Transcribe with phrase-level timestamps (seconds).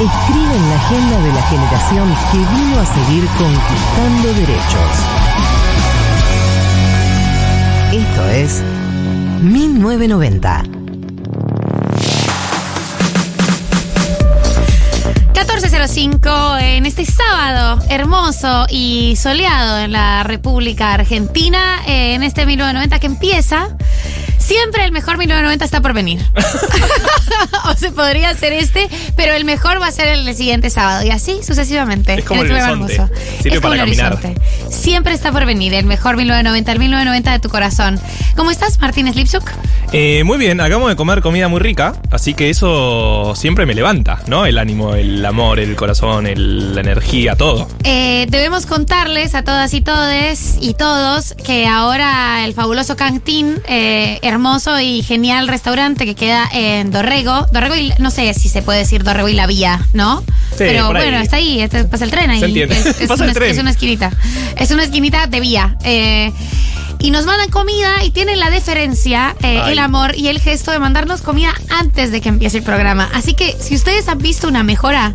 [0.00, 4.90] escriben la agenda de la generación que vino a seguir conquistando derechos.
[7.92, 8.62] Esto es
[9.42, 10.62] 1990.
[15.32, 22.98] 14.05 en este sábado hermoso y soleado en la República Argentina, eh, en este 1990
[22.98, 23.76] que empieza.
[24.44, 26.20] Siempre el mejor 1990 está por venir.
[27.64, 31.04] o se podría ser este, pero el mejor va a ser el siguiente sábado.
[31.04, 32.14] Y así sucesivamente.
[32.14, 32.94] Es como el este horizonte.
[33.42, 34.12] Sirve es para el caminar.
[34.14, 34.40] horizonte.
[34.70, 38.00] Siempre está por venir el mejor 1990, el 1990 de tu corazón.
[38.36, 39.50] ¿Cómo estás, Martínez Lipsuk?
[39.92, 44.20] Eh, muy bien, acabamos de comer comida muy rica, así que eso siempre me levanta,
[44.26, 44.44] ¿no?
[44.44, 47.68] El ánimo, el amor, el corazón, el- la energía, todo.
[47.84, 54.18] Eh, debemos contarles a todas y todes y todos que ahora el fabuloso Cantín, eh,
[54.34, 58.80] hermoso y genial restaurante que queda en Dorrego, Dorrego y no sé si se puede
[58.80, 60.22] decir Dorrego y la Vía, ¿no?
[60.58, 61.04] Pero por ahí.
[61.04, 62.40] bueno, está ahí, este- pasa el tren ahí.
[62.40, 62.76] Se entiende.
[62.78, 63.50] Es, es Pasa una, el tren.
[63.52, 64.10] es una esquinita.
[64.56, 65.76] Es una esquinita de vía.
[65.84, 66.32] Eh,
[66.98, 70.78] y nos mandan comida y tienen la deferencia, eh, el amor y el gesto de
[70.78, 73.08] mandarnos comida antes de que empiece el programa.
[73.14, 75.12] Así que si ustedes han visto una mejora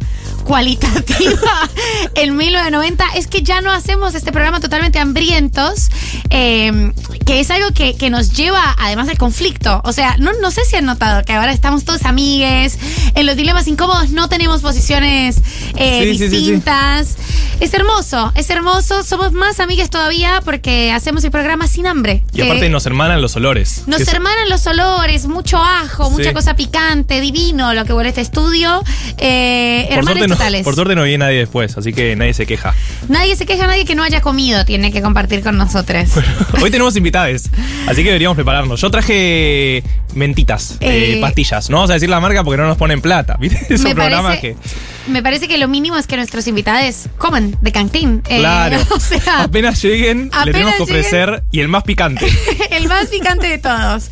[0.49, 1.69] cualitativa
[2.15, 5.89] en 1990 es que ya no hacemos este programa totalmente hambrientos,
[6.31, 6.91] eh,
[7.27, 9.79] que es algo que, que nos lleva además al conflicto.
[9.85, 12.79] O sea, no, no sé si han notado que ahora estamos todos amigues,
[13.13, 15.37] en los dilemas incómodos no tenemos posiciones
[15.75, 16.35] eh, Sí, sí, sí, sí.
[16.37, 17.15] distintas.
[17.59, 22.23] Es hermoso, es hermoso, somos más amigues todavía porque hacemos el programa sin hambre.
[22.33, 23.83] Y aparte Eh, nos hermanan los olores.
[23.85, 28.21] nos es- hermanan los olores, mucho ajo, mucha cosa picante, divino lo que huele este
[28.21, 28.81] estudio.
[29.17, 32.45] Eh, por, hermanes suerte no, por suerte no viene nadie después, así que nadie se
[32.45, 32.73] queja.
[33.07, 36.09] Nadie se queja, nadie que no haya comido tiene que compartir con nosotros.
[36.61, 37.49] Hoy tenemos invitades,
[37.87, 38.81] así que deberíamos prepararnos.
[38.81, 39.83] Yo traje
[40.15, 41.69] mentitas, eh, Eh, pastillas.
[41.69, 43.37] No vamos a decir la marca porque no nos ponen plata.
[43.39, 43.73] ¿Viste?
[43.73, 45.11] Esos me, programas parece, que.
[45.11, 48.21] me parece que lo mínimo es que nuestros invitados coman de cantín.
[48.29, 48.79] Eh, Claro.
[48.91, 52.27] o sea, apenas lleguen, le tenemos que ofrecer y el más picante.
[52.71, 54.09] el más picante de todos.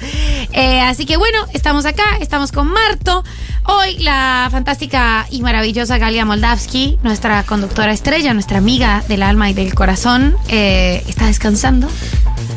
[0.83, 3.23] Así que bueno, estamos acá, estamos con Marto.
[3.69, 9.53] Hoy la fantástica y maravillosa Galia Moldavsky, nuestra conductora estrella, nuestra amiga del alma y
[9.53, 11.89] del corazón, eh, está descansando.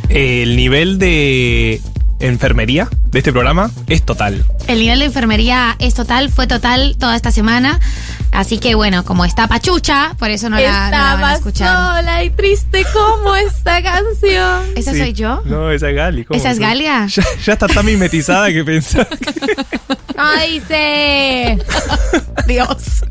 [0.08, 1.80] El nivel de
[2.20, 4.44] enfermería de este programa es total.
[4.68, 7.80] El nivel de enfermería es total, fue total toda esta semana.
[8.32, 11.96] Así que bueno, como está pachucha, por eso no la, no la van a escuchar.
[11.98, 14.62] sola y triste como esta canción.
[14.76, 14.98] ¿Esa Sí.
[14.98, 15.42] soy yo?
[15.46, 16.24] No, esa es Gali.
[16.24, 16.64] ¿cómo ¿Esa es soy?
[16.66, 17.06] Galia?
[17.08, 19.06] Ya, ya está tan mimetizada que pensás.
[20.16, 21.62] ¡Ay, sí!
[22.46, 23.04] Dios.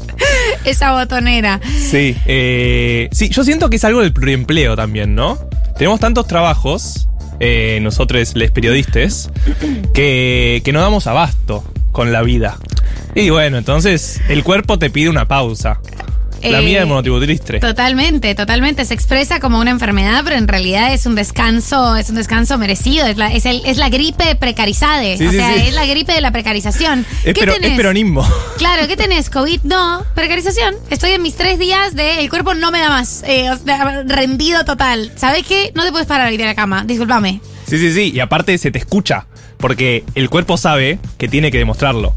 [0.63, 1.59] Esa botonera.
[1.65, 5.37] Sí, eh, sí, yo siento que es algo del pluriempleo también, ¿no?
[5.77, 7.07] Tenemos tantos trabajos,
[7.39, 9.29] eh, nosotros, les periodistas,
[9.93, 12.57] que, que no damos abasto con la vida.
[13.15, 15.79] Y bueno, entonces el cuerpo te pide una pausa.
[16.43, 17.59] La Eh, mía es monotributristre.
[17.59, 18.85] Totalmente, totalmente.
[18.85, 23.05] Se expresa como una enfermedad, pero en realidad es un descanso, es un descanso merecido.
[23.07, 25.01] Es la, es el- es la gripe precarizada.
[25.17, 25.67] Sí, o sí, sea, sí.
[25.67, 27.05] es la gripe de la precarización.
[27.23, 28.27] Es, ¿Qué pero- es peronismo.
[28.57, 29.29] Claro, ¿qué tenés?
[29.29, 29.61] ¿COVID?
[29.63, 30.03] No.
[30.15, 30.75] Precarización.
[30.89, 33.23] Estoy en mis tres días de el cuerpo no me da más.
[33.25, 33.49] Eh,
[34.05, 35.11] rendido total.
[35.15, 35.71] ¿Sabes qué?
[35.75, 36.83] No te puedes parar hoy de la cama.
[36.85, 37.41] Discúlpame.
[37.67, 38.11] Sí, sí, sí.
[38.13, 39.25] Y aparte se te escucha.
[39.57, 42.15] Porque el cuerpo sabe que tiene que demostrarlo.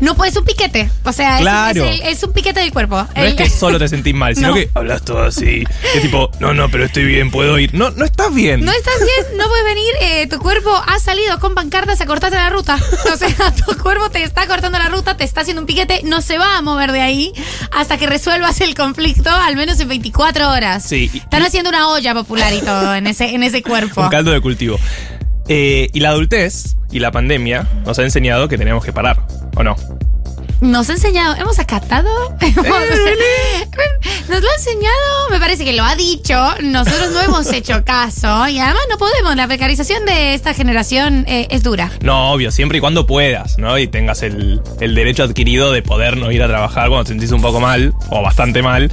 [0.00, 0.90] No puedes un piquete.
[1.04, 1.84] O sea, es- Claro.
[1.84, 3.06] es, el- es un piquete del cuerpo.
[3.16, 4.54] No es que solo te sentís mal, sino No.
[4.54, 5.64] que hablas todo así.
[5.94, 7.74] Es tipo, no, no, pero estoy bien, puedo ir.
[7.74, 8.64] No, no estás bien.
[8.64, 12.36] No estás bien, no puedes venir, eh, tu cuerpo ha salido con pancartas a cortarte
[12.36, 12.78] la ruta.
[13.12, 13.28] O sea,
[13.66, 16.56] tu cuerpo te está cortando la ruta, te está haciendo un piquete, no se va
[16.58, 17.32] a mover de ahí
[17.72, 20.84] hasta que resuelvas el conflicto, al menos en 24 horas.
[20.84, 24.02] Sí, Están haciendo una olla popular y todo en ese, en ese cuerpo.
[24.02, 24.78] Un caldo de cultivo.
[25.48, 29.26] Eh, y la adultez y la pandemia nos ha enseñado que tenemos que parar,
[29.58, 29.76] ¿o no?
[30.60, 32.08] Nos ha enseñado, hemos acatado,
[32.40, 32.66] Hemos-
[34.28, 38.48] nos lo ha enseñado, me parece que lo ha dicho, nosotros no hemos hecho caso
[38.48, 41.92] y además no podemos, la precarización de esta generación eh, es dura.
[42.02, 43.78] No, obvio, siempre y cuando puedas, ¿no?
[43.78, 47.30] Y tengas el, el derecho adquirido de poder no ir a trabajar cuando te sentís
[47.30, 48.90] un poco mal, o bastante mal.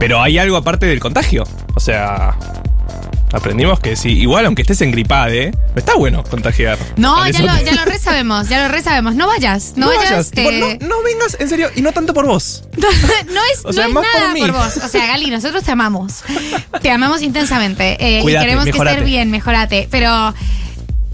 [0.00, 1.44] Pero hay algo aparte del contagio.
[1.76, 2.36] O sea,
[3.34, 6.78] aprendimos que si, igual aunque estés en gripade, no está bueno contagiar.
[6.96, 9.14] No, ya lo, ya lo re sabemos, ya lo re sabemos.
[9.14, 10.30] No vayas, no, vayas.
[10.30, 12.64] tipo, eh, no, no vengas, en serio, y no tanto por vos.
[12.76, 14.76] no es, O sea, es por nada por, vos.
[14.78, 16.22] O sea, Gali, nosotros te amamos.
[16.82, 17.96] Te amamos intensamente.
[17.98, 19.88] eh, y queremos que estés bien, mejorate.
[19.90, 20.34] Pero.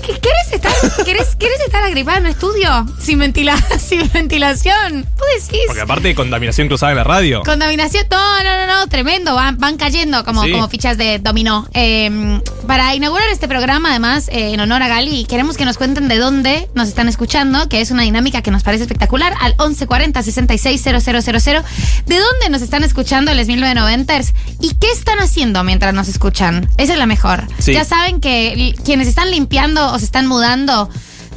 [0.01, 2.87] ¿Qué- ¿Quieres estar, querés, querés estar agripada en un estudio?
[3.01, 5.07] Sin, ventila, sin ventilación.
[5.19, 5.61] Vos decís.
[5.67, 7.43] Porque aparte de contaminación cruzada en la radio.
[7.45, 10.53] Contaminación, no, no, no, no, tremendo, van, van cayendo como, Sí.
[10.53, 11.69] como fichas de dominó.
[11.75, 16.09] Eh, para inaugurar este programa, además, eh, en honor a Gali, queremos que nos cuenten
[16.09, 20.23] de dónde nos están escuchando, que es una dinámica que nos parece espectacular, al 1140
[20.23, 21.63] 660000.
[22.07, 24.33] ¿De dónde nos están escuchando les 1990ers?
[24.61, 26.69] ¿Y qué están haciendo mientras nos escuchan?
[26.77, 27.45] Esa es la mejor.
[27.59, 27.73] Sí.
[27.73, 30.89] Ya saben que quienes están limpiando o se están mudando,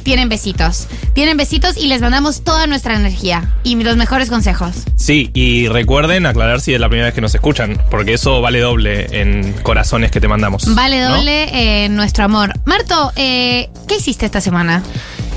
[0.04, 0.86] tienen besitos.
[1.14, 4.84] Tienen besitos y les mandamos toda nuestra energía y los mejores consejos.
[4.96, 8.60] Sí, y recuerden aclarar si es la primera vez que nos escuchan, porque eso vale
[8.60, 10.72] doble en corazones que te mandamos.
[10.74, 11.16] Vale ¿no?
[11.16, 12.52] doble eh, nuestro amor.
[12.64, 14.82] Marto, eh, ¿qué hiciste esta semana?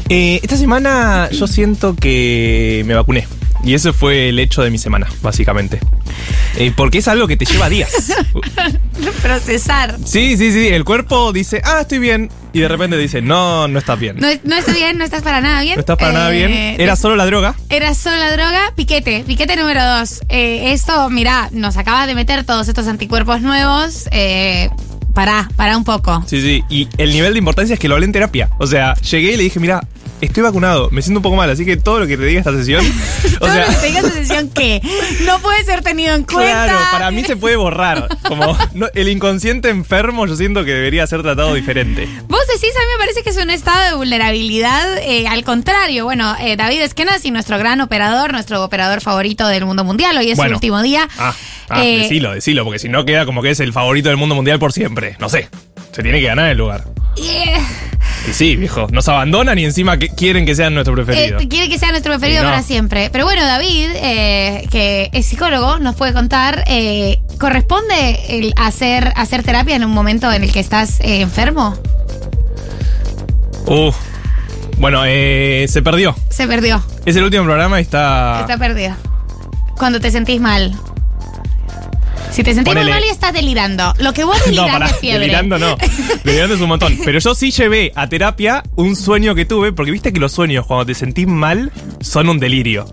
[0.09, 3.27] Eh, esta semana yo siento que me vacuné.
[3.67, 5.79] Y ese fue el hecho de mi semana, básicamente.
[6.55, 7.91] Eh, porque es algo que te lleva días.
[9.21, 9.97] Procesar.
[10.05, 10.67] Sí, sí, sí.
[10.67, 12.29] El cuerpo dice, ah, estoy bien.
[12.53, 14.15] Y de repente dice, no, no estás bien.
[14.19, 15.75] No, no estás bien, no estás para nada bien.
[15.75, 16.81] No estás para nada Eh, bien.
[16.81, 17.55] Era solo la droga.
[17.69, 20.21] Era solo la droga, piquete, piquete número dos.
[20.29, 24.07] Eh, esto, mira, nos acaba de meter todos estos anticuerpos nuevos.
[24.11, 24.69] Eh,
[25.13, 26.23] pará, pará un poco.
[26.25, 26.63] Sí, sí.
[26.69, 28.49] Y el nivel de importancia es que lo hablé en terapia.
[28.59, 29.85] O sea, llegué y le dije, mira,
[30.21, 32.51] estoy vacunado, me siento un poco mal, así que todo lo que te diga esta
[32.51, 32.83] sesión.
[33.35, 33.65] o Todo sea.
[33.65, 34.81] lo que te diga esa sesión que
[35.25, 36.63] no puede ser tenido en cuenta.
[36.65, 38.07] Claro, para mí se puede borrar.
[38.27, 42.07] Como no- el inconsciente enfermo, yo siento que debería ser tratado diferente.
[42.27, 44.97] Vos decís, a mí me parece que es un estado de vulnerabilidad.
[44.99, 49.65] eh, al contrario, bueno, eh, David Esquenas y nuestro gran operador, nuestro operador favorito del
[49.65, 50.51] mundo mundial, hoy es Bueno.
[50.51, 51.07] su último día.
[51.17, 51.33] Ah,
[51.69, 54.35] ah Eh, decilo, decilo, porque si no queda como que es el favorito del mundo
[54.35, 55.15] mundial por siempre.
[55.19, 55.49] No sé.
[55.91, 56.85] Se tiene que ganar el lugar.
[57.17, 57.57] eh,
[58.27, 61.39] Y sí, viejo, nos abandonan y encima que quieren que sean nuestro preferido.
[61.39, 62.49] eh, quiere que sea nuestro preferido no.
[62.49, 63.09] para siempre.
[63.09, 69.43] Pero bueno, David, eh, que es psicólogo, nos puede contar, eh, ¿corresponde el hacer, hacer
[69.43, 71.77] terapia en un momento en el que estás eh, enfermo?
[73.65, 73.95] Uf.
[74.77, 76.15] Bueno, eh, se perdió.
[76.29, 78.41] Se perdió, Es el último programa y está.
[78.41, 78.95] está perdido.
[79.77, 80.73] Cuando te sentís mal.
[82.31, 83.93] Si te sentís muy mal y estás delirando.
[83.99, 85.19] Lo que vos delirás No, pará, de fiebre.
[85.21, 85.75] delirando no.
[86.23, 86.97] Delirando es un montón.
[87.05, 90.65] Pero yo sí llevé a terapia un sueño que tuve, porque viste que los sueños
[90.65, 91.71] cuando te sentís mal
[92.01, 92.85] son un delirio.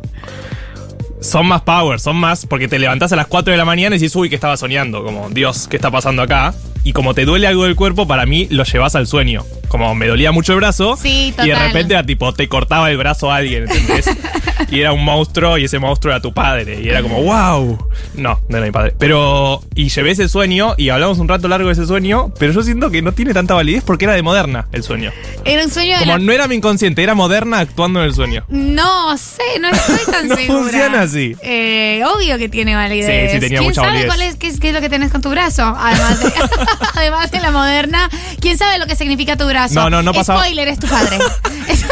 [1.20, 3.98] Son más power, son más porque te levantás a las 4 de la mañana y
[3.98, 6.54] decís, uy, que estaba soñando, como, Dios, ¿qué está pasando acá?
[6.82, 9.42] Y como te duele algo del cuerpo, para mí lo llevas al sueño.
[9.74, 11.66] Como me dolía mucho el brazo Sí, y de total.
[11.66, 14.06] repente era tipo, te cortaba el brazo a alguien, ¿entendés?
[14.70, 16.80] y era un monstruo y ese monstruo era tu padre.
[16.80, 17.76] Y era como, wow.
[18.14, 18.94] No, no era mi padre.
[19.00, 22.62] Pero, y llevé ese sueño y hablamos un rato largo de ese sueño, pero yo
[22.62, 25.10] siento que no tiene tanta validez porque era de moderna el sueño.
[25.44, 28.14] Era un sueño de Como la- no era mi inconsciente, era moderna actuando en el
[28.14, 28.44] sueño.
[28.48, 30.60] No sé, no estoy tan No segura.
[30.62, 31.34] funciona así.
[31.42, 33.06] Eh, obvio que tiene validez.
[33.30, 34.06] Sí, sí, tenía ¿Quién mucha sabe validez.
[34.06, 35.64] cuál es, qué, es, qué es lo que tenés con tu brazo?
[35.76, 36.32] Además de,
[36.94, 38.08] además de la moderna.
[38.40, 39.63] ¿Quién sabe lo que significa tu brazo?
[39.72, 41.18] No, no, no pasaba- Spoiler, es tu padre.
[41.68, 41.82] Es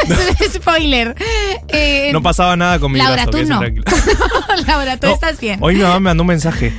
[0.57, 1.15] un spoiler.
[1.69, 3.31] Eh, No pasaba nada con mi Laura, brazo.
[3.31, 3.61] tú no.
[4.67, 5.59] Laura, tú No, estás bien.
[5.63, 6.73] Hoy mi mamá me mandó un mensaje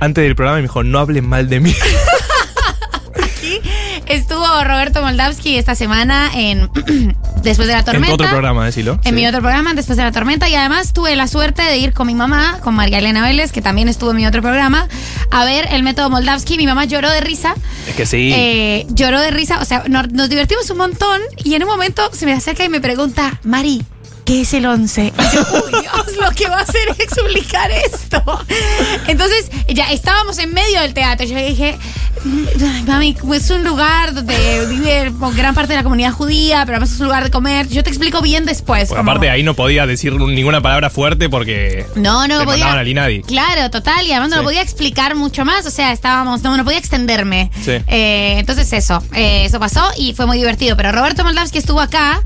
[0.00, 1.74] antes del programa y me dijo, no hablen mal de mí.
[4.06, 6.68] Estuvo Roberto Moldavsky esta semana en
[7.42, 8.08] Después de la en Tormenta.
[8.08, 8.92] tu otro programa, decilo.
[9.04, 9.12] En Sí.
[9.12, 12.06] mi otro programa, después de la tormenta, y además tuve la suerte de ir con
[12.06, 14.86] mi mamá, con María Elena Vélez, que también estuvo en mi otro programa,
[15.30, 16.56] a ver el método Moldavsky.
[16.56, 17.54] Mi mamá lloró de risa.
[17.88, 18.30] Es que sí.
[18.34, 22.10] Eh, lloró de risa, o sea, nos, nos divertimos un montón y en un momento
[22.12, 23.82] se me acerca y me pregunta, Mari,
[24.30, 25.06] ¿qué es el 11?
[25.18, 28.22] Y yo, uy, Dios, lo que va a hacer es explicar esto.
[29.08, 31.26] Entonces, ya estábamos en medio del teatro.
[31.26, 31.76] Yo dije,
[32.24, 36.92] "Ay, mami, es un lugar donde vive gran parte de la comunidad judía, pero además
[36.94, 37.68] es un lugar de comer.
[37.68, 38.88] Yo te explico bien después.
[38.90, 42.58] Como- aparte ahí no podía decir ninguna palabra fuerte porque no, no te podía.
[42.66, 43.22] mandaban al INADI.
[43.22, 44.38] Claro, total, y además no Sí.
[44.42, 47.50] lo podía explicar mucho más, o sea, estábamos, no, no podía extenderme.
[47.64, 47.72] Sí.
[47.88, 50.76] Eh, entonces eso, eh, eso pasó y fue muy divertido.
[50.76, 52.22] Pero Roberto Moldavsky estuvo acá,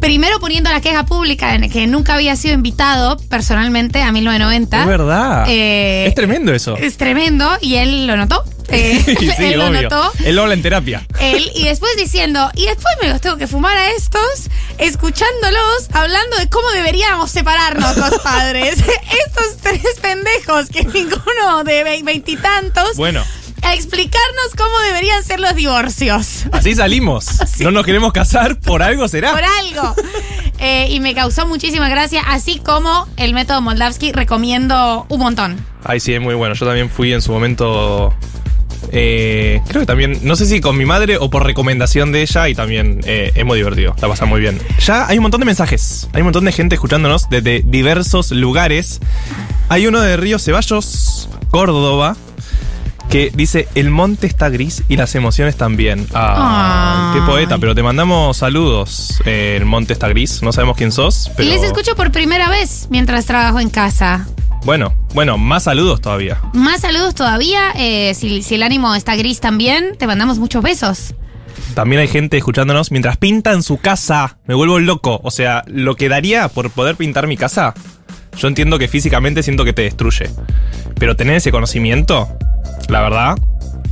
[0.00, 4.80] primero poniendo la queja pública en que nunca había sido invitado personalmente a 1990.
[4.80, 5.44] Es verdad.
[5.48, 6.76] Eh, es tremendo eso.
[6.76, 8.42] Es tremendo y él lo notó.
[8.72, 10.12] Eh, sí, él lo notó.
[10.24, 11.04] Él habla en terapia.
[11.20, 16.36] Él, y después diciendo, y después me los tengo que fumar a estos, escuchándolos, hablando
[16.36, 18.76] de cómo deberíamos separarnos los padres.
[19.26, 23.24] estos tres pendejos, que ninguno de ve- veintitantos, Bueno,
[23.62, 26.46] a explicarnos cómo deberían ser los divorcios.
[26.52, 27.26] así salimos.
[27.60, 29.32] No nos queremos casar, por algo será.
[29.32, 29.94] Por algo.
[30.58, 35.64] Eh, y me causó muchísima gracia, así como el método Moldavsky recomiendo un montón.
[35.84, 36.54] Ay, sí, es muy bueno.
[36.54, 38.14] Yo también fui en su momento.
[38.92, 42.48] eh, creo que también, no sé si con mi madre o por recomendación de ella,
[42.48, 44.58] y también eh, es muy divertido, la pasa muy bien.
[44.80, 49.00] Ya hay un montón de mensajes, hay un montón de gente escuchándonos desde diversos lugares.
[49.68, 52.16] Hay uno de Río Ceballos, Córdoba,
[53.10, 56.06] que dice: El monte está gris y las emociones también.
[56.14, 59.20] Ah, qué poeta, pero te mandamos saludos.
[59.26, 61.48] Eh, el monte está gris, no sabemos quién sos, pero.
[61.48, 64.26] Y les escucho por primera vez mientras trabajo en casa.
[64.64, 66.40] Bueno, bueno, más saludos todavía.
[66.52, 67.72] Más saludos todavía.
[67.76, 71.14] eh, si, si el ánimo está gris también, te mandamos muchos besos.
[71.74, 74.38] También hay gente escuchándonos mientras pintan su casa.
[74.46, 75.20] Me vuelvo loco.
[75.22, 77.74] O sea, lo que daría por poder pintar mi casa,
[78.36, 80.30] yo entiendo que físicamente siento que te destruye.
[80.98, 82.28] Pero tener ese conocimiento,
[82.88, 83.38] la verdad,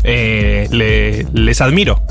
[0.04, 2.02] eh, le- les admiro.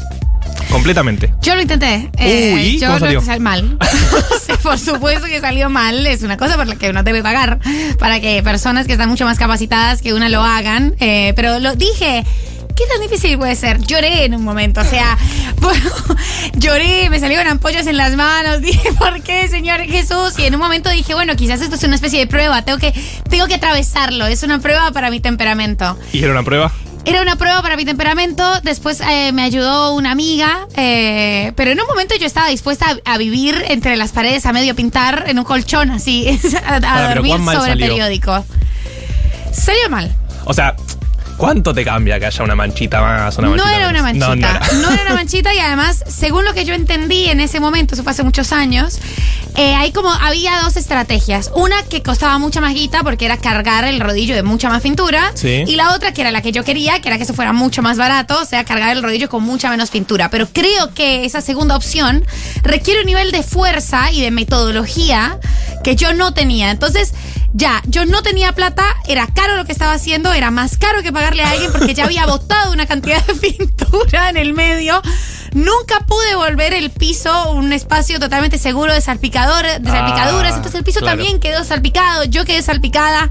[0.72, 1.34] Completamente.
[1.42, 2.10] Yo lo intenté.
[2.18, 3.22] eh, Uy, yo ¿cómo salió?
[3.22, 3.78] sal- mal.
[4.64, 6.06] Por supuesto que salió mal.
[6.08, 7.60] Es una cosa por la que uno debe pagar
[8.00, 10.96] para que personas que están mucho más capacitadas que una lo hagan.
[11.00, 12.26] Eh, pero lo dije.
[12.78, 13.80] ¿Qué tan difícil puede ser?
[13.82, 15.18] Lloré en un momento, o sea,
[15.62, 15.90] bueno,
[16.54, 20.38] lloré, me salieron ampollas en las manos, dije, ¿por qué, Señor Jesús?
[20.38, 22.94] Y en un momento dije, bueno, quizás esto es una especie de prueba, tengo que,
[23.32, 25.98] tengo que atravesarlo, es una prueba para mi temperamento.
[26.14, 26.72] ¿Y era una prueba?
[27.06, 31.82] Era una prueba para mi temperamento, después eh, me ayudó una amiga, eh, pero en
[31.82, 35.40] un momento yo estaba dispuesta a, a vivir entre las paredes a medio pintar en
[35.40, 37.88] un colchón así, a, dormir ¿cuán mal sobre salió?
[37.88, 38.46] periódico.
[39.52, 40.16] Salió mal.
[40.46, 40.76] O sea,
[41.38, 43.38] ¿cuánto te cambia que haya una manchita más?
[43.38, 44.28] Una No manchita era una menos?
[44.30, 44.60] manchita.
[44.60, 44.94] No, no No, era.
[44.96, 48.12] era una manchita y además, según lo que yo entendí en ese momento, eso fue
[48.12, 49.00] hace muchos años,
[49.56, 51.52] eh, hay como, había dos estrategias.
[51.56, 55.32] Una que costaba mucha más guita porque era cargar el rodillo de mucha más pintura.
[55.36, 55.64] Sí.
[55.68, 57.82] Y la otra que era la que yo quería, que era que eso fuera mucho
[57.82, 60.30] más barato, o sea, cargar el rodillo con mucha menos pintura.
[60.30, 62.24] Pero creo que esa segunda opción
[62.64, 65.40] requiere un nivel de fuerza y de metodología
[65.84, 66.70] que yo no tenía.
[66.72, 67.14] Entonces,
[67.54, 71.12] ya, yo no tenía plata, era caro lo que estaba haciendo, era más caro que
[71.12, 75.02] pagarle a alguien porque ya había botado una cantidad de pintura en el medio.
[75.54, 80.56] Nunca pude volver el piso un espacio totalmente seguro de, salpicador, de Ah, salpicaduras.
[80.56, 81.18] Entonces el piso claro.
[81.18, 83.30] también quedó salpicado, yo quedé salpicada.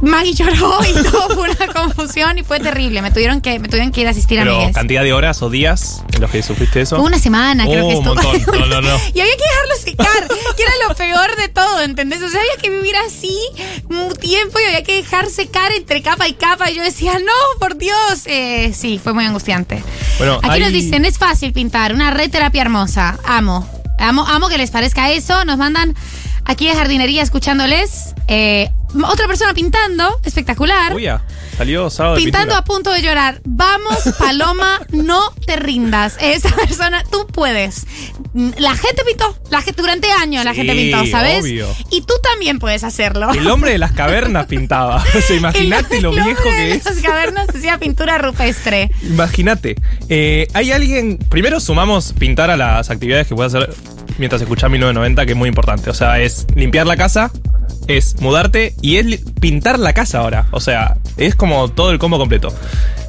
[0.00, 3.02] Maggie lloró y todo fue una confusión y fue terrible.
[3.02, 5.50] Me tuvieron que, me tuvieron que ir a asistir a Pero cantidad de horas o
[5.50, 6.96] días en los que sufriste eso.
[6.96, 8.14] Fue una semana, creo Oh, que un estuvo.
[8.32, 8.60] montón.
[8.60, 8.96] No, no, no.
[9.14, 12.22] Y había que dejarlo secar, que era lo peor de todo, ¿entendés?
[12.22, 13.36] O sea, había que vivir así
[13.88, 16.70] un tiempo y había que dejar secar entre capa y capa.
[16.70, 18.22] Y yo decía, no, por Dios.
[18.26, 19.82] Eh, sí, fue muy angustiante.
[20.18, 23.18] Bueno, Aquí hay- nos dicen, es fácil pintar, una red terapia hermosa.
[23.24, 23.68] Amo.
[23.98, 25.44] Amo, amo que les parezca eso.
[25.44, 25.96] Nos mandan
[26.44, 28.14] aquí de jardinería escuchándoles.
[28.28, 28.70] Eh,
[29.04, 30.94] otra persona pintando, espectacular.
[30.94, 31.22] Uy, ya,
[31.56, 33.40] salió sábado Pintando a punto de llorar.
[33.44, 36.16] Vamos, Paloma, no te rindas.
[36.20, 37.86] Esa persona, tú puedes.
[38.34, 41.42] La gente pintó, la gente, durante años la gente pintó, ¿sabes?
[41.42, 41.68] obvio.
[41.90, 43.30] Y tú también puedes hacerlo.
[43.32, 45.04] El hombre de las cavernas pintaba.
[45.18, 46.84] O sea, imagínate lo el viejo hombre que de es.
[46.84, 48.90] Las cavernas hacía pintura rupestre.
[49.02, 49.74] Imagínate.
[50.08, 51.18] Eh, hay alguien.
[51.18, 53.74] Primero sumamos pintar a las actividades que puedes hacer
[54.18, 55.90] mientras escuchás 1990, que es muy importante.
[55.90, 57.30] O sea, es limpiar la casa,
[57.86, 60.46] es mudarte y es pintar la casa ahora.
[60.50, 62.54] O sea, es como todo el combo completo.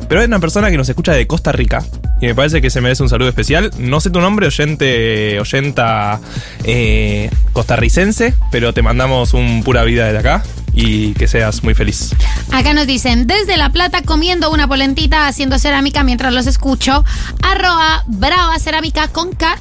[0.08, 1.84] Pero hay una persona que nos escucha de Costa Rica
[2.22, 3.72] y me parece que se merece un saludo especial.
[3.78, 6.20] No sé tu nombre, oyente, oyenta
[6.64, 12.12] eh, costarricense, pero te mandamos un pura vida desde acá y que seas muy feliz.
[12.52, 17.04] Acá nos dicen, desde La Plata comiendo una polentita, haciendo cerámica mientras los escucho.
[17.44, 19.58] Arroba brava cerámica con K.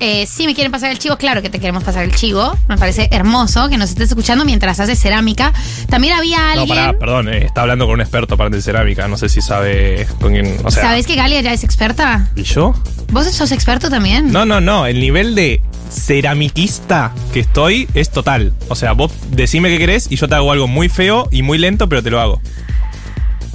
[0.00, 2.56] Eh, si me quieren pasar el chivo, claro que te queremos pasar el chivo.
[2.68, 5.52] Me parece hermoso que nos estés escuchando mientras haces cerámica.
[5.88, 6.68] También había No, alguien.
[6.68, 9.06] pará, perdón, eh, está hablando con un experto para de cerámica.
[9.08, 10.56] No sé si sabe con quién.
[10.64, 12.30] O sea, ¿Sabes que Galia ya es experta?
[12.36, 12.74] ¿Y yo?
[13.12, 14.32] ¿Vos sos experto también?
[14.32, 14.86] No, no, no.
[14.86, 18.52] El nivel de ceramiquista que estoy es total.
[18.68, 21.58] O sea, vos decime qué querés y yo te hago algo muy feo y muy
[21.58, 22.40] lento, pero te lo hago.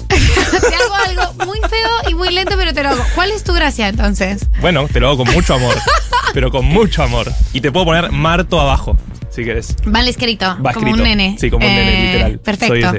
[0.69, 3.03] te hago algo muy feo y muy lento, pero te lo hago.
[3.15, 4.47] ¿Cuál es tu gracia entonces?
[4.61, 5.75] Bueno, te lo hago con mucho amor.
[6.33, 7.31] pero con mucho amor.
[7.53, 8.97] Y te puedo poner Marto abajo,
[9.29, 9.75] si querés.
[9.85, 10.97] Vale escrito, Va como escrito.
[10.97, 11.37] un nene.
[11.39, 12.39] Sí, como un nene, Eh, literal.
[12.39, 12.93] Perfecto.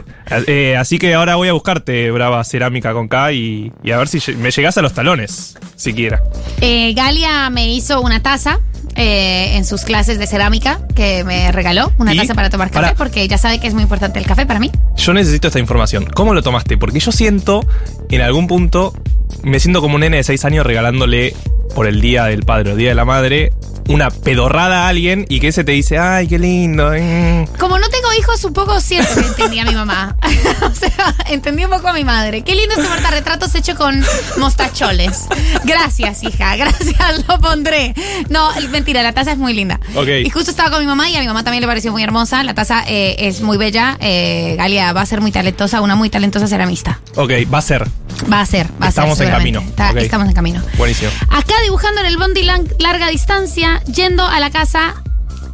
[0.46, 4.08] Eh, así que ahora voy a buscarte, brava cerámica con K, y, y a ver
[4.08, 6.22] si me llegás a los talones, siquiera.
[6.60, 8.60] Eh, Galia me hizo una taza
[8.96, 11.92] eh, en sus clases de cerámica que me regaló.
[11.98, 14.46] Una Y, taza para tomar café, porque ella sabe que es muy importante el café
[14.46, 14.70] para mí.
[14.96, 16.06] Yo necesito esta información.
[16.06, 16.76] ¿Cómo lo tomaste?
[16.76, 17.64] Porque yo siento,
[18.10, 18.94] en algún punto,
[19.42, 21.34] me siento como un nene de 6 años regalándole
[21.74, 23.52] por el Día del Padre o Día de la Madre
[23.90, 26.90] una pedorrada a alguien y que ese te dice, ay, qué lindo.
[26.92, 27.58] mm".
[27.58, 30.16] Como no tengo hijos, un poco siento que entendí a mi mamá.
[30.62, 32.42] o sea, entendí un poco a mi madre.
[32.42, 34.02] Qué lindo este retratos hecho con
[34.38, 35.26] mostacholes.
[35.64, 36.56] Gracias, hija.
[36.60, 37.94] Gracias, lo pondré.
[38.28, 39.80] No, mentira, la taza es muy linda.
[40.24, 42.44] Y justo estaba con mi mamá y a mi mamá también le pareció muy hermosa.
[42.44, 43.96] La taza eh, es muy bella.
[44.00, 47.00] Eh, Galia va a ser muy talentosa, una muy talentosa ceramista.
[47.16, 47.88] Ok, va a ser.
[48.32, 49.26] Va a ser, va Estamos a ser.
[49.28, 49.58] en seguramente.
[49.58, 49.60] camino.
[49.70, 50.00] Está-.
[50.00, 50.62] Estamos en camino.
[50.76, 51.10] Buenísimo.
[51.30, 54.94] Acá dibujando en el bondi lang- larga distancia, yendo a la casa,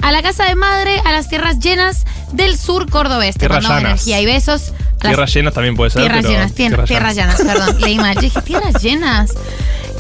[0.03, 3.37] a la casa de madre, a las tierras llenas del sur cordobés.
[3.39, 3.81] Tierras llanas.
[3.81, 4.73] energía y besos.
[5.01, 6.03] Tierras llenas también puede ser.
[6.03, 6.53] tierras pero llenas,
[6.87, 7.37] tierras, llanas.
[7.43, 7.77] perdón.
[7.81, 8.15] Leí mal.
[8.15, 9.31] Yo dije, tierras llenas.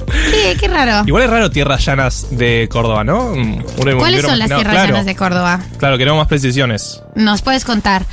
[0.06, 1.02] Qué, qué raro.
[1.06, 3.32] Igual es raro tierras llanas de Córdoba, ¿no?
[3.35, 5.61] Mm, uno ¿Cuáles son las tierras claro, llanas de Córdoba?
[5.78, 7.02] Claro, queremos más precisiones.
[7.14, 8.04] Nos puedes contar.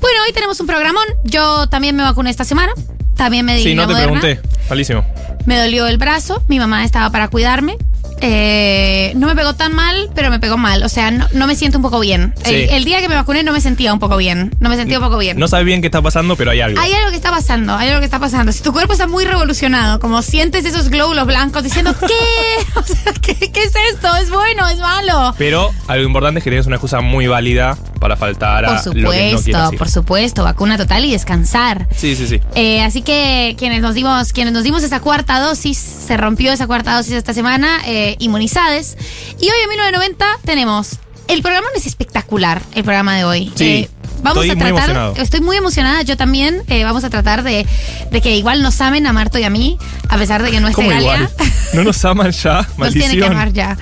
[0.00, 1.04] Bueno, hoy tenemos un programón.
[1.24, 2.72] Yo también me vacuné esta semana.
[3.16, 4.20] También me di Sí, no te Moderna.
[4.20, 4.48] pregunté.
[4.68, 5.04] Malísimo.
[5.46, 7.76] Me dolió el brazo, mi mamá estaba para cuidarme.
[8.24, 10.82] Eh, no me pegó tan mal, pero me pegó mal.
[10.84, 12.34] O sea, no, no me siento un poco bien.
[12.44, 12.54] Sí.
[12.54, 14.54] El, el día que me vacuné no me sentía un poco bien.
[14.60, 15.38] No me sentía un poco bien.
[15.38, 16.80] No sabes bien qué está pasando, pero hay algo.
[16.80, 18.52] Hay algo que está pasando, hay algo que está pasando.
[18.52, 22.12] Si tu cuerpo está muy revolucionado, como sientes esos glóbulos blancos diciendo, ¿qué?
[22.74, 24.14] O sea, ¿qué, qué es esto?
[24.16, 24.68] ¿Es bueno?
[24.68, 25.34] ¿Es malo?
[25.36, 28.92] Pero algo importante es que tienes una excusa muy válida para faltar Por a lo
[28.92, 29.78] que no supuesto, ir.
[29.78, 30.44] por supuesto.
[30.44, 31.86] Vacuna total y descansar.
[31.94, 32.40] Sí, sí, sí.
[32.54, 36.66] Eh, así que quienes nos dimos, quienes nos dimos esa cuarta dosis, se rompió esa
[36.66, 38.96] cuarta dosis esta semana, eh, inmunizades.
[39.40, 40.98] Y hoy en 1990 tenemos.
[41.28, 43.52] El programa es espectacular, el programa de hoy.
[43.54, 43.90] Sí, Eh,
[44.22, 44.72] vamos estoy a muy tratar.
[44.90, 45.14] emocionado.
[45.16, 46.62] Estoy muy emocionada, yo también.
[46.68, 47.66] eh, vamos a tratar de,
[48.10, 50.68] de que igual nos amen a Marto y a mí, a pesar de que no
[50.68, 51.30] esté ¿Cómo Galia.
[51.74, 53.10] No nos aman ya, Nos maldición.
[53.12, 53.78] tiene que amar ya.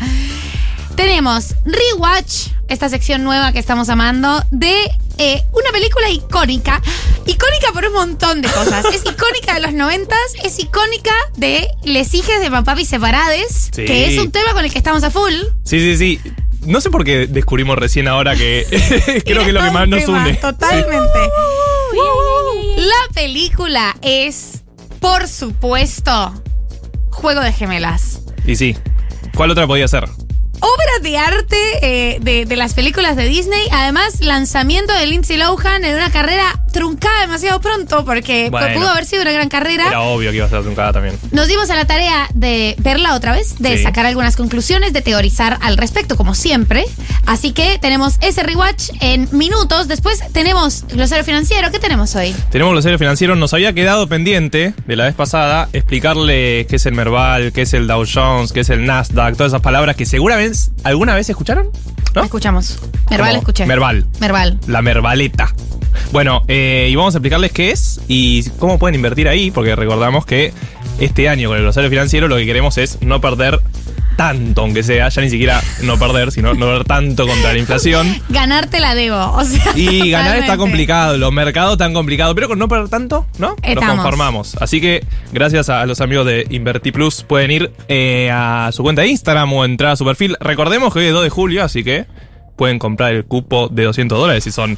[1.01, 4.75] Tenemos Rewatch, esta sección nueva que estamos amando, de
[5.17, 6.83] eh, una película icónica.
[7.25, 8.85] Icónica por un montón de cosas.
[8.93, 13.87] Es icónica de los noventas, es icónica de Les hijes de papá y separades, Sí.
[13.87, 15.33] que es un tema con el que estamos a full.
[15.65, 16.21] Sí, sí, sí.
[16.67, 18.67] No sé por qué descubrimos recién ahora que
[19.25, 20.35] creo que es lo que más nos tema, une.
[20.35, 21.19] Totalmente.
[22.77, 24.65] La película es,
[25.01, 26.35] por supuesto,
[27.09, 28.21] Juego de Gemelas.
[28.45, 28.77] Y sí.
[29.35, 30.07] ¿Cuál otra podía ser?
[30.61, 33.67] Obra de arte eh, de, de las películas de Disney.
[33.73, 38.75] Además, lanzamiento de Lindsay Lohan en una carrera truncada demasiado pronto porque Bueno.
[38.79, 39.87] pudo haber sido una gran carrera.
[39.89, 41.19] Era obvio que iba a ser truncada también.
[41.33, 43.83] Nos dimos a la tarea de verla otra vez, de Sí.
[43.83, 46.85] sacar algunas conclusiones, de teorizar al respecto, como siempre.
[47.27, 49.89] Así que tenemos ese rewatch en minutos.
[49.89, 51.71] Después tenemos glosario financiero.
[51.71, 52.35] ¿Qué tenemos hoy?
[52.51, 53.37] Tenemos los seres financieros.
[53.39, 57.75] Nos había quedado pendiente de la vez pasada explicarle qué es el Merval, qué es
[57.75, 61.69] el Dow Jones, qué es el Nasdaq, todas esas palabras que seguramente alguna vez escucharon.
[62.15, 62.25] ¿No?
[62.25, 62.79] Escuchamos.
[63.09, 63.67] Merval, Como escuché.
[63.67, 64.07] Merval.
[64.19, 64.59] Merval.
[64.67, 65.53] La Mervaleta.
[66.13, 70.27] Bueno, eh, y vamos a explicarles qué es y cómo pueden invertir ahí, porque recordamos
[70.27, 70.53] que
[70.99, 73.61] este año con el glosario financiero lo que queremos es no perder
[74.17, 78.15] tanto, aunque sea, ya ni siquiera no perder, sino no perder tanto contra la inflación.
[78.29, 79.17] Ganarte la debo.
[79.33, 83.27] O sea, Y ganar está complicado, los mercados tan complicados, pero con no perder tanto,
[83.39, 83.51] ¿no?
[83.51, 83.95] Nos Estamos.
[83.95, 84.57] conformamos.
[84.57, 89.01] Así que gracias a los amigos de Inverti Plus pueden ir eh, a su cuenta
[89.01, 90.37] de Instagram o entrar a su perfil.
[90.39, 92.05] Recordemos que hoy es 2 de julio, así que
[92.61, 94.77] pueden comprar el cupo de 200 dólares si son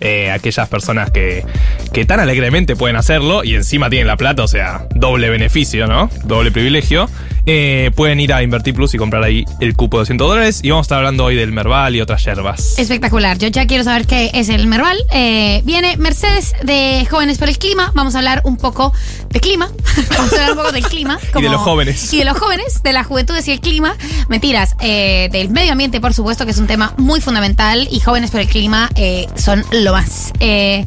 [0.00, 1.44] eh, aquellas personas que,
[1.92, 6.10] que tan alegremente pueden hacerlo y encima tienen la plata, o sea, doble beneficio, ¿no?
[6.22, 7.08] Doble privilegio.
[7.46, 10.70] Eh, pueden ir a Inverti Plus y comprar ahí el cupo de 200 dólares y
[10.70, 12.78] vamos a estar hablando hoy del Merval y otras yerbas.
[12.78, 13.36] Espectacular.
[13.36, 14.96] Yo ya quiero saber qué es el Merval.
[15.12, 17.92] Eh, viene Mercedes de Jóvenes por el Clima.
[17.94, 18.94] Vamos a hablar un poco
[19.28, 19.68] de clima.
[20.16, 21.18] Vamos a hablar un poco del clima.
[21.38, 22.12] Y de los jóvenes.
[22.14, 23.94] Y de los jóvenes, de las juventudes y el clima.
[24.28, 24.76] Mentiras.
[24.80, 27.88] eh, del medio ambiente, por supuesto, que es un tema muy fundamental.
[27.90, 30.32] Y Jóvenes por el Clima eh, son lo más.
[30.40, 30.86] Eh,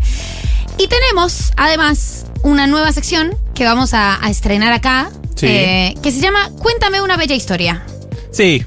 [0.78, 5.10] y tenemos, además, una nueva sección que vamos a, a estrenar acá.
[5.36, 5.46] Sí.
[5.48, 7.84] eh, que se llama Cuéntame una bella historia.
[8.32, 8.66] Sí.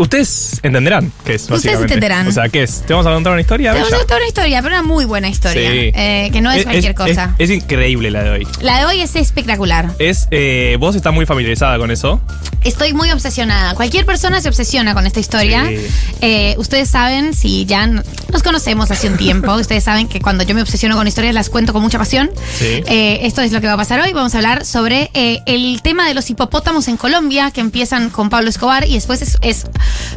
[0.00, 1.92] Ustedes entenderán qué es, Ustedes básicamente.
[1.92, 2.26] entenderán.
[2.26, 2.80] O sea, ¿qué es?
[2.86, 3.72] ¿Te vamos a contar una historia?
[3.72, 3.98] Te vamos a Bella?
[3.98, 5.70] contar una historia, pero una muy buena historia.
[5.70, 5.92] Sí.
[5.94, 7.34] eh, que no es, cualquier cosa.
[7.38, 8.48] Es, increíble la de hoy.
[8.62, 9.90] La de hoy es espectacular.
[9.98, 12.18] Es, eh, vos estás muy familiarizada con eso.
[12.64, 13.74] Estoy muy obsesionada.
[13.74, 15.66] Cualquier persona se obsesiona con esta historia.
[15.66, 15.86] Sí.
[16.22, 20.54] Eh, ustedes saben, si ya nos conocemos hace un tiempo, ustedes saben que cuando yo
[20.54, 22.30] me obsesiono con historias las cuento con mucha pasión.
[22.58, 22.82] Sí.
[22.86, 24.14] Eh, esto es lo que va a pasar hoy.
[24.14, 28.30] Vamos a hablar sobre eh, el tema de los hipopótamos en Colombia, que empiezan con
[28.30, 29.66] Pablo Escobar y después es, es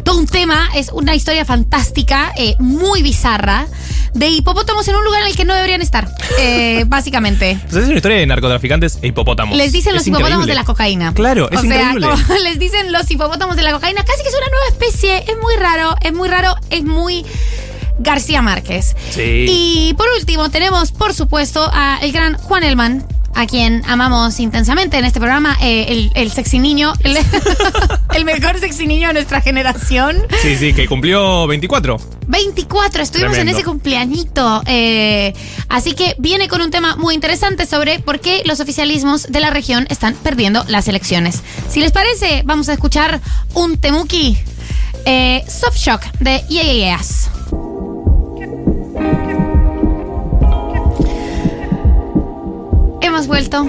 [0.03, 3.67] todo un tema, es una historia fantástica, eh, muy bizarra,
[4.13, 6.07] de hipopótamos en un lugar en el que no deberían estar,
[6.39, 7.59] eh, básicamente.
[7.69, 9.57] Sea, es una historia de narcotraficantes e hipopótamos.
[9.57, 11.13] Les dicen Es los hipopótamos de la cocaína.
[11.13, 12.07] Claro, es o sea, increíble.
[12.07, 15.17] como les dicen los hipopótamos de la cocaína, casi que es una nueva especie.
[15.31, 17.25] Es muy raro, es muy raro, es muy
[17.99, 18.95] García Márquez.
[19.11, 19.45] Sí.
[19.47, 23.05] Y por último, tenemos, por supuesto, a el gran Juan Elman.
[23.35, 27.17] A quien amamos intensamente en este programa, eh, el, el sexy niño, el,
[28.15, 30.17] el mejor sexy niño de nuestra generación.
[30.41, 31.97] Sí, sí, que cumplió 24.
[32.27, 33.51] 24, estuvimos Tremendo.
[33.51, 34.61] en ese cumpleañito.
[34.67, 35.33] eh,
[35.67, 39.49] así que viene con un tema muy interesante sobre por qué los oficialismos de la
[39.49, 41.41] región están perdiendo las elecciones.
[41.69, 43.19] Si les parece, vamos a escuchar
[43.55, 44.37] un temuki.
[45.05, 46.99] Eh, Soft Shock de Yeah Yeah.
[53.03, 53.65] Hemos vuelto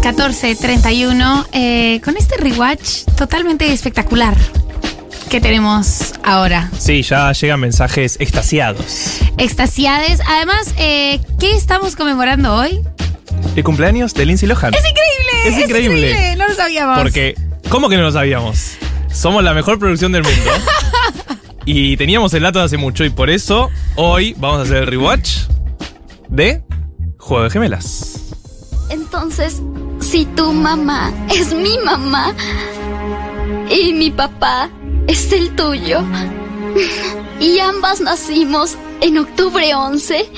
[0.00, 4.34] 14.31 eh, con este rewatch totalmente espectacular
[5.28, 6.70] que tenemos ahora.
[6.78, 9.20] Sí, ya llegan mensajes extasiados.
[9.36, 10.20] extasiades.
[10.26, 12.82] Además, eh, ¿qué estamos conmemorando hoy?
[13.56, 14.72] El cumpleaños de Lindsay Lohan.
[14.72, 15.32] ¡Es increíble!
[15.44, 16.36] Es increíble.
[16.36, 16.98] No lo sabíamos.
[16.98, 17.34] Porque,
[17.68, 18.78] ¿cómo que no lo sabíamos?
[19.12, 20.50] Somos la mejor producción del mundo.
[21.66, 24.86] y teníamos el dato de hace mucho y por eso hoy vamos a hacer el
[24.86, 25.40] rewatch
[26.30, 26.62] de
[27.18, 28.11] Juego de Gemelas.
[28.92, 29.62] Entonces,
[30.00, 32.34] si tu mamá es mi mamá
[33.70, 34.68] y mi papá
[35.06, 36.02] es el tuyo,
[37.40, 40.28] y ambas nacimos en octubre 11,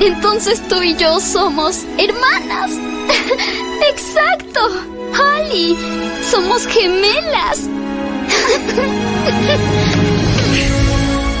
[0.00, 2.72] entonces tú y yo somos hermanas.
[3.90, 4.60] Exacto,
[5.14, 5.78] Ali,
[6.30, 7.70] somos gemelas.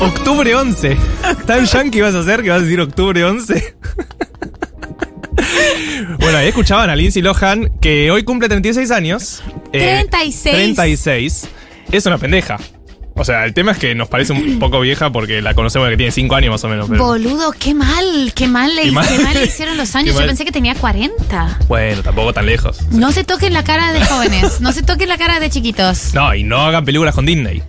[0.00, 0.96] Octubre 11.
[1.46, 3.76] ¿Tan yankee vas a hacer que vas a decir octubre 11?
[6.18, 9.42] bueno, ahí escuchaban a Lindsay Lohan, que hoy cumple 36 años.
[9.72, 10.54] Eh, 36.
[10.54, 11.48] 36.
[11.92, 12.58] Es una pendeja.
[13.18, 15.96] O sea, el tema es que nos parece un poco vieja porque la conocemos que
[15.96, 16.88] tiene 5 años más o menos.
[16.90, 19.08] Pero Boludo, qué mal, qué mal, le, Qué mal.
[19.08, 20.12] qué mal le hicieron los Qué años.
[20.14, 20.28] Yo mal.
[20.28, 21.60] pensé que tenía 40.
[21.68, 22.82] bueno, tampoco tan lejos.
[22.90, 26.10] No se toquen la cara de jóvenes, no se toquen la cara de chiquitos.
[26.14, 27.62] No, y no hagan películas con Disney.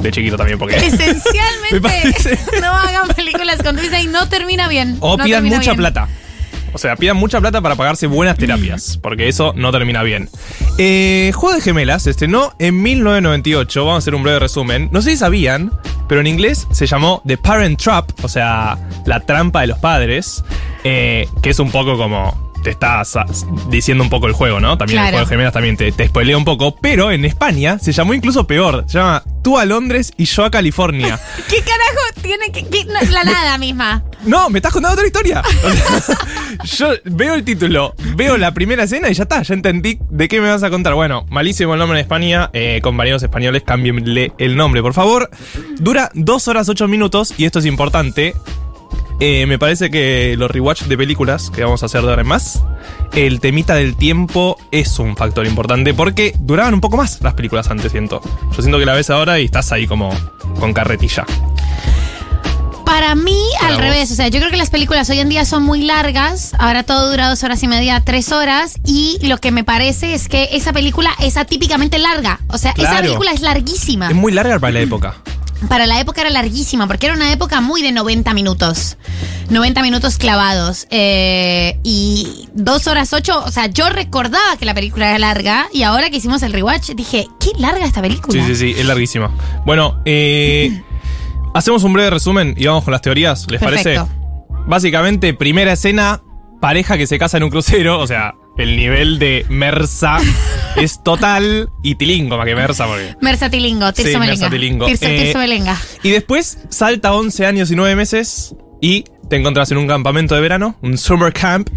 [0.00, 0.76] De chiquito también, porque.
[0.80, 4.96] Me Esencialmente, no hagan películas con Disney, no termina bien.
[5.00, 5.76] O no pidan mucha bien.
[5.76, 6.08] plata.
[6.76, 10.28] O sea, pidan mucha plata para pagarse buenas terapias, porque eso no termina bien.
[10.76, 13.80] Eh, Juego de Gemelas estrenó en 1998.
[13.82, 14.90] Vamos a hacer un breve resumen.
[14.92, 15.72] No sé si sabían,
[16.06, 20.44] pero en inglés se llamó The Parent Trap, o sea, la trampa de los padres,
[20.84, 23.00] eh, que es un poco como te está
[23.70, 24.76] diciendo un poco el juego, ¿no?
[24.76, 25.06] También Claro.
[25.08, 28.12] el juego de gemelas también te, te spoilea un poco, pero en España se llamó
[28.12, 28.84] incluso peor.
[28.88, 31.16] Se llama Tú a Londres y yo a California.
[31.48, 32.66] ¿Qué carajo tiene que.?
[32.66, 34.02] qué- no, la nada misma.
[34.24, 35.40] No, me estás contando otra historia.
[36.64, 40.40] Yo veo el título, veo la primera escena y ya está, ya entendí de qué
[40.40, 40.94] me vas a contar.
[40.94, 42.50] Bueno, malísimo el nombre en España.
[42.52, 45.30] Eh, compañeros españoles, cámbienle el nombre, por favor.
[45.78, 48.34] Dura 2 horas 8 minutos y esto es importante.
[49.18, 52.28] Eh, me parece que los rewatch de películas que vamos a hacer de ahora en
[52.28, 52.62] más,
[53.14, 57.70] el temita del tiempo es un factor importante porque duraban un poco más las películas
[57.70, 58.20] antes, siento.
[58.54, 60.10] Yo siento que la ves ahora y estás ahí como
[60.60, 61.24] con carretilla.
[62.84, 63.82] Para mí, Para al vos.
[63.82, 64.12] revés.
[64.12, 66.52] O sea, yo creo que las películas hoy en día son muy largas.
[66.58, 68.76] Ahora todo dura dos horas y media, tres horas.
[68.84, 72.40] Y lo que me parece es que esa película es atípicamente larga.
[72.48, 74.08] O sea, esa película es larguísima.
[74.08, 75.16] Es muy larga para la época.
[75.68, 78.98] Para la época era larguísima, porque era una época muy de 90 minutos.
[79.50, 80.86] 90 minutos clavados.
[80.90, 83.42] Eh, y dos horas ocho.
[83.44, 85.68] O sea, yo recordaba que la película era larga.
[85.72, 88.44] Y ahora que hicimos el rewatch, dije, qué larga esta película.
[88.44, 89.30] Sí, sí, sí, es larguísima.
[89.64, 90.82] Bueno, eh,
[91.54, 94.06] hacemos un breve resumen y vamos con las teorías, ¿les Perfecto.
[94.06, 94.66] parece?
[94.66, 96.22] Básicamente, primera escena,
[96.60, 100.18] pareja que se casa en un crucero, o sea, el nivel de Mersa
[100.76, 103.14] es total y tilingo más que Mersa, porque...
[103.20, 104.48] Mersatilingo, Tirso Sí, Melenga.
[104.48, 104.86] Mersatilingo.
[104.86, 105.80] Tirso, Eh, Tirso Melenga.
[106.02, 110.40] Y después salta 11 años y 9 meses y te encontrás en un campamento de
[110.40, 111.68] verano, un summer camp,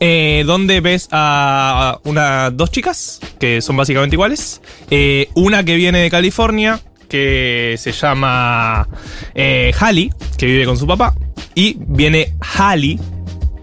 [0.00, 4.60] eh, donde ves a una, dos chicas que son básicamente iguales.
[4.90, 8.88] Eh, una que viene de California, que se llama
[9.34, 11.14] eh, Hallie, que vive con su papá.
[11.54, 12.98] Y viene Hallie,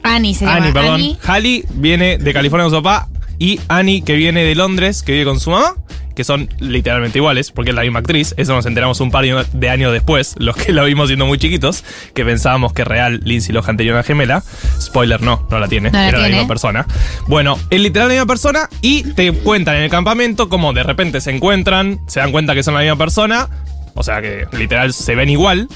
[0.05, 0.57] Annie se llama.
[0.57, 0.93] Annie, perdón.
[0.95, 1.17] Annie.
[1.23, 3.09] Hallie viene de California con su papá.
[3.37, 5.73] Y Annie, que viene de Londres, que vive con su mamá.
[6.15, 8.33] que son literalmente iguales, porque es la misma actriz.
[8.37, 11.83] Eso nos enteramos un par de años después, los que la vimos siendo muy chiquitos,
[12.13, 14.41] que pensábamos que real Lindsay Lohan tenía una gemela.
[14.79, 16.85] Spoiler, no, no la tiene, No la era la misma persona.
[17.27, 21.19] Bueno, es literal la misma persona y te cuentan en el campamento como de repente
[21.19, 23.49] se encuentran, se dan cuenta que son la misma persona,
[23.93, 25.67] o sea que literal se ven igual.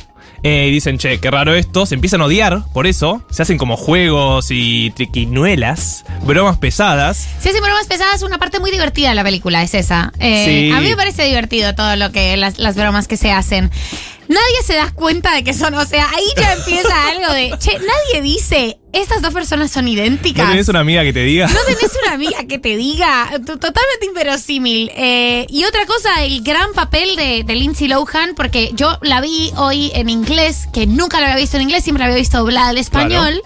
[0.44, 1.86] Eh, y dicen, che, qué raro esto.
[1.86, 3.22] Se empiezan a odiar por eso.
[3.30, 7.28] Se hacen como juegos y triquiñuelas, bromas pesadas.
[7.40, 10.12] Si hacen bromas pesadas, una parte muy divertida de la película es esa.
[10.20, 10.72] Eh, Sí.
[10.76, 13.70] A mí me parece divertido todo lo que las, las bromas que se hacen.
[14.28, 17.72] Nadie se da cuenta de que son, o sea, ahí ya empieza algo de, che,
[17.80, 20.46] nadie dice, estas dos personas son idénticas.
[20.46, 21.48] ¿No tenés una amiga que te diga?
[21.48, 24.92] No tenés una amiga que te diga, totalmente inverosímil.
[24.96, 29.52] Eh, y otra cosa, el gran papel de, de Lindsay Lohan, porque yo la vi
[29.58, 32.70] hoy en inglés, que nunca la había visto en inglés, siempre la había visto doblada
[32.70, 33.42] al español.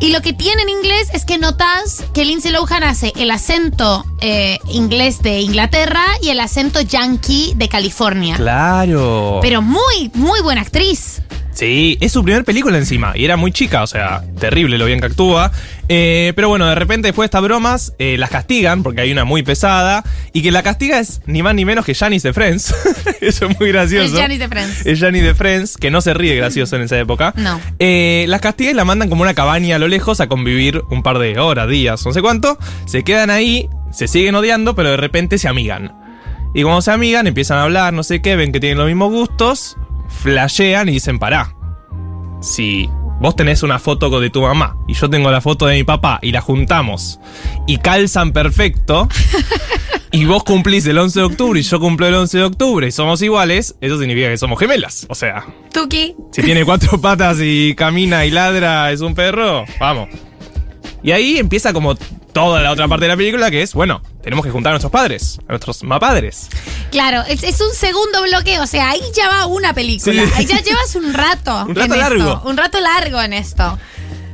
[0.00, 4.04] Y lo que tiene en inglés es que notas que Lindsay Lohan hace el acento
[4.20, 8.36] eh, inglés de Inglaterra y el acento yankee de California.
[8.36, 9.38] Claro.
[9.42, 11.22] Pero muy, muy buena actriz.
[11.52, 13.12] Sí, es su primer película encima.
[13.14, 15.52] Y era muy chica, o sea, terrible lo bien que actúa.
[15.88, 19.24] Eh, pero bueno, de repente después de estas bromas, eh, las castigan, porque hay una
[19.24, 20.02] muy pesada.
[20.32, 22.74] Y que la castiga es ni más ni menos que Janice de Friends.
[23.20, 24.14] Eso es muy gracioso.
[24.14, 24.86] Es Janice de Friends.
[24.86, 27.34] Es Janice de Friends, que no se ríe gracioso en esa época.
[27.36, 27.60] No.
[27.78, 31.02] Eh, las castiga y la mandan como una cabaña a lo lejos a convivir un
[31.02, 32.58] par de horas, días, no sé cuánto.
[32.86, 35.94] Se quedan ahí, se siguen odiando, pero de repente se amigan.
[36.54, 39.10] Y cuando se amigan, empiezan a hablar, no sé qué, ven que tienen los mismos
[39.10, 39.76] gustos,
[40.12, 41.54] flashean y dicen, pará.
[42.40, 42.88] Si
[43.20, 46.18] vos tenés una foto de tu mamá y yo tengo la foto de mi papá
[46.22, 47.20] y la juntamos
[47.66, 49.08] y calzan perfecto,
[50.10, 52.92] y vos cumplís el 11 de octubre y yo cumplo el 11 de octubre y
[52.92, 55.06] somos iguales, eso significa que somos gemelas.
[55.08, 56.16] O sea, Tuki.
[56.32, 60.08] si tiene cuatro patas y camina y ladra, es un perro, vamos.
[61.02, 61.96] Y ahí empieza como
[62.32, 64.92] toda la otra parte de la película que es, bueno, tenemos que juntar a nuestros
[64.92, 66.48] padres, a nuestros mapadres.
[66.90, 70.12] Claro, es, es un segundo bloque, o sea, ahí ya va una película.
[70.24, 70.32] Sí.
[70.36, 71.64] Ahí ya llevas un rato.
[71.66, 72.18] Un rato en largo.
[72.18, 73.78] esto, un rato largo en esto.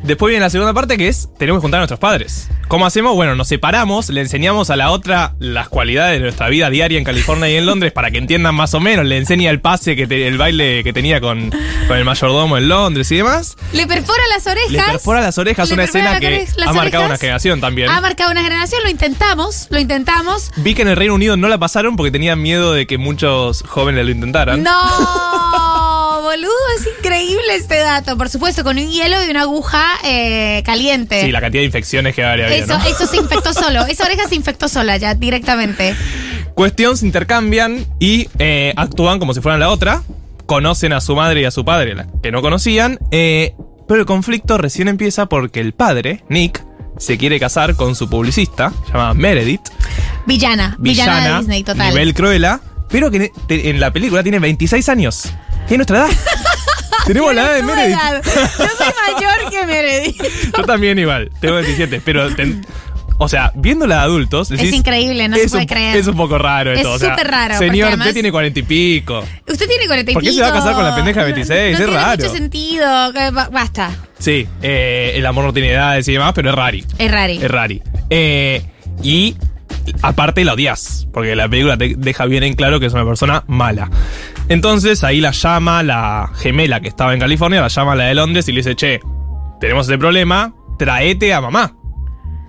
[0.02, 2.48] Después viene la segunda parte que es, tenemos que juntar a nuestros padres.
[2.68, 3.14] ¿Cómo hacemos?
[3.14, 7.04] Bueno, nos separamos, le enseñamos a la otra las cualidades de nuestra vida diaria en
[7.04, 9.06] California y en Londres para que entiendan más o menos.
[9.06, 11.50] Le enseña el pase, que te- el baile que tenía con,
[11.88, 13.56] con el mayordomo en Londres y demás.
[13.72, 14.70] Le perfora las orejas.
[14.70, 17.10] Le perfora las orejas, Le una perfora escena que las ha marcado orejas.
[17.10, 17.88] una generación también.
[17.90, 20.50] Ha marcado una generación, lo intentamos, lo intentamos.
[20.56, 23.62] Vi que en el Reino Unido no la pasaron porque tenían miedo de que muchos
[23.66, 24.62] jóvenes lo intentaran.
[24.62, 24.70] No,
[26.28, 28.16] boludo, es increíble este dato.
[28.16, 31.22] Por supuesto, con un hielo y una aguja eh, caliente.
[31.22, 32.84] Sí, la cantidad de infecciones que habido, eso, ¿no?
[32.86, 33.86] eso se infectó solo.
[33.86, 35.94] Esa oreja se infectó sola ya, directamente.
[36.54, 40.02] Cuestión, se intercambian y eh, actúan como si fueran la otra.
[40.46, 42.98] Conocen a su madre y a su padre, la que no conocían.
[43.10, 43.54] eh,
[43.86, 46.62] pero el conflicto recién empieza porque el padre, Nick,
[46.98, 49.62] se quiere casar con su publicista, llamada Meredith.
[50.26, 51.88] Villana, villana, de Disney, total.
[51.88, 52.60] Nivel Cruella,
[52.90, 55.32] pero que en la película tiene 26 años.
[55.68, 56.08] Tiene nuestra edad.
[57.06, 57.94] Tenemos la edad de Meredith.
[57.96, 58.22] edad.
[58.24, 60.22] Yo soy mayor que Meredith.
[60.56, 62.34] Yo también igual, tengo 27, pero...
[62.34, 62.64] ten-
[63.20, 64.48] o sea, viéndola de adultos...
[64.52, 65.96] Es increíble, no se es puede un- creer.
[65.96, 66.92] Es un poco raro Es esto.
[66.92, 69.24] o sea, súper raro, Señor, además- usted tiene cuarenta y pico.
[69.48, 70.60] Usted tiene 40 y ¿Por qué se va a pico.
[70.62, 71.48] casar con la pendeja de 26?
[71.58, 72.16] No, Es tiene raro.
[72.22, 73.12] mucho sentido.
[73.50, 73.90] Basta.
[74.20, 76.84] Sí, eh, el amor no tiene edades y demás, pero es rari.
[76.96, 77.38] Es rari.
[77.42, 77.82] Es rari.
[78.08, 78.62] Eh,
[79.02, 79.34] y
[80.02, 83.42] aparte la odias, porque la película te deja bien en claro que es una persona
[83.48, 83.90] mala.
[84.48, 88.48] Entonces ahí la llama la gemela que estaba en California, la llama la de Londres
[88.48, 89.00] y le dice, che,
[89.60, 91.74] tenemos ese problema, traete a mamá.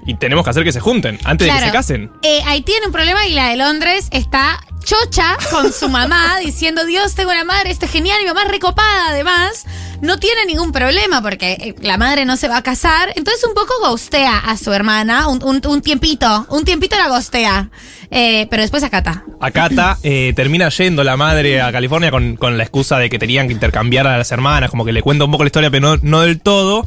[0.05, 2.11] Y tenemos que hacer que se junten antes de que se casen.
[2.23, 4.59] Eh, ahí tiene un problema y la de Londres está
[4.89, 9.09] chocha con su mamá diciendo, Dios, tengo una madre, esto es genial, mi mamá recopada
[9.09, 9.65] además.
[10.01, 13.11] No tiene ningún problema porque eh, la madre no se va a casar.
[13.17, 17.69] Entonces un poco ghostea a su hermana, un, un- un tiempito, un tiempito la ghostea.
[18.09, 19.25] Eh, pero después acata.
[19.41, 23.47] Acata eh, termina yendo la madre a California con, con la excusa de que tenían
[23.47, 25.99] que intercambiar a las hermanas, como que le cuenta un poco la historia, pero no,
[26.01, 26.85] no del todo.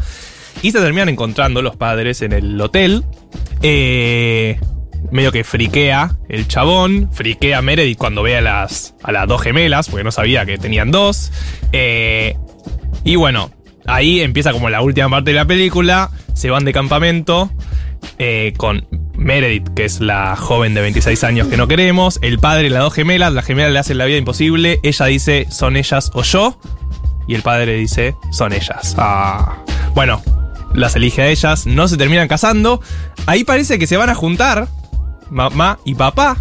[0.63, 3.05] Y se terminan encontrando los padres en el hotel.
[3.63, 4.59] Eh,
[5.11, 9.89] medio que friquea el chabón, friquea Meredith cuando ve a las, a las dos gemelas,
[9.89, 11.33] porque no sabía que tenían dos.
[11.73, 12.37] Eh,
[13.05, 13.51] y bueno,
[13.87, 16.11] ahí empieza como la última parte de la película.
[16.35, 17.51] Se van de campamento
[18.19, 22.19] eh, con Meredith, que es la joven de 26 años que no queremos.
[22.23, 23.33] El padre, las dos gemelas.
[23.33, 24.81] La gemela le hace la vida imposible.
[24.83, 26.59] Ella dice, son ellas o yo.
[27.29, 28.95] Y el padre dice, son ellas.
[28.99, 29.63] Ah.
[29.95, 30.23] Bueno,
[30.75, 31.67] las elige a ellas.
[31.67, 32.81] No se terminan casando.
[33.27, 34.69] Ahí parece que se van a juntar.
[35.33, 36.37] Mamá y papá.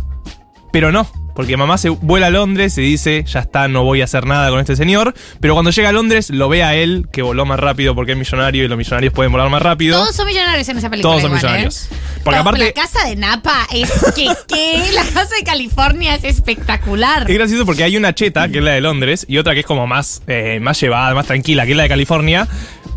[0.71, 1.07] Pero no.
[1.33, 4.49] Porque mamá se vuela a Londres y dice, ya está, no voy a hacer nada
[4.49, 5.13] con este señor.
[5.39, 8.17] Pero cuando llega a Londres, lo ve a él, que voló más rápido porque es
[8.17, 9.99] millonario y los millonarios pueden volar más rápido.
[9.99, 11.11] Todos son millonarios en esa película.
[11.11, 11.47] Todos son igual, ¿eh?
[11.47, 11.89] millonarios.
[12.23, 17.29] Porque aparte, La casa de Napa es que, que la casa de California es espectacular.
[17.29, 19.65] es gracioso porque hay una cheta, que es la de Londres, y otra que es
[19.65, 22.47] como más, eh, más llevada, más tranquila, que es la de California.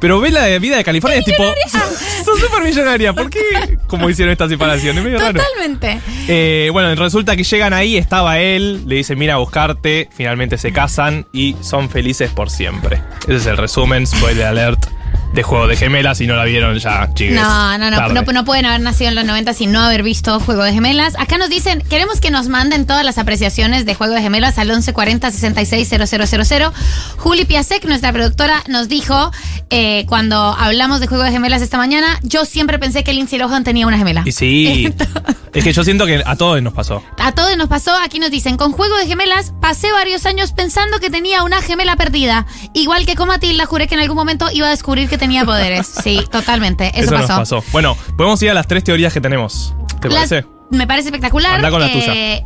[0.01, 1.45] Pero ve la vida de California y es tipo,
[2.25, 3.13] son súper millonaria.
[3.13, 3.79] ¿Por qué?
[3.87, 4.99] ¿Cómo hicieron esta separación?
[4.99, 5.41] Es medio raro.
[5.41, 5.99] Totalmente.
[6.29, 10.73] Eh, bueno, resulta que llegan ahí, estaba él, le dice, mira a buscarte, finalmente se
[10.73, 13.03] casan y son felices por siempre.
[13.25, 14.87] Ese es el resumen, spoiler alert,
[15.35, 17.35] de Juego de Gemelas, si no la vieron ya, chicos.
[17.35, 20.39] No, no, no, no, no pueden haber nacido en los 90 sin no haber visto
[20.39, 21.15] Juego de Gemelas.
[21.19, 24.69] Acá nos dicen, queremos que nos manden todas las apreciaciones de Juego de Gemelas al
[24.69, 26.71] 1140 660000.
[27.17, 29.33] Juli Piasek, nuestra productora, nos dijo
[29.71, 33.65] eh, cuando hablamos de Juego de Gemelas esta mañana, yo siempre pensé que Lindsay Lohan
[33.65, 34.23] tenía una gemela.
[34.25, 34.95] Y sí,
[35.53, 37.03] es que yo siento que a todos nos pasó.
[37.19, 41.01] A todos nos pasó, aquí nos dicen, con Juego de Gemelas pasé varios años pensando
[41.01, 42.47] que tenía una gemela perdida.
[42.73, 45.87] Igual que con Matilda, juré que en algún momento iba a descubrir que tenía poderes.
[45.87, 47.29] Sí, totalmente, eso, Eso, pasó.
[47.29, 47.65] nos pasó.
[47.73, 49.75] Bueno, podemos ir a las tres teorías que tenemos.
[50.01, 50.47] ¿Te Las- parece?
[50.71, 51.57] Me parece espectacular.
[51.57, 52.45] Anda con la Eh,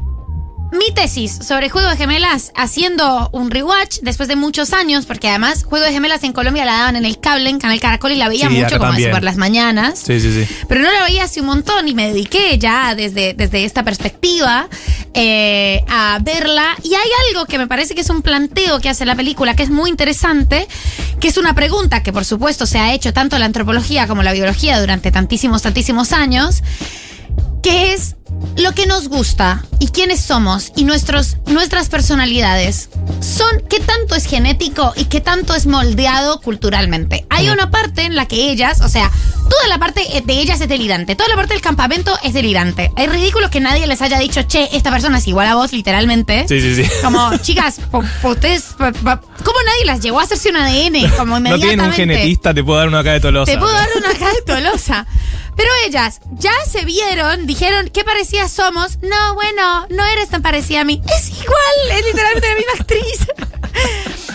[0.70, 5.64] Mi tesis sobre Juego de Gemelas, haciendo un rewatch después de muchos años, porque además
[5.64, 8.28] Juego de Gemelas en Colombia la daban en el cable, en Canal Caracol, y la
[8.28, 9.98] veía Sí, mucho como así por las mañanas.
[9.98, 10.54] Sí, sí, sí.
[10.68, 14.68] Pero no la veía hace un montón y me dediqué ya desde, desde esta perspectiva
[15.14, 16.76] eh, a verla.
[16.82, 19.62] Y hay algo que me parece que es un planteo que hace la película que
[19.62, 20.68] es muy interesante,
[21.18, 24.34] que es una pregunta que por supuesto se ha hecho tanto la antropología como la
[24.34, 26.62] biología durante tantísimos, tantísimos años,
[27.62, 28.16] que es
[28.56, 32.88] lo que nos gusta y quiénes somos y nuestros, nuestras personalidades
[33.20, 37.26] son qué tanto es genético y qué tanto es moldeado culturalmente.
[37.30, 39.10] Hay una parte en la que ellas, o sea,
[39.48, 42.92] toda la parte de ellas es delirante, toda la parte del campamento es delirante.
[42.96, 46.46] Es ridículo que nadie les haya dicho, che, esta persona es igual a vos, literalmente.
[46.48, 46.90] Sí, sí, sí.
[47.02, 47.80] Como, chicas,
[48.22, 48.92] ustedes, ¿cómo
[49.64, 51.10] nadie las llevó a hacerse un ADN?
[51.16, 51.96] Como No tienen un inmediatamente.
[51.96, 53.50] genetista, te puedo dar una acá de Tolosa.
[53.52, 55.06] Te puedo dar una acá de Tolosa.
[55.56, 58.98] Pero ellas ya se vieron, dijeron, ¿qué parecidas somos?
[59.00, 61.00] No, bueno, no eres tan parecida a mí.
[61.16, 63.26] Es igual, es literalmente la misma actriz.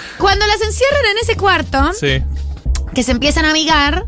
[0.18, 2.24] Cuando las encierran en ese cuarto, Sí.
[2.96, 4.06] que se empiezan a amigar,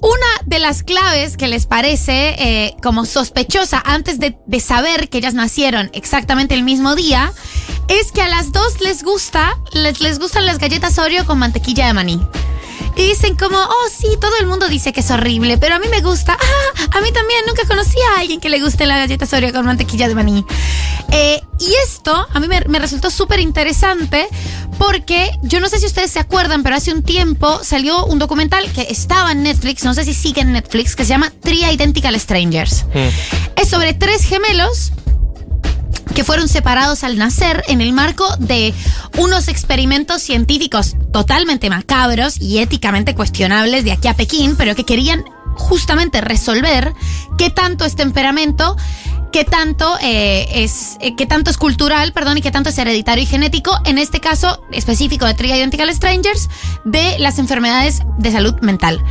[0.00, 5.18] una de las claves que les parece eh, como sospechosa antes de, de saber que
[5.18, 7.32] ellas nacieron exactamente el mismo día
[7.88, 11.86] es que a las dos les gusta, les, les gustan las galletas Oreo con mantequilla
[11.86, 12.26] de maní.
[12.96, 15.86] Y dicen como, oh sí, todo el mundo dice que es horrible, pero a mí
[15.88, 16.36] me gusta.
[16.78, 19.66] Ah, a mí también, nunca conocí a alguien que le guste la galleta Oreo con
[19.66, 20.44] mantequilla de maní.
[21.10, 24.28] Eh, y esto a mí me, me resultó súper interesante
[24.78, 28.70] porque yo no sé si ustedes se acuerdan, pero hace un tiempo salió un documental
[28.72, 32.18] que estaba en Netflix, no sé si sigue en Netflix, que se llama Three Identical
[32.18, 32.84] Strangers.
[33.56, 34.92] Es sobre tres gemelos
[36.14, 38.74] que fueron separados al nacer en el marco de
[39.18, 45.24] unos experimentos científicos totalmente macabros y éticamente cuestionables de aquí a Pekín, pero que querían
[45.56, 46.92] justamente resolver
[47.38, 48.76] qué tanto es temperamento,
[49.32, 53.24] qué tanto eh, es eh, qué tanto es cultural, perdón, y qué tanto es hereditario
[53.24, 56.48] y genético, en este caso específico de Three Identical Strangers,
[56.84, 59.02] de las enfermedades de salud mental.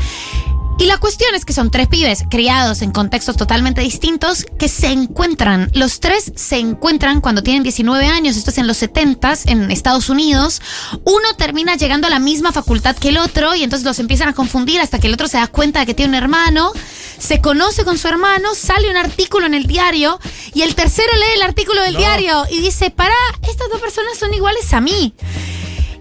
[0.78, 4.88] Y la cuestión es que son tres pibes criados en contextos totalmente distintos que se
[4.88, 5.72] encuentran.
[5.74, 10.10] Los tres se encuentran cuando tienen 19 años, esto es en los 70s en Estados
[10.10, 10.62] Unidos.
[11.06, 14.34] Uno termina llegando a la misma facultad que el otro y entonces los empiezan a
[14.34, 16.74] confundir hasta que el otro se da cuenta de que tiene un hermano,
[17.18, 20.20] se conoce con su hermano, sale un artículo en el diario
[20.54, 24.34] y el tercero lee el artículo del diario y dice, para, estas dos personas son
[24.34, 25.14] iguales a mí.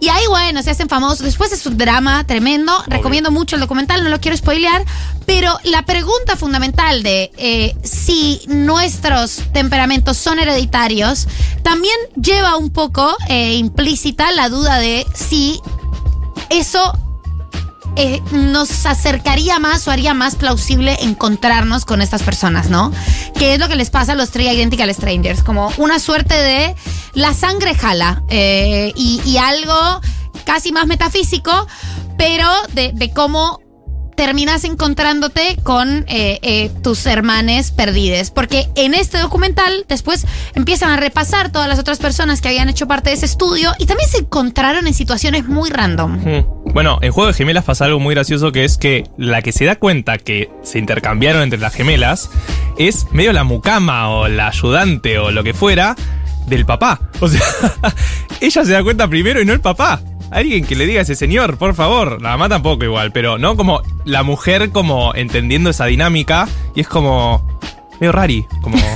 [0.01, 1.21] Y ahí, bueno, se hacen famosos.
[1.21, 2.73] Después es un drama tremendo.
[2.87, 4.85] Recomiendo mucho el documental, no lo quiero spoilear.
[5.27, 11.27] Pero la pregunta fundamental de eh, si nuestros temperamentos son hereditarios
[11.63, 15.61] también lleva un poco eh, implícita la duda de si
[16.51, 16.93] eso
[17.97, 22.93] eh, nos acercaría más o haría más plausible encontrarnos con estas personas, ¿no?
[23.39, 26.75] Que es lo que les pasa a los Three Identical Strangers, como una suerte de
[27.15, 30.01] la sangre jala eh, y, y algo
[30.45, 31.67] casi más metafísico,
[32.19, 33.61] pero de, de cómo
[34.15, 38.31] terminas encontrándote con eh, eh, tus hermanes perdides.
[38.31, 42.87] Porque en este documental después empiezan a repasar todas las otras personas que habían hecho
[42.87, 46.45] parte de ese estudio y también se encontraron en situaciones muy random.
[46.73, 49.65] Bueno, en Juego de Gemelas pasa algo muy gracioso que es que la que se
[49.65, 52.31] da cuenta que se intercambiaron entre las gemelas
[52.79, 55.95] es medio la mucama o la ayudante o lo que fuera
[56.47, 57.01] del papá.
[57.21, 57.41] O sea,
[58.41, 60.01] ella se da cuenta primero y no el papá.
[60.35, 62.21] Alguien que le diga a ese señor, por favor.
[62.21, 66.89] La mamá tampoco igual, pero no como la mujer como entendiendo esa dinámica y es
[66.89, 67.59] como...
[68.01, 68.45] medio rari.
[68.63, 68.77] Como.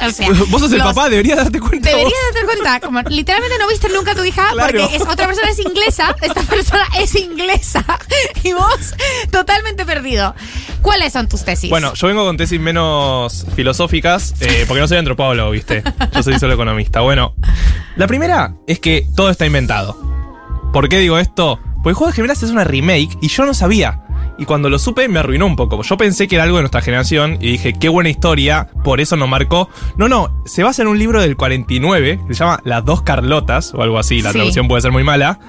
[0.00, 1.88] O sea, Vos sos el los- papá, deberías darte cuenta.
[1.90, 2.34] Deberías vos.
[2.34, 4.78] darte cuenta, como literalmente no viste nunca a tu hija Claro.
[4.80, 7.84] porque es, otra persona es inglesa, esta persona es inglesa
[8.44, 8.94] y vos
[9.32, 10.36] totalmente perdido.
[10.82, 11.68] ¿Cuáles son tus tesis?
[11.68, 15.82] Bueno, yo vengo con tesis menos filosóficas, eh, porque no soy antropólogo, ¿viste?
[16.14, 17.00] Yo soy solo economista.
[17.00, 17.34] Bueno,
[17.96, 19.98] la primera es que todo está inventado.
[20.72, 21.58] ¿Por qué digo esto?
[21.82, 24.02] Porque Juego de Gemelas es una remake y yo no sabía.
[24.38, 25.82] Y cuando lo supe me arruinó un poco.
[25.82, 29.16] Yo pensé que era algo de nuestra generación y dije, qué buena historia, por eso
[29.16, 29.68] nos marcó.
[29.96, 33.74] No, no, se basa en un libro del 49 que se llama Las dos Carlotas
[33.74, 34.20] o algo así.
[34.22, 34.36] La Sí.
[34.38, 35.40] traducción puede ser muy mala.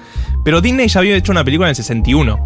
[0.44, 2.38] Pero Disney ya había hecho una película en el 61.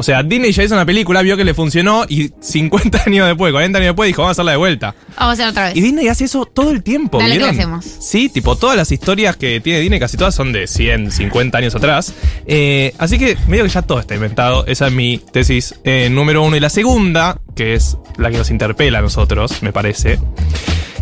[0.00, 3.52] O sea, Disney ya hizo una película, vio que le funcionó y 50 años después,
[3.52, 4.94] 40 años después dijo, vamos a hacerla de vuelta.
[5.08, 5.76] Vamos a hacer otra vez.
[5.76, 7.50] Y Disney hace eso todo el tiempo, Dale ¿vieron?
[7.50, 7.84] hacemos.
[7.84, 11.74] Sí, tipo, todas las historias que tiene Disney, casi todas son de 100, 50 años
[11.74, 12.14] atrás.
[12.46, 14.64] Eh, así que medio que ya todo está inventado.
[14.66, 16.56] Esa es mi tesis eh, número uno.
[16.56, 20.18] Y la segunda, que es la que nos interpela a nosotros, me parece,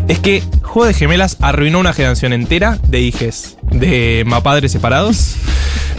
[0.07, 5.37] es que Juego de Gemelas arruinó una generación entera de hijes de mapadres separados.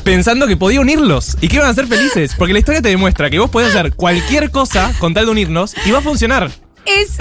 [0.04, 2.34] Pensando que podía unirlos y que iban a ser felices.
[2.38, 5.76] Porque la historia te demuestra que vos podés hacer cualquier cosa con tal de unirnos
[5.86, 6.52] y va a funcionar.
[6.86, 7.18] Es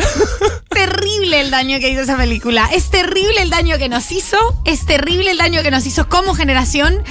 [0.71, 2.71] terrible el daño que hizo esa película.
[2.73, 4.39] Es terrible el daño que nos hizo.
[4.65, 7.03] Es terrible el daño que nos hizo como generación.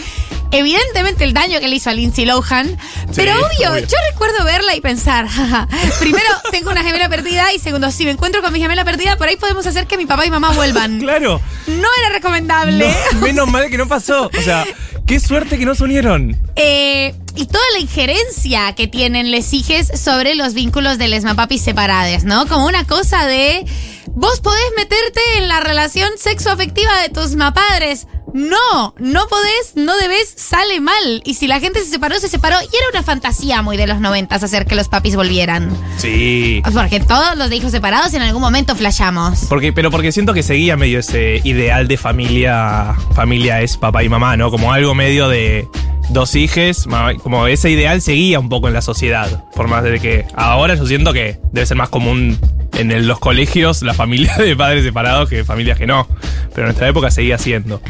[0.51, 2.77] Evidentemente el daño que le hizo a Lindsay Lohan.
[3.15, 3.85] pero obvio, obvio.
[3.85, 5.67] yo recuerdo verla y pensar, jaja,
[5.99, 9.27] primero tengo una gemela perdida y segundo, si me encuentro con mi gemela perdida, por
[9.27, 10.99] ahí podemos hacer que mi papá y mamá vuelvan.
[11.07, 11.41] Claro.
[11.67, 12.93] No era recomendable.
[13.13, 14.29] No, menos mal que no pasó.
[14.37, 14.65] O sea,
[15.05, 16.37] qué suerte que no se unieron.
[16.55, 21.61] Eh, y toda la injerencia que tienen les hijes sobre los vínculos de les mapapis
[21.61, 22.45] separades, ¿no?
[22.47, 23.65] Como una cosa de
[24.07, 28.07] vos podés meterte en la relación sexoafectiva de tus mapadres.
[28.37, 31.23] No, no podés, no debes, sale mal.
[31.25, 32.55] Y si la gente se separó, se separó.
[32.61, 35.75] Y era una fantasía muy de los noventas hacer que los papis volvieran.
[35.97, 36.61] Sí.
[36.71, 39.45] Porque todos los de hijos separados en algún momento flashamos.
[39.49, 42.93] Porque, pero porque siento que seguía medio ese ideal de familia.
[43.15, 44.51] Familia es papá y mamá, ¿no?
[44.51, 45.67] Como algo medio de
[46.09, 46.87] dos hijes.
[47.23, 49.43] Como ese ideal seguía un poco en la sociedad.
[49.55, 52.37] Por más de que ahora yo siento que debe ser más común
[52.77, 56.07] en el- los colegios la familia de padres separados que familias que no.
[56.49, 57.81] Pero en nuestra época seguía siendo.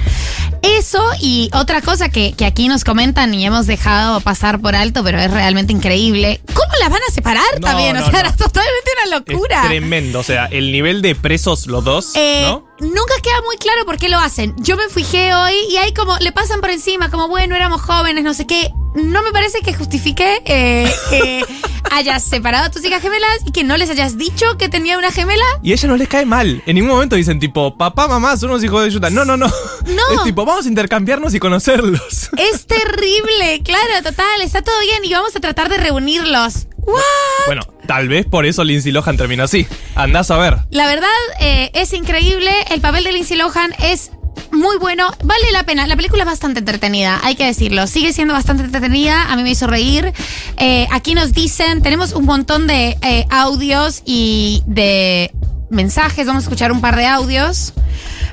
[0.61, 5.03] Eso y otra cosa que, que aquí nos comentan y hemos dejado pasar por alto,
[5.03, 6.41] pero es realmente increíble.
[6.53, 7.93] ¿Cómo las van a separar No, también?
[7.95, 8.20] no, o sea, no.
[8.20, 9.61] era totalmente una locura.
[9.63, 10.20] Es tremendo.
[10.20, 12.66] O sea, el nivel de presos los dos, Eh, ¿no?
[12.80, 14.53] Nunca queda muy claro por qué lo hacen.
[14.57, 18.23] Yo me fijé hoy y ahí como le pasan por encima, como bueno, éramos jóvenes,
[18.23, 18.71] no sé qué.
[18.93, 21.43] No me parece que justifique eh, que
[21.91, 25.11] hayas separado a tus hijas gemelas y que no les hayas dicho que tenía una
[25.11, 25.45] gemela.
[25.63, 26.61] Y a ella no les cae mal.
[26.65, 29.09] En ningún momento dicen tipo, papá, mamá, son unos hijos de yuta.
[29.09, 29.47] No, no, no.
[29.47, 30.15] No.
[30.15, 32.30] Es tipo, vamos a intercambiarnos y conocerlos.
[32.38, 36.67] Es terrible, claro, total, está todo bien y vamos a tratar de reunirlos.
[36.88, 37.45] ¿What?
[37.45, 39.67] Bueno, tal vez por eso Lindsay Lohan terminó así.
[39.95, 40.57] Andás a ver.
[40.69, 41.07] La verdad
[41.39, 42.51] eh, es increíble.
[42.71, 44.11] El papel de Lindsay Lohan es
[44.51, 45.11] muy bueno.
[45.23, 45.85] Vale la pena.
[45.88, 47.85] La película es bastante entretenida, hay que decirlo.
[47.88, 49.31] Sigue siendo bastante entretenida.
[49.31, 50.13] A mí me hizo reír.
[50.57, 55.31] Eh, aquí nos dicen, tenemos un montón de eh, audios y de
[55.69, 56.25] mensajes.
[56.25, 57.73] Vamos a escuchar un par de audios.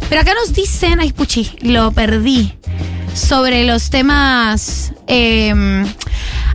[0.08, 2.54] Pero acá nos dicen, ay, puchi, lo perdí.
[3.14, 4.92] Sobre los temas.
[5.06, 5.84] eh,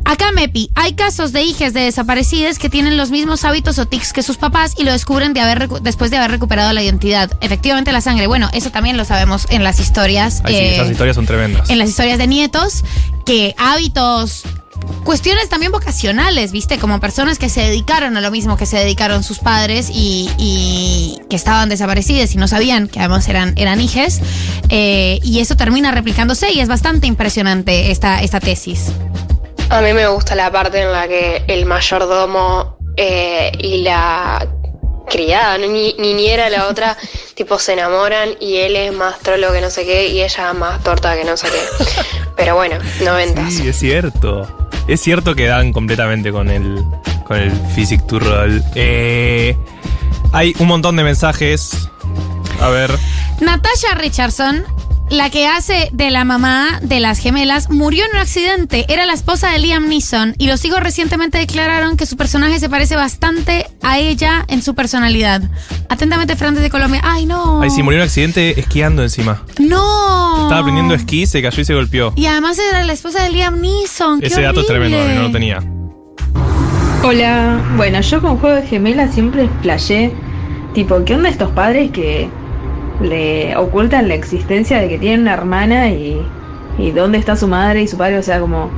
[0.05, 4.11] Acá, Mepi, hay casos de hijas de desaparecidas que tienen los mismos hábitos o tics
[4.11, 7.29] que sus papás y lo descubren de haber después de haber recuperado la identidad.
[7.41, 8.25] Efectivamente, la sangre.
[8.25, 10.41] Bueno, eso también lo sabemos en las historias.
[10.45, 11.69] Ay, sí, eh, esas historias son tremendas.
[11.69, 12.83] en las historias de nietos,
[13.25, 14.43] que hábitos,
[15.03, 16.77] cuestiones también vocacionales, ¿viste?
[16.77, 21.19] Como personas que se dedicaron a lo mismo que se dedicaron sus padres y, y
[21.29, 24.21] que estaban desaparecidas y no sabían que además eran, eran hijes.
[24.69, 28.91] eh, y eso termina replicándose y es bastante impresionante esta, esta tesis.
[29.69, 34.47] A mí me gusta la parte en la que el mayordomo eh, y la
[35.09, 36.97] criada, ni, niñera, la otra,
[37.35, 40.83] tipo se enamoran y él es más trolo que no sé qué y ella más
[40.83, 41.85] torta que no sé qué.
[42.35, 43.53] Pero bueno, noventas.
[43.53, 44.58] Sí, es cierto.
[44.89, 46.83] Es cierto que dan completamente con el,
[47.23, 48.19] con el Physic to.
[48.73, 49.55] Eh,
[50.31, 51.89] hay un montón de mensajes.
[52.59, 52.89] A ver.
[53.39, 54.65] Natasha Richardson,
[55.09, 58.85] la que hace de la mamá de las gemelas, murió en un accidente.
[58.89, 62.69] Era la esposa de Liam Neeson y los hijos recientemente declararon que su personaje se
[62.69, 65.41] parece bastante a ella en su personalidad.
[65.89, 67.01] Atentamente, Fran de Colombia.
[67.03, 67.61] Ay, no.
[67.61, 69.43] Ay, sí, murió en un accidente esquiando encima.
[69.59, 70.43] No.
[70.43, 72.13] Estaba aprendiendo esquí, se cayó y se golpeó.
[72.15, 74.19] Y además era la esposa de Liam Neeson.
[74.19, 75.59] Qué Ese dato es tremendo, no lo tenía.
[77.03, 80.11] Hola, bueno, yo con Juego de Gemelas siempre flashé,
[80.73, 82.29] tipo, ¿qué onda estos padres que
[83.01, 86.21] le ocultan la existencia de que tienen una hermana y,
[86.77, 88.17] y dónde está su madre y su padre?
[88.17, 88.69] O sea, como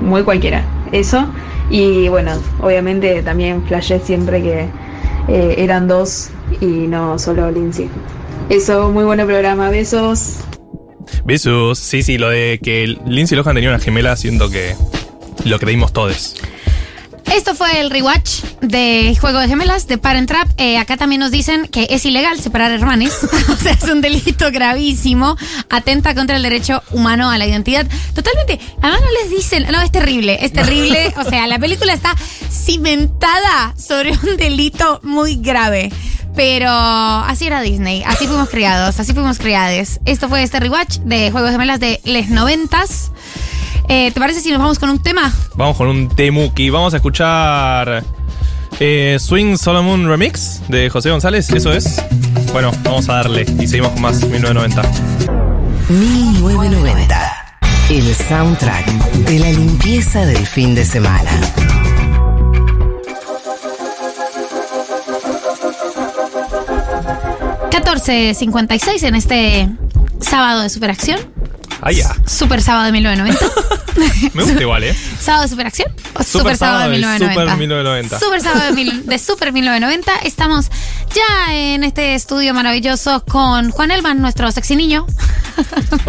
[0.00, 0.64] muy cualquiera.
[0.92, 1.26] Eso.
[1.70, 4.66] Y bueno, obviamente también flashé siempre que
[5.28, 7.88] eh, eran dos y no solo Lindsay.
[8.48, 10.38] Eso, muy buen programa, besos.
[11.24, 11.78] Besos.
[11.78, 14.74] Sí, sí, lo de que Lindsay Lohan tenía una gemela, siento que
[15.44, 16.36] lo creímos todos.
[17.34, 20.48] Esto fue el rewatch de Juego de Gemelas de Parent Trap.
[20.56, 23.12] Eh, acá también nos dicen que es ilegal separar hermanos.
[23.48, 25.36] o sea, es un delito gravísimo.
[25.70, 27.86] Atenta contra el derecho humano a la identidad.
[28.14, 28.58] Totalmente.
[28.80, 29.66] Además no les dicen.
[29.70, 30.38] No, es terrible.
[30.44, 31.14] Es terrible.
[31.18, 32.14] O sea, la película está
[32.50, 35.90] cimentada sobre un delito muy grave.
[36.34, 38.02] Pero así era Disney.
[38.06, 39.00] Así fuimos criados.
[39.00, 40.00] Así fuimos criados.
[40.04, 43.10] Esto fue este rewatch de Juegos de Gemelas de les noventas.
[43.88, 45.32] Eh, ¿Te parece si nos vamos con un tema?
[45.54, 46.70] Vamos con un temuki.
[46.70, 48.04] Vamos a escuchar
[48.80, 51.50] eh, Swing Solomon Remix de José González.
[51.50, 52.02] Eso es.
[52.52, 54.82] Bueno, vamos a darle y seguimos con más 1990.
[55.88, 57.60] 1990.
[57.90, 58.86] El soundtrack
[59.24, 61.30] de la limpieza del fin de semana.
[67.70, 69.68] $14.56 en este
[70.20, 71.18] sábado de superacción.
[71.80, 72.14] Ah, ya.
[72.26, 73.46] Super sábado de 1990.
[74.34, 74.96] Me gusta igual, ¿eh?
[75.20, 75.88] ¿Sábado de superación?
[76.14, 77.52] ¿O Super super, sábado de sábado de 1990?
[77.52, 78.18] Super 1990.
[78.20, 80.12] Super sábado de, mil- de Super 1990.
[80.26, 80.70] Estamos
[81.14, 85.06] ya en este estudio maravilloso con Juan Elman, nuestro sexy niño.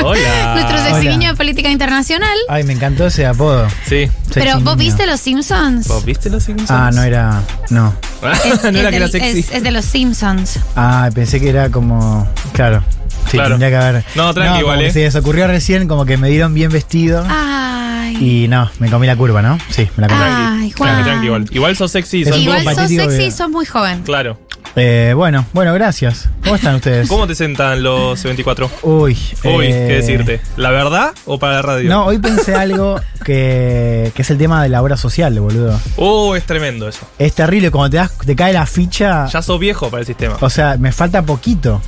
[0.04, 0.54] Hola.
[0.56, 1.12] nuestro sexy Hola.
[1.18, 2.38] niño de política internacional.
[2.48, 3.68] Ay, me encantó ese apodo.
[3.88, 4.10] Sí.
[4.34, 4.76] Pero vos niño.
[4.78, 5.88] viste Los Simpsons.
[5.88, 6.72] ¿Vos viste los Simpsons?
[6.72, 7.42] Ah, no era.
[7.70, 7.94] No.
[8.46, 9.40] Es, no era que era sexy.
[9.40, 10.60] es- es de Los Simpsons.
[10.76, 12.28] Ah, pensé que era como.
[12.54, 12.84] Claro.
[13.26, 13.50] Sí, Claro.
[13.52, 14.04] tendría que haber.
[14.16, 14.92] No, tranqui, igual, ¿eh?
[14.92, 17.24] Se les ocurrió recién, como que me dieron bien vestido.
[17.30, 18.18] Ay.
[18.20, 19.58] Y no, me comí la curva, ¿no?
[19.70, 20.22] Sí, me la comí.
[20.24, 20.90] Ay, Juan.
[20.92, 21.46] Tranqui, tranqui, igual.
[21.52, 22.26] Igual sos sexy.
[22.26, 24.02] Sos- Igual sos sexy y sos muy joven.
[24.04, 24.40] Claro.
[24.76, 26.30] Eh, bueno, bueno, gracias.
[26.44, 27.08] ¿Cómo están ustedes?
[27.08, 28.70] ¿Cómo te sentan los 24?
[28.84, 29.18] Uy.
[29.44, 30.42] Uy, eh, ¿qué decirte?
[30.58, 31.90] ¿La verdad o para la radio?
[31.90, 35.80] No, hoy pensé algo que, que es el tema de la obra social, boludo.
[35.98, 37.00] Uh, es tremendo eso.
[37.18, 39.26] Es terrible, cuando te, das, te cae la ficha.
[39.28, 40.38] Ya sos viejo para el sistema.
[40.40, 41.82] O sea, me falta poquito.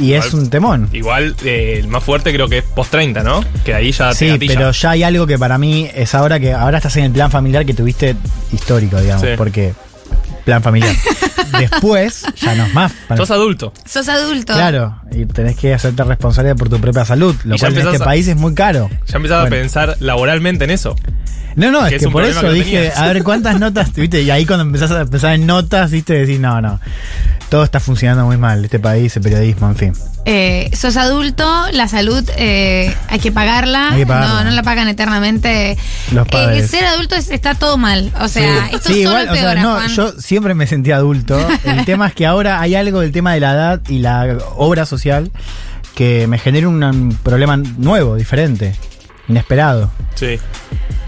[0.00, 0.88] Y es un temón.
[0.92, 3.44] Igual, eh, el más fuerte creo que es post 30, ¿no?
[3.64, 6.52] Que ahí ya te Sí, pero ya hay algo que para mí es ahora que
[6.52, 8.16] ahora estás en el plan familiar que tuviste
[8.52, 9.34] histórico, digamos, Sí.
[9.36, 9.74] porque
[10.44, 10.94] plan familiar.
[11.58, 12.92] Después ya no es más.
[13.16, 13.72] Sos adulto.
[13.84, 14.54] Sos adulto.
[14.54, 18.04] Claro, y tenés que hacerte responsable por tu propia salud, lo cual en este a-
[18.06, 18.88] país es muy caro.
[19.06, 19.56] Ya empezás Bueno.
[19.56, 20.96] a pensar laboralmente en eso.
[21.56, 22.96] No, no, que es que por eso dije, tenías.
[22.98, 26.38] a ver cuántas notas, viste, y ahí cuando empezás a pensar en notas, viste, decís,
[26.38, 26.78] no, no,
[27.50, 29.92] todo está funcionando muy mal, este país, el periodismo, en fin.
[30.24, 33.90] Eh, sos adulto, la salud eh, hay que pagarla.
[33.90, 34.34] Hay que pagarla.
[34.34, 35.76] No, no la pagan eternamente.
[36.12, 36.70] Los Eh, padres.
[36.70, 38.12] ser adulto es- está todo mal.
[38.20, 38.76] O sea, Sí.
[38.76, 39.88] esto Sí, solo igual, o sea, no, Juan.
[39.88, 41.38] yo siempre me sentí adulto.
[41.64, 44.86] El tema es que ahora hay algo del tema de la edad y la obra
[44.86, 45.30] social
[45.96, 48.74] que me genera un, problema nuevo, diferente,
[49.28, 49.90] inesperado.
[50.14, 50.38] Sí.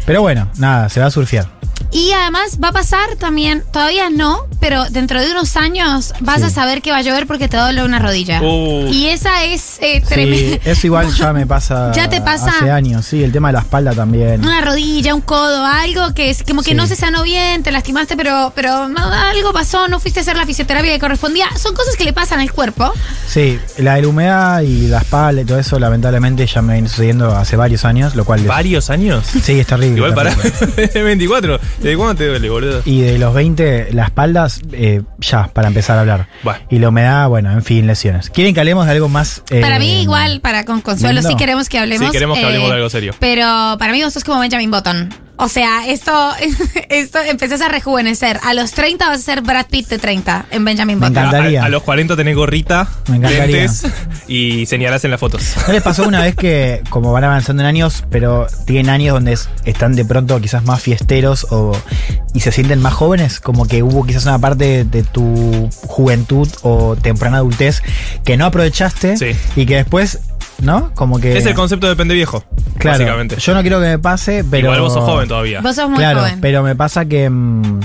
[0.04, 1.46] Pero bueno, nada, se va a surfear.
[1.92, 6.44] Y además va a pasar también, todavía no, pero dentro de unos años vas Sí.
[6.44, 8.40] a saber que va a llover porque te doble una rodilla.
[8.40, 8.88] Uh.
[8.90, 10.58] Y esa es eh, Sí, tremenda.
[10.64, 11.92] eso igual ya me pasa.
[11.94, 12.48] ¿Ya te pasa?
[12.56, 14.40] Hace años, sí, el tema de la espalda también.
[14.40, 16.74] Una rodilla, un codo, algo que es como que Sí.
[16.76, 20.36] no se sanó bien, te lastimaste, pero, pero no, algo pasó, no fuiste a hacer
[20.38, 21.46] la fisioterapia que correspondía.
[21.58, 22.90] Son cosas que le pasan al cuerpo.
[23.28, 26.88] Sí, la de la humedad y la espalda y todo eso, lamentablemente ya me viene
[26.88, 28.40] sucediendo hace varios años, lo cual.
[28.40, 29.26] es- ¿Varios años?
[29.42, 29.96] Sí, es terrible.
[29.98, 31.02] Igual para terrible.
[31.02, 31.60] 24.
[31.82, 32.80] ¿De cuándo te duele, boludo?
[32.84, 36.28] Y de los 20, la espalda, eh, ya, para empezar a hablar.
[36.70, 38.30] Y la humedad, bueno, en fin, lesiones.
[38.30, 39.42] ¿Quieren que hablemos de algo más?
[39.50, 42.06] eh, Para mí, igual, para con Consuelo, sí queremos que hablemos.
[42.06, 43.14] Sí, queremos que eh, hablemos de algo serio.
[43.18, 43.44] Pero
[43.80, 45.08] para mí vos sos como Benjamin Button.
[45.42, 46.12] O sea, esto,
[46.88, 48.38] esto empezás a rejuvenecer.
[48.44, 51.24] A los 30 vas a ser Brad Pitt de 30 en Benjamin Me Button.
[51.26, 51.62] encantaría.
[51.62, 53.46] A, a los 40 tenés gorrita, Me encantaría.
[53.46, 53.82] lentes
[54.28, 55.42] y señalás en las fotos.
[55.66, 59.32] ¿No les pasó una vez que, como van avanzando en años, pero tienen años donde
[59.32, 61.72] es- están de pronto quizás más fiesteros o,
[62.34, 63.40] y se sienten más jóvenes?
[63.40, 67.82] Como que hubo quizás una parte de tu juventud o temprana adultez
[68.24, 69.36] que no aprovechaste Sí.
[69.56, 70.20] y que después,
[70.60, 70.92] ¿no?
[70.94, 71.36] Como que.
[71.38, 72.44] Es el concepto de pende viejo,
[72.78, 73.36] Claro, básicamente.
[73.38, 74.66] yo no quiero que me pase, pero.
[74.68, 75.60] Igual vos sos joven todavía.
[75.60, 76.40] Vos sos muy claro, joven.
[76.40, 77.80] pero me pasa que, mm,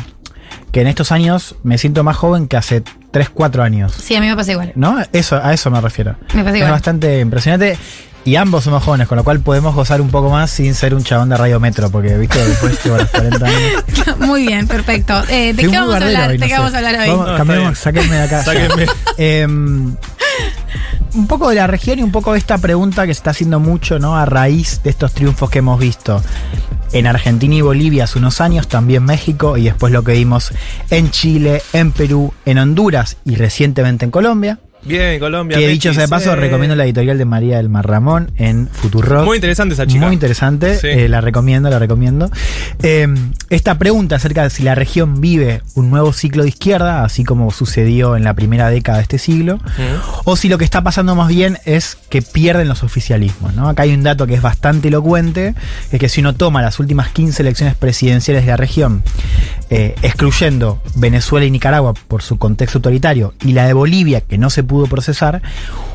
[0.71, 3.93] que en estos años me siento más joven que hace 3, 4 años.
[3.93, 4.71] Sí, a mí me pasa igual.
[4.75, 4.97] ¿No?
[5.13, 6.15] Eso, a eso me refiero.
[6.33, 6.71] Me pasa es igual.
[6.71, 7.77] bastante impresionante.
[8.25, 11.01] Y ambos somos jóvenes, con lo cual podemos gozar un poco más sin ser un
[11.01, 13.59] chabón de Radio Metro, porque, viste, después de los 40 años.
[14.19, 15.23] Muy bien, perfecto.
[15.29, 16.29] Eh, ¿De qué vamos a hablar?
[16.31, 16.57] hoy, ¿De no qué sé.
[16.59, 17.07] vamos a hablar hoy?
[17.09, 18.43] Vamos, No, está sáquenme de acá.
[18.43, 18.85] Sáquenme.
[19.17, 19.95] Em,
[21.13, 23.59] un poco de la región y un poco de esta pregunta que se está haciendo
[23.59, 24.17] mucho, ¿no?
[24.17, 26.21] A raíz de estos triunfos que hemos visto
[26.93, 30.51] en Argentina y Bolivia hace unos años, también México, y después lo que vimos
[30.89, 34.59] en Chile, en Perú, en Honduras y recientemente en Colombia.
[34.87, 35.57] Bien, Colombia.
[35.57, 39.25] Que dicho sea de paso, recomiendo la editorial de María del Mar Ramón en Futurock.
[39.25, 40.05] Muy interesante esa chica.
[40.05, 40.87] Muy interesante, Sí.
[40.87, 42.29] eh, la recomiendo, la recomiendo.
[42.83, 43.07] Eh,
[43.49, 47.51] esta pregunta acerca de si la región vive un nuevo ciclo de izquierda, así como
[47.51, 49.59] sucedió en la primera década de este siglo,
[50.25, 53.55] o si lo que está pasando más bien es que pierden los oficialismos.
[53.55, 53.67] ¿no?
[53.69, 55.55] Acá hay un dato que es bastante elocuente,
[55.91, 59.03] es que si uno toma las últimas 15 elecciones presidenciales de la región,
[59.69, 64.49] eh, excluyendo Venezuela y Nicaragua por su contexto autoritario, y la de Bolivia, que no
[64.49, 65.41] se pudo procesar,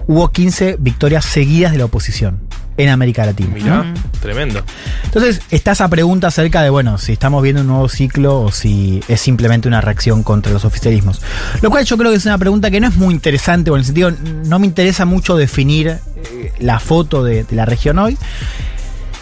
[0.07, 2.41] hubo 15 victorias seguidas de la oposición
[2.77, 3.51] en América Latina.
[3.55, 4.65] Mirá, tremendo.
[5.05, 9.01] Entonces, está esa pregunta acerca de, bueno, si estamos viendo un nuevo ciclo o si
[9.09, 11.21] es simplemente una reacción contra los oficialismos.
[11.61, 13.81] Lo cual yo creo que es una pregunta que no es muy interesante, o en
[13.81, 14.11] el sentido,
[14.47, 18.17] no me interesa mucho definir eh, la foto de, de la región hoy.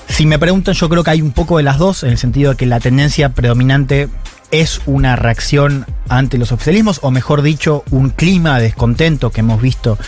[0.08, 2.52] Si me preguntan, yo creo que hay un poco de las dos, en el sentido
[2.52, 4.08] de que la tendencia predominante
[4.50, 9.62] es una reacción ante los oficialismos, o mejor dicho, un clima de descontento que hemos
[9.62, 9.98] visto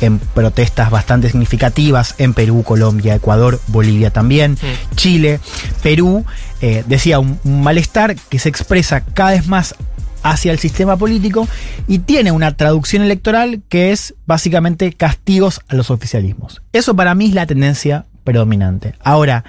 [0.00, 4.58] en protestas bastante significativas en Perú, Colombia, Ecuador, Bolivia también,
[4.96, 5.40] Chile,
[5.82, 6.24] Perú,
[6.60, 9.74] eh, decía, un, un malestar que se expresa cada vez más
[10.22, 11.48] hacia el sistema político
[11.86, 16.62] y tiene una traducción electoral que es básicamente castigos a los oficialismos.
[16.72, 18.94] Eso para mí es la tendencia predominante.
[19.02, 19.44] Ahora,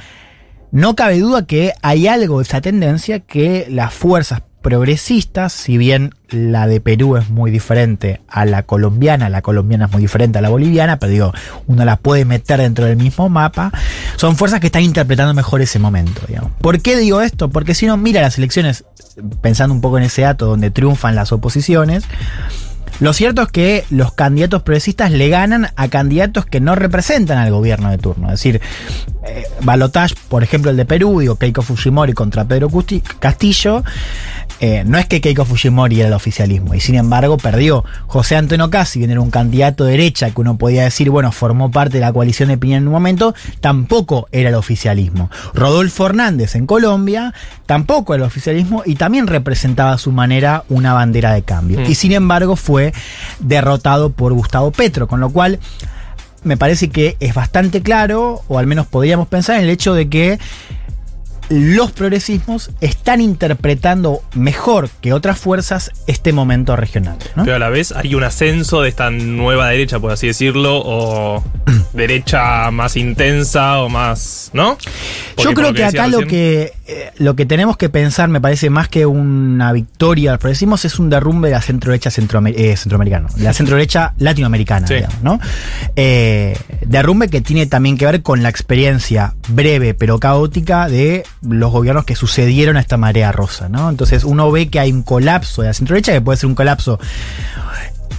[0.78, 6.14] no cabe duda que hay algo de esa tendencia que las fuerzas progresistas, si bien
[6.30, 10.42] la de Perú es muy diferente a la colombiana, la colombiana es muy diferente a
[10.44, 11.34] la boliviana, pero digo,
[11.66, 13.72] uno la puede meter dentro del mismo mapa,
[14.18, 16.22] son fuerzas que están interpretando mejor ese momento.
[16.62, 17.50] ¿Por qué digo esto?
[17.50, 18.84] Porque si uno mira las elecciones,
[19.42, 22.04] pensando un poco en ese dato donde triunfan las oposiciones,
[23.00, 27.52] lo cierto es que los candidatos progresistas le ganan a candidatos que no representan al
[27.52, 28.28] gobierno de turno.
[28.28, 28.62] Es decir,
[29.26, 32.70] eh, Balotage, por ejemplo, el de Perú, digo, Keiko Fujimori contra Pedro
[33.20, 33.84] Castillo,
[34.60, 37.86] eh, no es que Keiko Fujimori era el oficialismo, y sin embargo perdió.
[38.08, 41.72] José Antonio Casi, que era un candidato de derecha que uno podía decir, bueno, formó
[41.72, 45.30] parte de la coalición de Piñera en un momento, tampoco era el oficialismo.
[45.54, 47.34] Rodolfo Hernández en Colombia,
[47.66, 51.80] tampoco era el oficialismo, y también representaba a su manera una bandera de cambio.
[51.80, 51.86] Mm.
[51.92, 52.94] Y sin embargo fue
[53.40, 55.60] derrotado por Gustavo Petro, con lo cual
[56.44, 60.10] me parece que es bastante claro, o al menos podríamos pensar en el hecho de
[60.10, 60.40] que
[61.50, 67.18] los progresismos están interpretando mejor que otras fuerzas este momento regional.
[67.36, 67.44] ¿no?
[67.44, 71.44] Pero a la vez hay un ascenso de esta nueva derecha, por así decirlo, o
[71.94, 74.52] derecha más intensa o más.
[74.54, 74.78] ¿no?
[75.36, 78.70] Porque Yo creo que acá lo que, eh, lo que tenemos que pensar, me parece
[78.70, 83.44] más que una victoria del progresismo, es un derrumbe de la centro derecha centroamericana, de
[83.44, 85.38] la centro derecha latinoamericana, digamos, ¿no?
[85.98, 91.74] Eh, derrumbe que tiene también que ver con la experiencia breve pero caótica de los
[91.74, 93.90] gobiernos que sucedieron a esta marea rosa, ¿no?
[93.90, 96.56] Entonces uno ve que hay un colapso de la centro derecha, que puede ser un
[96.56, 97.00] colapso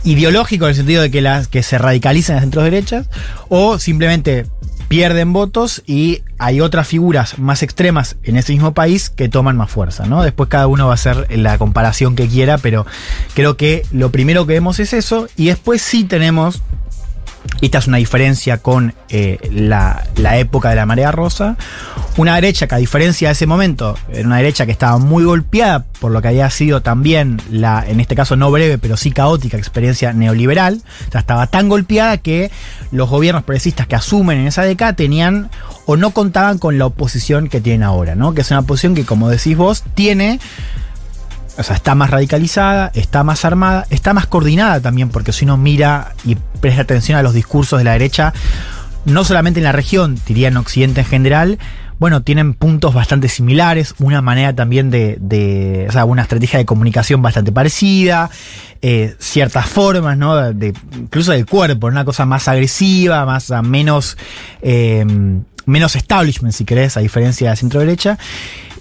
[0.04, 3.08] ideológico en el sentido de que las que se radicalizan las centros derechas
[3.48, 4.46] o simplemente
[4.88, 9.70] pierden votos y hay otras figuras más extremas en ese mismo país que toman más
[9.70, 10.22] fuerza, ¿no?
[10.22, 12.86] Después cada uno va a hacer la comparación que quiera, pero
[13.34, 16.62] creo que lo primero que vemos es eso y después sí tenemos
[17.60, 21.56] esta es una diferencia con eh, la, la época de la marea rosa.
[22.16, 25.84] Una derecha que a diferencia de ese momento, era una derecha que estaba muy golpeada
[26.00, 29.56] por lo que había sido también la, en este caso no breve, pero sí caótica
[29.56, 30.82] experiencia neoliberal.
[31.08, 32.50] O sea, estaba tan golpeada que
[32.90, 35.50] los gobiernos progresistas que asumen en esa década tenían
[35.86, 38.34] o no contaban con la oposición que tienen ahora, ¿no?
[38.34, 40.40] Que es una oposición que, como decís vos, tiene
[41.58, 45.56] o sea, está más radicalizada, está más armada, está más coordinada también, porque si uno
[45.56, 48.32] mira y presta atención a los discursos de la derecha,
[49.04, 51.58] no solamente en la región, diría en Occidente en general,
[51.98, 57.22] bueno, tienen puntos bastante similares, una manera también de, o sea, una estrategia de comunicación
[57.22, 58.30] bastante parecida,
[58.80, 60.52] eh, ciertas formas, ¿no?
[60.52, 64.16] De, incluso del cuerpo, una cosa más agresiva, más a menos,
[64.62, 65.04] eh,
[65.66, 68.16] menos establishment, si querés, a diferencia de la centro derecha.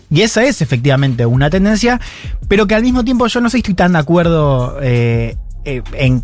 [0.09, 1.99] Y esa es efectivamente una tendencia,
[2.47, 5.35] pero que al mismo tiempo yo no sé si estoy tan de acuerdo eh,
[5.65, 6.23] eh, en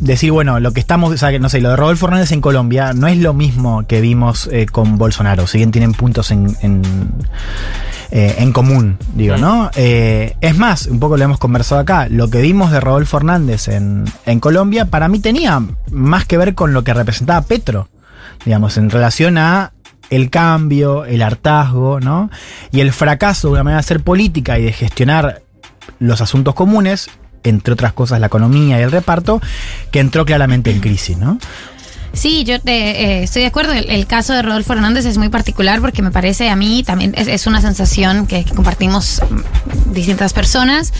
[0.00, 2.40] decir, bueno, lo que estamos, o sea, que no sé, lo de Rodolfo Hernández en
[2.40, 6.56] Colombia no es lo mismo que vimos eh, con Bolsonaro, si bien tienen puntos en,
[6.62, 6.82] en,
[8.10, 9.70] eh, en común, digo, ¿no?
[9.76, 13.68] Eh, es más, un poco lo hemos conversado acá, lo que vimos de Rodolfo Hernández
[13.68, 17.88] en, en Colombia para mí tenía más que ver con lo que representaba Petro,
[18.44, 19.72] digamos, en relación a
[20.10, 22.30] el cambio, el hartazgo, ¿no?
[22.70, 25.42] Y el fracaso de una manera de hacer política y de gestionar
[25.98, 27.10] los asuntos comunes,
[27.44, 29.40] entre otras cosas la economía y el reparto,
[29.90, 31.38] que entró claramente en crisis, ¿no?
[32.12, 33.72] Sí, yo te, eh, estoy de acuerdo.
[33.72, 37.14] El, el caso de Rodolfo Hernández es muy particular porque me parece a mí también
[37.16, 40.92] es, es una sensación que, que compartimos mm, distintas personas,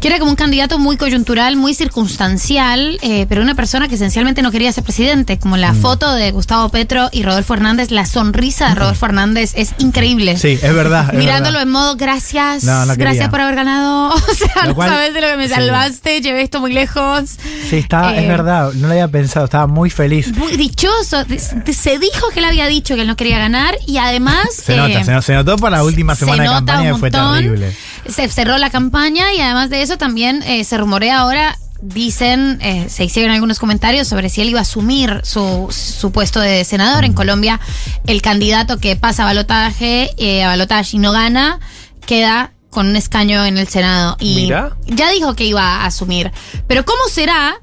[0.00, 4.42] que era como un candidato muy coyuntural, muy circunstancial, eh, pero una persona que esencialmente
[4.42, 5.38] no quería ser presidente.
[5.38, 9.74] Como la foto de Gustavo Petro y Rodolfo Hernández, la sonrisa de Rodolfo Hernández es
[9.78, 10.36] increíble.
[10.38, 11.10] Sí, es verdad.
[11.12, 11.62] es Mirándolo verdad.
[11.62, 14.14] en modo gracias, No, gracias por haber ganado.
[14.34, 15.54] O sea, no sabes de lo que me sí.
[15.54, 17.30] salvaste, llevé esto muy lejos.
[17.68, 20.32] Sí, está, es Eh, verdad, no lo había pensado, estaba muy feliz.
[20.36, 21.24] Muy dichoso.
[21.72, 24.46] Se dijo que él había dicho que él no quería ganar y además.
[24.52, 26.98] Se eh, nota, se, no- se notó para la última se semana de campaña que
[26.98, 27.76] fue terrible.
[28.08, 31.58] Se cerró la campaña y además de eso también eh, se rumorea ahora.
[31.82, 36.40] Dicen, eh, se hicieron algunos comentarios sobre si él iba a asumir su, su puesto
[36.40, 37.04] de senador.
[37.04, 37.12] En.
[37.12, 37.60] Colombia,
[38.06, 41.60] el candidato que pasa a balotaje, eh, a balotaje y no gana,
[42.06, 44.16] queda con un escaño en el Senado.
[44.18, 44.76] Y Mira.
[44.86, 46.32] ya dijo que iba a asumir.
[46.66, 47.54] Pero ¿cómo será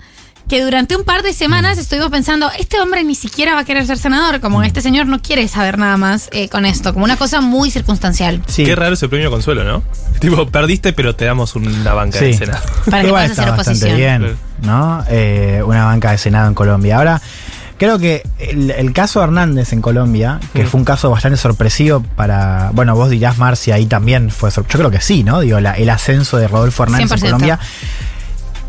[0.52, 3.88] que durante un par de semanas estuvimos pensando, este hombre ni siquiera va a querer
[3.88, 7.16] ser senador, como este señor no quiere saber nada más eh, con esto, como una
[7.16, 8.41] cosa muy circunstancial.
[8.54, 9.82] Qué raro ese premio consuelo, ¿no?
[10.20, 12.26] Tipo, perdiste, pero te damos una banca Sí.
[12.26, 12.64] de Senado.
[12.89, 14.22] Para que puedas está hacer bastante oposición.
[14.24, 15.06] bien, ¿no?
[15.10, 16.97] Eh, una banca de Senado en Colombia.
[16.97, 17.22] Ahora,
[17.78, 20.68] creo que el, el caso Hernández en Colombia, que Mm.
[20.68, 22.72] fue un caso bastante sorpresivo para.
[22.74, 25.39] Bueno, vos dirás, Marcia, ahí también fue sor- Yo creo que sí, ¿no?
[25.39, 27.14] Digo, la- el ascenso de Rodolfo Hernández 100%.
[27.16, 27.60] en Colombia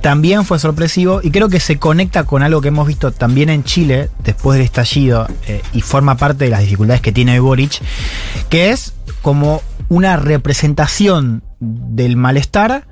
[0.03, 3.63] también fue sorpresivo y creo que se conecta con algo que hemos visto también en
[3.63, 7.81] Chile después del estallido eh, y forma parte de las dificultades que tiene Boric,
[8.51, 12.87] que es como una representación del malestar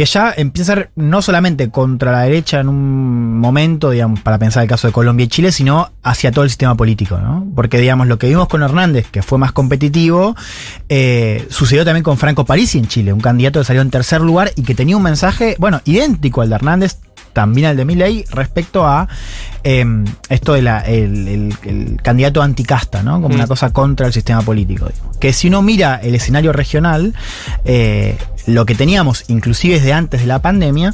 [0.00, 4.38] que ya empieza a ser no solamente contra la derecha en un momento, digamos, para
[4.38, 7.46] pensar el caso de Colombia y Chile, sino hacia todo el sistema político, ¿no?
[7.54, 10.34] Porque, digamos, lo que vimos con Hernández, que fue más competitivo,
[10.88, 14.52] eh, sucedió también con Franco Parisi en Chile, un candidato que salió en tercer lugar
[14.56, 16.96] y que tenía un mensaje, bueno, idéntico al de Hernández,
[17.32, 19.08] también al de Milley, respecto a
[19.62, 19.84] eh,
[20.30, 23.20] esto del el, el- el candidato anticasta, ¿no?
[23.20, 23.34] Como Mm.
[23.34, 24.86] una cosa contra el sistema político.
[24.86, 25.12] digo.
[25.20, 27.14] Que si uno mira el escenario regional,
[27.64, 28.16] eh,
[28.46, 30.92] lo que teníamos, inclusive desde antes de la pandemia,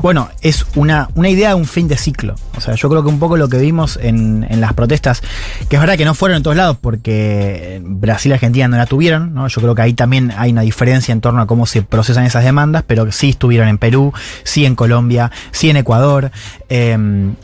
[0.00, 2.34] bueno, es una, una idea de un fin de ciclo.
[2.56, 5.20] O sea, yo creo que un poco lo que vimos en, en las protestas,
[5.68, 8.86] que es verdad que no fueron en todos lados, porque Brasil y Argentina no la
[8.86, 9.46] tuvieron, ¿no?
[9.48, 12.44] Yo creo que ahí también hay una diferencia en torno a cómo se procesan esas
[12.44, 14.12] demandas, pero sí estuvieron en Perú,
[14.42, 16.30] sí en Colombia, sí en Ecuador,
[16.68, 16.96] eh,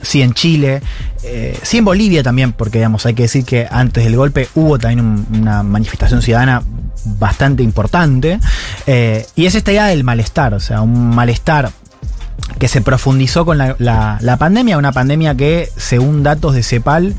[0.02, 0.82] sí en Chile,
[1.24, 4.78] eh, sí en Bolivia también, porque digamos, hay que decir que antes del golpe hubo
[4.78, 6.62] también un- una manifestación ciudadana
[7.04, 8.38] bastante importante,
[8.86, 11.70] eh, y es esta idea del malestar, o sea, un malestar
[12.58, 17.14] que se profundizó con la pandemia, una pandemia que, según datos de CEPAL,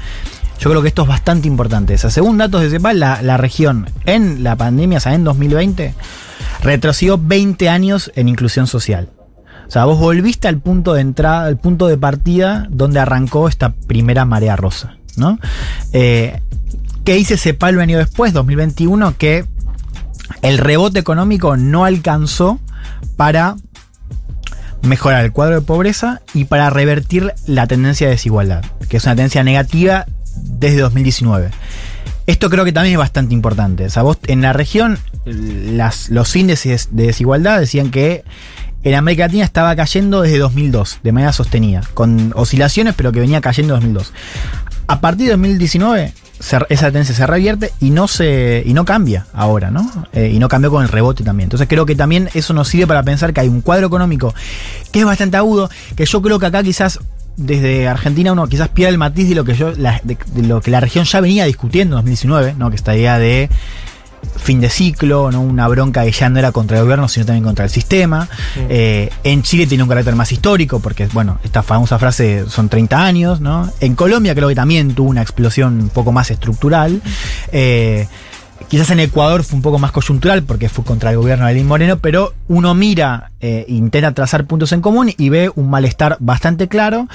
[0.60, 1.96] yo creo que esto es bastante importante.
[1.96, 5.24] O sea, según datos de CEPAL, la, la región en la pandemia, o sea, en
[5.26, 5.94] 2020,
[6.62, 9.10] retrocedió 20 años en inclusión social.
[9.68, 13.74] O sea, vos volviste al punto de entrada, al punto de partida donde arrancó esta
[13.74, 15.40] primera marea rosa, ¿no?
[15.94, 16.40] Eh,
[17.04, 19.18] ¿Qué dice CEPAL venido después, 2021?
[19.18, 19.46] Que
[20.42, 22.60] el rebote económico no alcanzó
[23.18, 23.56] para
[24.82, 29.16] mejorar el cuadro de pobreza y para revertir la tendencia de desigualdad, que es una
[29.16, 30.06] tendencia negativa
[30.36, 31.52] desde 2019.
[32.26, 33.86] Esto creo que también es bastante importante.
[33.86, 38.24] O sea, vos en la región, los índices de desigualdad decían que
[38.84, 43.42] en América Latina estaba cayendo desde 2002, de manera sostenida, con oscilaciones, pero que venía
[43.42, 44.14] cayendo en 2002.
[44.88, 49.26] A partir de 2019, se- esa tendencia se revierte y no se y no cambia
[49.34, 49.90] ahora, ¿no?
[50.12, 51.46] Eh, y no cambió con el rebote también.
[51.46, 54.34] Entonces creo que también eso nos sirve para pensar que hay un cuadro económico
[54.92, 57.00] que es bastante agudo, que yo creo que acá quizás
[57.38, 60.60] desde Argentina uno quizás pierda el matiz de lo que yo la- de, de lo
[60.62, 62.70] que la región ya venía discutiendo en 2019, ¿no?
[62.70, 63.50] Que esta idea de
[64.38, 65.42] fin de ciclo, ¿no?
[65.42, 68.28] una bronca que ya no era contra el gobierno, sino también contra el sistema.
[68.70, 73.04] Eh, en Chile tiene un carácter más histórico, porque, bueno, esta famosa frase son 30
[73.04, 73.72] años, ¿no?
[73.80, 77.02] En Colombia creo que también tuvo una explosión un poco más estructural.
[77.52, 78.08] Eh,
[78.74, 81.68] Quizás en Ecuador fue un poco más coyuntural porque fue contra el gobierno de Lenín
[81.68, 86.68] Moreno, pero uno mira, eh, intenta trazar puntos en común y ve un malestar bastante
[86.68, 87.08] claro.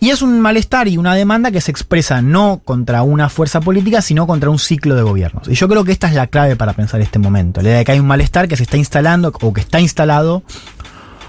[0.00, 4.00] Y es un malestar y una demanda que se expresa no contra una fuerza política,
[4.00, 5.46] sino contra un ciclo de gobiernos.
[5.46, 7.60] Y yo creo que esta es la clave para pensar este momento.
[7.60, 10.42] La idea de que hay un malestar que se está instalando o que está instalado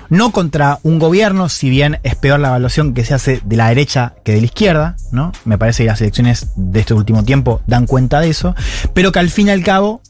[0.07, 3.69] no contra un gobierno, si bien es peor la evaluación que se hace de la
[3.69, 5.33] derecha que de la izquierda, ¿no?
[5.43, 8.55] Me parece que las elecciones de este último tiempo dan cuenta de eso,
[8.93, 10.01] pero que al fin y al cabo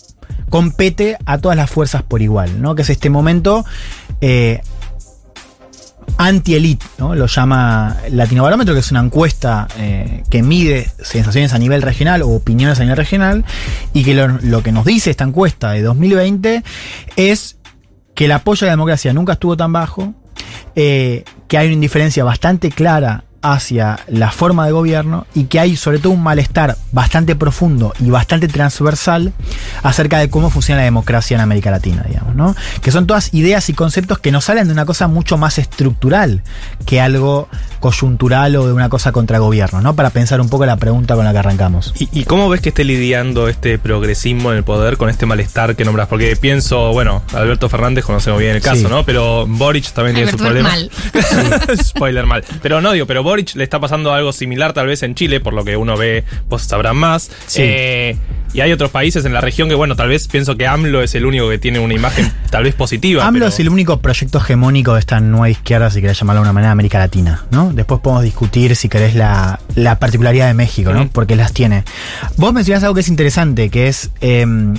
[0.50, 2.76] compete a todas las fuerzas por igual, ¿no?
[2.76, 3.64] Que es este momento
[4.22, 4.62] eh,
[6.18, 7.16] anti-elite, ¿no?
[7.16, 12.30] Lo llama Latinobarómetro, que es una encuesta eh, que mide sensaciones a nivel regional o
[12.30, 13.46] opiniones a nivel regional,
[13.94, 16.64] y que lo, lo que nos dice esta encuesta de 2020
[17.16, 17.58] es
[18.14, 20.14] que el apoyo a la democracia nunca estuvo tan bajo,
[20.76, 25.76] eh, que hay una indiferencia bastante clara hacia la forma de gobierno y que hay
[25.76, 29.34] sobre todo un malestar bastante profundo y bastante transversal
[29.84, 32.56] acerca de cómo funciona la democracia en América Latina, digamos, ¿no?
[32.82, 36.44] Que son todas ideas y conceptos que nos salen de una cosa mucho más estructural
[36.86, 37.48] que algo
[37.80, 39.96] coyuntural o de una cosa contra gobierno, ¿no?
[39.96, 41.94] Para pensar un poco la pregunta con la que arrancamos.
[41.98, 45.76] ¿Y, y cómo ves que esté lidiando este progresismo en el poder con este malestar
[45.76, 46.08] que nombras?
[46.08, 48.88] Porque pienso, bueno, Alberto Fernández conocemos bien el caso, Sí.
[48.90, 49.04] ¿no?
[49.04, 50.70] Pero Boric también tiene su problema.
[50.70, 50.92] mal.
[51.84, 52.44] Spoiler mal.
[52.62, 55.54] Pero no digo, pero Boric le está pasando algo similar tal vez en Chile, por
[55.54, 57.32] lo que uno ve, vos sabrán más.
[57.48, 57.62] Sí.
[57.64, 58.18] Eh,
[58.54, 61.16] y hay otros países en la región que, bueno, tal vez pienso que AMLO es
[61.16, 63.26] el único que tiene una imagen tal vez positiva.
[63.26, 66.44] AMLO pero- es el único proyecto hegemónico de esta nueva izquierda, si querés llamarlo de
[66.44, 67.72] una manera, América Latina, ¿no?
[67.74, 71.10] Después podemos discutir, si querés, la, la particularidad de México, ¿no?
[71.10, 71.84] Porque las tiene.
[72.36, 74.76] Vos mencionás algo que es interesante, que es em,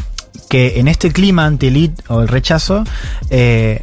[0.50, 2.84] que en este clima anti-elite o el rechazo,
[3.30, 3.82] eh,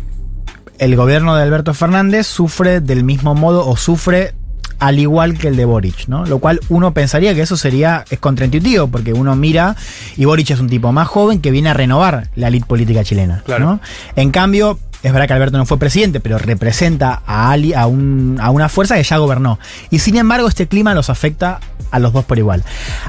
[0.77, 4.33] el gobierno de Alberto Fernández sufre del mismo modo o sufre
[4.79, 6.25] al igual que el de Boric, ¿no?
[6.25, 9.75] Lo cual uno pensaría que eso sería, es contraintuitivo, porque uno mira
[10.17, 13.41] y Boric es un tipo más joven que viene a renovar la elite política chilena,
[13.45, 13.65] Claro.
[13.65, 13.79] ¿no?
[14.15, 18.37] En cambio, es verdad que Alberto no fue presidente, pero representa a, Ali, a, un-
[18.41, 19.59] a una fuerza que ya gobernó.
[19.89, 21.59] Y sin embargo, este clima los afecta
[21.91, 22.63] a los dos por igual.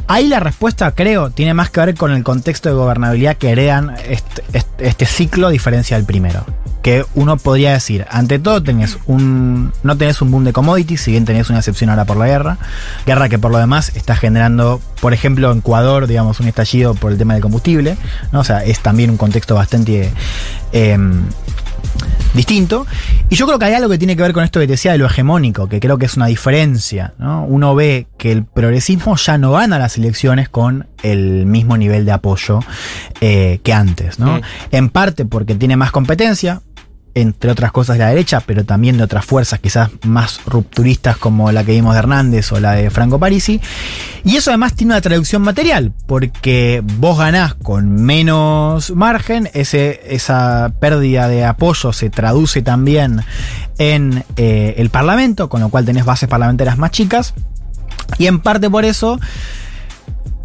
[0.06, 3.94] Ahí la respuesta, creo, tiene más que ver con el contexto de gobernabilidad que heredan
[4.78, 6.46] este, ciclo diferencia del primero.
[6.82, 11.10] Que uno podría decir, ante todo tenés un, no tenés un boom de commodities, si
[11.10, 12.56] bien tenés una excepción ahora por la guerra,
[13.04, 17.12] guerra que por lo demás está generando, por ejemplo, en Ecuador, digamos, un estallido por
[17.12, 17.98] el tema del combustible,
[18.32, 18.40] ¿no?
[18.40, 20.10] O sea, es también un contexto bastante
[20.72, 21.24] em,
[22.34, 22.86] distinto.
[23.28, 24.92] Y yo creo que hay algo que tiene que ver con esto que te decía
[24.92, 27.14] de lo hegemónico, que creo que es una diferencia.
[27.18, 27.44] ¿no?
[27.44, 32.12] Uno ve que el progresismo ya no gana las elecciones con el mismo nivel de
[32.12, 32.60] apoyo
[33.20, 34.18] eh, que antes.
[34.18, 34.40] ¿no?
[34.70, 36.62] En parte porque tiene más competencia,
[37.14, 41.50] entre otras cosas de la derecha, pero también de otras fuerzas quizás más rupturistas como
[41.52, 43.60] la que vimos de Hernández o la de Franco Parisi.
[44.24, 50.72] Y eso además tiene una traducción material, porque vos ganás con menos margen, ese, esa
[50.78, 53.22] pérdida de apoyo se traduce también
[53.78, 57.34] en eh, el Parlamento, con lo cual tenés bases parlamentarias más chicas.
[58.18, 59.18] Y en parte por eso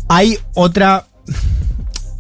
[0.07, 1.05] hay otra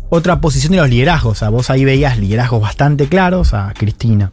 [0.09, 1.33] otra posición de los liderazgos.
[1.33, 4.31] O sea, vos ahí veías liderazgos bastante claros a Cristina.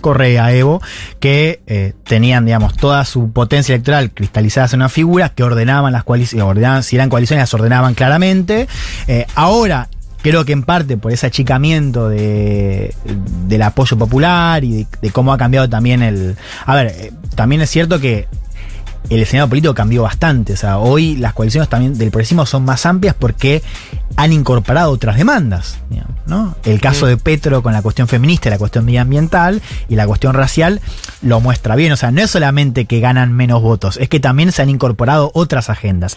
[0.00, 0.80] Correa, Evo,
[1.20, 6.04] que eh, tenían, digamos, toda su potencia electoral cristalizada en una figura que ordenaban las
[6.04, 8.68] coaliciones, ordenaban, si eran coaliciones, las ordenaban claramente.
[9.06, 9.88] Eh, ahora,
[10.22, 12.94] creo que en parte por ese achicamiento de,
[13.46, 16.36] del apoyo popular y de, cómo ha cambiado también el.
[16.64, 18.26] A ver, eh, también es cierto que
[19.10, 20.54] el escenario político cambió bastante.
[20.54, 23.62] O sea, hoy las coaliciones también del progresismo son más amplias porque
[24.16, 25.78] han incorporado otras demandas.
[25.90, 26.56] digamos, ¿no?
[26.64, 30.34] El caso de Petro con la cuestión feminista, y la cuestión medioambiental y la cuestión
[30.34, 30.80] racial
[31.22, 31.92] lo muestra bien.
[31.92, 35.30] O sea, no es solamente que ganan menos votos, es que también se han incorporado
[35.34, 36.16] otras agendas.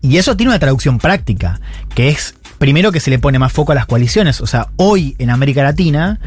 [0.00, 1.60] Y eso tiene una traducción práctica,
[1.94, 4.40] que es primero que se le pone más foco a las coaliciones.
[4.40, 6.20] O sea, hoy en América Latina,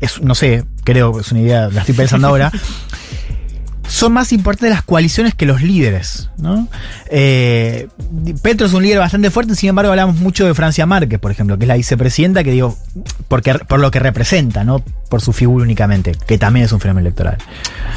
[0.00, 2.50] es, no sé, creo que es una idea, la estoy pensando ahora,
[3.90, 6.30] son más importantes las coaliciones que los líderes.
[6.38, 6.68] ¿no?
[7.10, 7.88] Eh,
[8.40, 11.58] Petro es un líder bastante fuerte, sin embargo hablamos mucho de Francia Márquez, por ejemplo,
[11.58, 12.78] que es la vicepresidenta, que digo,
[13.26, 17.08] porque, por lo que representa, no por su figura únicamente, que también es un fenómeno
[17.08, 17.38] electoral.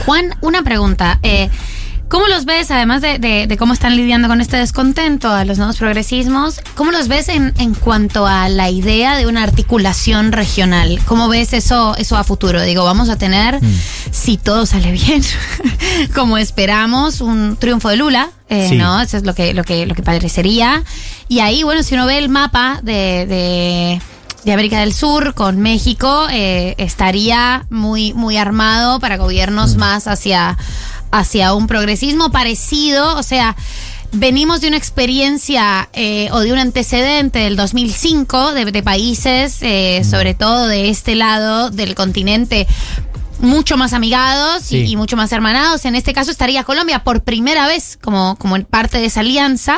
[0.06, 1.20] Juan, una pregunta.
[1.22, 1.50] Eh,
[2.14, 5.57] ¿Cómo los ves, además de, de- de cómo están lidiando con este descontento a los
[5.57, 10.99] nuevos progresismos, cómo los ves en, en cuanto a la idea de una articulación regional?
[11.05, 12.61] ¿Cómo ves eso, eso a futuro?
[12.61, 13.59] Digo, vamos a tener,
[14.11, 15.24] si todo sale bien,
[16.14, 18.76] como esperamos, un triunfo de Lula, eh, Sí.
[18.76, 19.01] ¿no?
[19.01, 20.84] Eso es lo que, lo que, lo que parecería.
[21.30, 24.01] Y ahí, bueno, si uno ve el mapa de- de
[24.45, 30.57] de América del Sur con México eh, estaría muy muy armado para gobiernos más hacia
[31.14, 33.55] hacia un progresismo parecido o sea
[34.11, 40.03] venimos de una experiencia eh, o de un antecedente del 2005 de, de países eh,
[40.03, 42.68] sobre todo de este lado del continente
[43.39, 44.91] mucho más amigados y- Sí.
[44.91, 45.84] y, mucho más hermanados.
[45.86, 49.78] En este caso estaría Colombia por primera vez como, como en parte de esa alianza.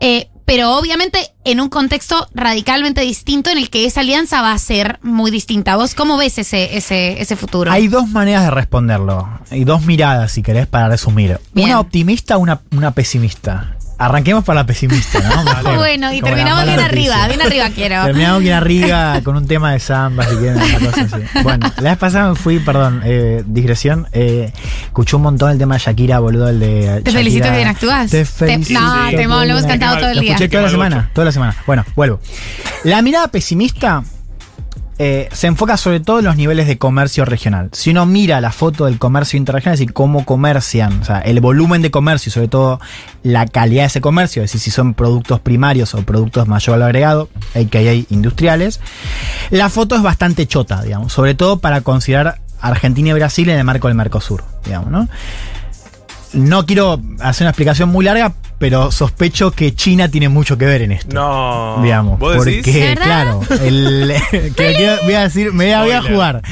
[0.00, 4.58] Eh, pero obviamente en un contexto radicalmente distinto en el que esa alianza va a
[4.58, 5.76] ser muy distinta.
[5.76, 7.70] ¿Vos cómo ves ese, ese, ese futuro?
[7.70, 9.28] Hay dos maneras de responderlo.
[9.52, 11.38] Hay dos miradas, si querés, para resumir.
[11.54, 11.68] Bien.
[11.68, 13.76] Una optimista, una, una pesimista.
[14.02, 15.74] Arranquemos por la pesimista, ¿no?
[15.76, 16.86] Bueno, y terminamos bien noticia.
[16.86, 18.04] arriba, bien arriba quiero.
[18.06, 21.24] Terminamos bien arriba con un tema de samba, si quieren, una cosa así.
[21.42, 24.52] Bueno, la vez pasada me fui, perdón, eh, digresión, eh,
[24.84, 27.12] escuché un montón el tema de Shakira, boludo, el de Te Shakira.
[27.12, 28.10] felicito que bien actúas.
[28.10, 28.80] Te Te- felicito.
[28.80, 30.32] no, te- lo hemos cantado todo el Lo día.
[30.32, 31.56] escuché toda la semana, toda la semana.
[31.66, 32.20] Bueno, vuelvo.
[32.84, 34.02] La mirada pesimista
[35.02, 37.70] eh, se enfoca sobre todo en los niveles de comercio regional.
[37.72, 41.40] Si uno mira la foto del comercio interregional, es decir, cómo comercian, o sea, el
[41.40, 42.80] volumen de comercio y sobre todo
[43.22, 46.88] la calidad de ese comercio, es decir, si son productos primarios o productos mayor valor
[46.88, 48.78] agregado, AKA industriales,
[49.48, 53.64] la foto es bastante chota, digamos, sobre todo para considerar Argentina y Brasil en el
[53.64, 55.08] marco del Mercosur, digamos, ¿no?
[56.34, 60.82] No quiero hacer una explicación muy larga, pero sospecho que China tiene mucho que ver
[60.82, 61.14] en esto.
[61.14, 61.80] No.
[61.82, 62.18] Digamos.
[62.18, 66.42] ¿Vos porque, claro, el- que- que voy a decir, me voy a jugar.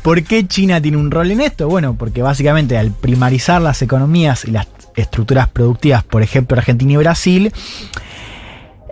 [0.00, 1.68] ¿Por qué China tiene un rol en esto?
[1.68, 4.66] Bueno, porque básicamente al primarizar las economías y las
[4.96, 7.52] estructuras productivas, por ejemplo, Argentina y Brasil,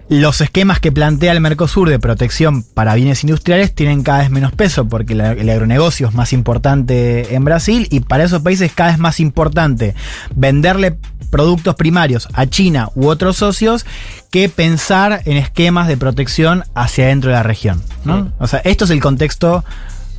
[0.09, 4.53] los esquemas que plantea el Mercosur de protección para bienes industriales tienen cada vez menos
[4.53, 8.91] peso porque el agronegocio es más importante en Brasil y para esos países es cada
[8.91, 9.95] vez más importante
[10.35, 10.97] venderle
[11.31, 13.85] productos primarios a China u otros socios
[14.31, 17.83] que pensar en esquemas de protección hacia dentro de la región.
[18.05, 18.33] ¿no?
[18.39, 19.63] O sea, esto es el contexto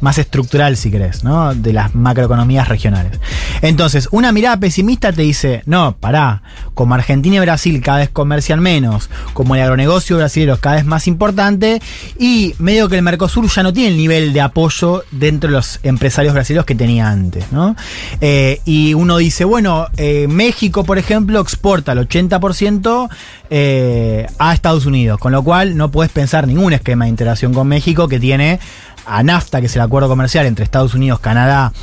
[0.01, 1.53] más estructural, si querés, ¿no?
[1.53, 3.19] De las macroeconomías regionales.
[3.61, 6.41] Entonces, una mirada pesimista te dice, no, pará,
[6.73, 11.07] como Argentina y Brasil cada vez comercian menos, como el agronegocio brasileño cada vez más
[11.07, 11.81] importante,
[12.17, 15.79] y medio que el Mercosur ya no tiene el nivel de apoyo dentro de los
[15.83, 17.75] empresarios brasileños que tenía antes, ¿no?
[18.21, 23.09] Eh, y uno dice, bueno, eh, México, por ejemplo, exporta el 80%
[23.49, 27.67] eh, a Estados Unidos, con lo cual no puedes pensar ningún esquema de integración con
[27.67, 28.59] México que tiene
[29.09, 31.73] a NAFTA, que es el acuerdo comercial entre Estados Unidos, Canadá,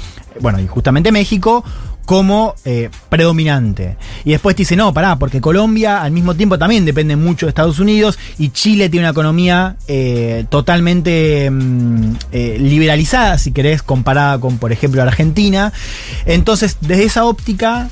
[0.40, 1.64] bueno, y justamente México,
[2.06, 3.96] como eh, predominante.
[4.24, 7.50] Y después te dice, no, pará, porque Colombia al mismo tiempo también depende mucho de
[7.50, 14.38] Estados Unidos y Chile tiene una economía eh, totalmente mm, eh, liberalizada, si querés, comparada
[14.38, 15.72] con, por ejemplo, Argentina.
[16.24, 17.90] Entonces, desde esa óptica,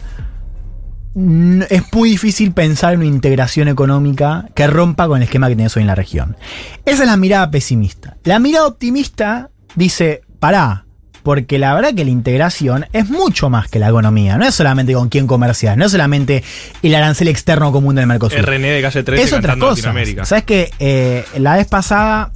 [1.15, 5.77] es muy difícil pensar en una integración económica que rompa con el esquema que tenés
[5.77, 6.37] hoy en la región.
[6.85, 8.17] Esa es la mirada pesimista.
[8.25, 10.85] La mirada optimista dice, pará,
[11.23, 14.37] porque la verdad que la integración es mucho más que la economía.
[14.37, 16.45] No es solamente con quién comerciar, no es solamente
[16.83, 18.41] el arancel externo común del Mercosur.
[18.41, 19.95] RN de calle 13 es otra cosa.
[20.25, 22.31] ¿Sabes que eh, La vez pasada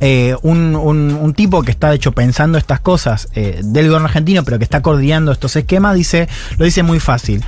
[0.00, 4.06] eh, un, un- un tipo que está de hecho pensando estas cosas eh, del gobierno
[4.06, 7.42] argentino, pero que está coordinando estos esquemas, dice, lo dice muy fácil.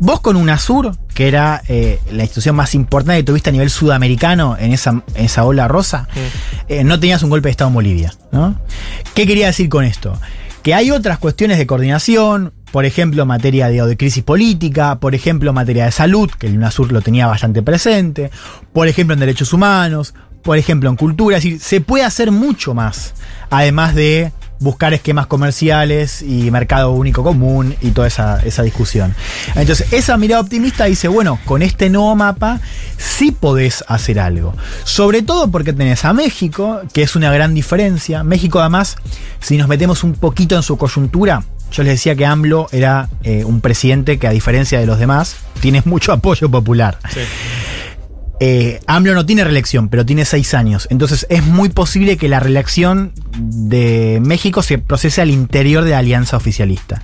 [0.00, 4.56] Vos con UNASUR, que era eh, la institución más importante que tuviste a nivel sudamericano
[4.58, 6.08] en esa, en esa ola rosa,
[6.84, 8.14] no tenías un golpe de Estado en Bolivia.
[8.32, 8.54] ¿no?
[9.14, 10.18] ¿Qué quería decir con esto?
[10.62, 15.14] Que hay otras cuestiones de coordinación, por ejemplo, en materia de, de crisis política, por
[15.14, 18.30] ejemplo, en materia de salud, que el UNASUR lo tenía bastante presente,
[18.72, 20.14] por ejemplo, en derechos humanos,
[20.44, 21.38] por ejemplo, en cultura.
[21.38, 23.14] Es decir, se puede hacer mucho más,
[23.50, 24.30] además de
[24.60, 29.14] buscar esquemas comerciales y mercado único común y toda esa, esa discusión.
[29.56, 32.60] Entonces, esa mirada optimista dice, bueno, con este nuevo mapa
[32.96, 34.54] sí podés hacer algo.
[34.84, 38.22] Sobre todo porque tenés a México, que es una gran diferencia.
[38.22, 38.96] México, además,
[39.40, 41.42] si nos metemos un poquito en su coyuntura,
[41.72, 45.36] yo les decía que AMLO era eh, un presidente que, a diferencia de los demás,
[45.60, 46.98] tiene mucho apoyo popular.
[48.40, 50.88] Eh, AMLO no tiene reelección, pero tiene seis años.
[50.90, 55.98] Entonces es muy posible que la reelección de México se procese al interior de la
[55.98, 57.02] alianza oficialista.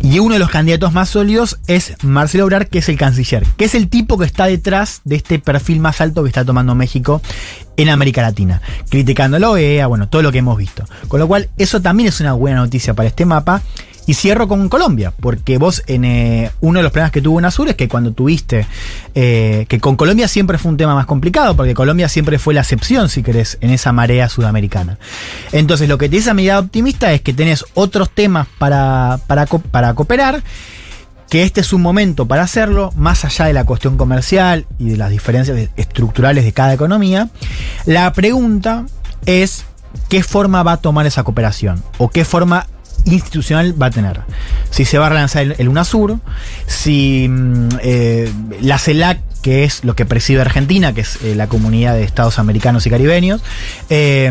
[0.00, 3.64] Y uno de los candidatos más sólidos es Marcelo Obrar, que es el canciller, que
[3.64, 7.22] es el tipo que está detrás de este perfil más alto que está tomando México
[7.76, 8.60] en América Latina,
[8.90, 10.84] criticando la OEA, bueno, todo lo que hemos visto.
[11.08, 13.62] Con lo cual, eso también es una buena noticia para este mapa.
[14.08, 17.68] Y cierro con Colombia, porque vos en eh, uno de los problemas que tuvo UNASUR
[17.68, 18.66] es que cuando tuviste,
[19.14, 22.62] eh, que con Colombia siempre fue un tema más complicado, porque Colombia siempre fue la
[22.62, 24.96] excepción, si querés, en esa marea sudamericana.
[25.52, 29.44] Entonces lo que te dice esa mirada optimista es que tenés otros temas para, para,
[29.44, 30.42] para cooperar,
[31.28, 34.96] que este es un momento para hacerlo, más allá de la cuestión comercial y de
[34.96, 37.28] las diferencias estructurales de cada economía.
[37.84, 38.86] La pregunta
[39.26, 39.66] es,
[40.08, 41.84] ¿qué forma va a tomar esa cooperación?
[41.98, 42.68] ¿O qué forma
[43.14, 44.20] institucional va a tener.
[44.70, 46.18] Si se va a relanzar el, UNASUR,
[46.66, 51.46] si mm, eh, la CELAC, que es lo que preside Argentina, que es eh, la
[51.46, 53.40] comunidad de estados americanos y caribeños,
[53.88, 54.30] eh,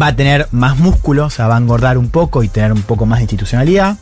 [0.00, 2.82] va a tener más músculo, o sea, va a engordar un poco y tener un
[2.82, 3.96] poco más de institucionalidad.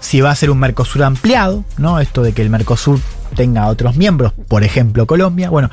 [0.00, 2.00] Si va a ser un Mercosur ampliado, ¿no?
[2.00, 3.00] Esto de que el Mercosur
[3.34, 5.50] tenga otros miembros, por ejemplo Colombia.
[5.50, 5.70] Bueno,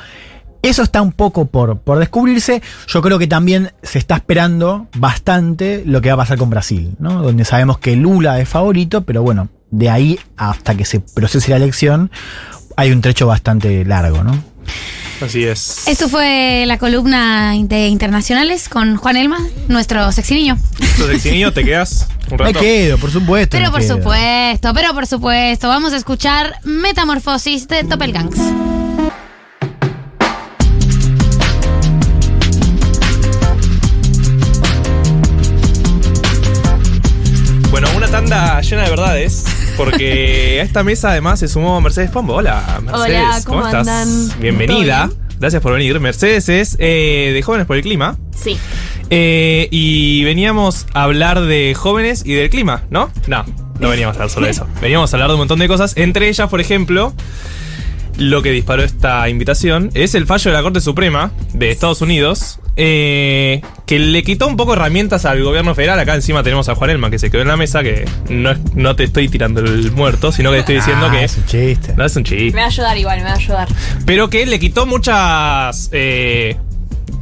[0.64, 2.61] eso está un poco por, por descubrirse.
[2.88, 6.95] Yo creo que también se está esperando bastante lo que va a pasar con Brasil,
[6.99, 7.22] ¿no?
[7.22, 11.57] Donde sabemos que Lula es favorito, pero bueno, de ahí hasta que se procese la
[11.57, 12.09] elección
[12.76, 14.36] hay un trecho bastante largo, ¿no?
[15.22, 15.88] Así es.
[15.88, 19.38] Esto fue la columna de internacionales con Juan Elma,
[19.68, 20.57] nuestro sexy niño.
[20.80, 22.59] Entonces, niño, te quedas un Me rato.
[22.59, 23.51] quedo, por supuesto.
[23.57, 23.97] Pero me por quedo.
[23.97, 28.38] supuesto, pero por supuesto, vamos a escuchar Metamorfosis de Doppelgangs.
[38.64, 39.45] Llena de verdades,
[39.78, 42.36] porque a esta mesa además se sumó Mercedes Pombo.
[42.36, 43.22] Hola, Mercedes.
[43.22, 43.88] Hola, ¿cómo estás?
[43.88, 44.39] andan?
[44.39, 45.09] Bienvenida.
[45.09, 45.99] ¿Todo Gracias por venir.
[45.99, 48.18] Mercedes es eh, de Jóvenes por el Clima.
[48.34, 48.57] Sí.
[49.09, 53.11] Eh, y veníamos a hablar de jóvenes y del clima, ¿no?
[53.28, 53.43] No,
[53.80, 54.66] no veníamos a hablar solo de eso.
[54.82, 55.97] Veníamos a hablar de un montón de cosas.
[55.97, 57.14] Entre ellas, por ejemplo,
[58.18, 62.59] lo que disparó esta invitación es el fallo de la Corte Suprema de Estados Unidos.
[62.76, 65.99] Eh, que le quitó un poco herramientas al gobierno federal.
[65.99, 67.84] Acá encima tenemos a Juan Elma que se quedó en la mesa.
[67.84, 71.11] Que no, es- no te estoy tirando el muerto, sino que te estoy diciendo Ah,
[71.11, 71.24] que.
[71.24, 71.93] es un chiste.
[71.95, 72.51] No es un chiste.
[72.53, 73.67] Me va a ayudar igual, me va a ayudar.
[74.05, 76.57] Pero que le quitó muchas eh,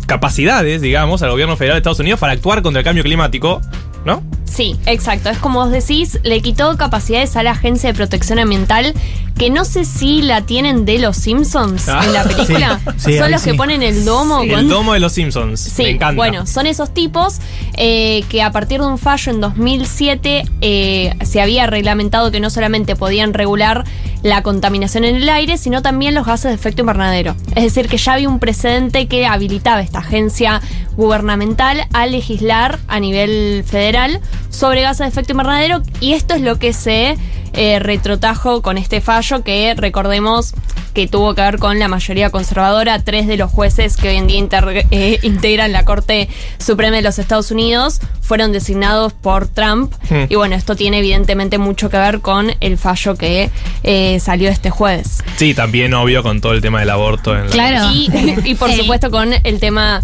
[0.07, 3.61] capacidades, digamos, al gobierno federal de Estados Unidos para actuar contra el cambio climático,
[4.05, 4.23] ¿no?
[4.45, 5.29] Sí, exacto.
[5.29, 8.93] Es como vos decís, le quitó capacidades a la Agencia de Protección Ambiental,
[9.37, 12.01] que no sé si la tienen de los Simpsons Ah.
[12.03, 12.79] en la película.
[12.97, 14.41] Sí, sí, Son los que ponen el domo.
[14.43, 15.59] El domo de los Simpsons.
[15.61, 16.15] Sí, Me encanta.
[16.17, 17.39] bueno, son esos tipos
[17.77, 22.49] eh, que a partir de un fallo en 2007 eh, se había reglamentado que no
[22.49, 23.85] solamente podían regular
[24.21, 27.35] la contaminación en el aire, sino también los gases de efecto invernadero.
[27.55, 30.61] Es decir, que ya había un precedente que habilitaba esta agencia
[30.97, 34.19] gubernamental a legislar a nivel federal
[34.49, 37.17] sobre gases de efecto invernadero y esto es lo que se
[37.53, 40.53] eh, retrotajo con este fallo que recordemos
[40.93, 44.27] que tuvo que ver con la mayoría conservadora, tres de los jueces que hoy en
[44.27, 46.27] día inter- eh, integran la Corte
[46.57, 50.25] Suprema de los Estados Unidos fueron designados por Trump Hmm.
[50.27, 53.49] y bueno, esto tiene evidentemente mucho que ver con el fallo que
[53.83, 55.23] eh, salió este jueves.
[55.37, 57.37] Sí, también obvio con todo el tema del aborto.
[57.37, 58.09] En la- Y,
[58.43, 60.03] y por supuesto con el tema,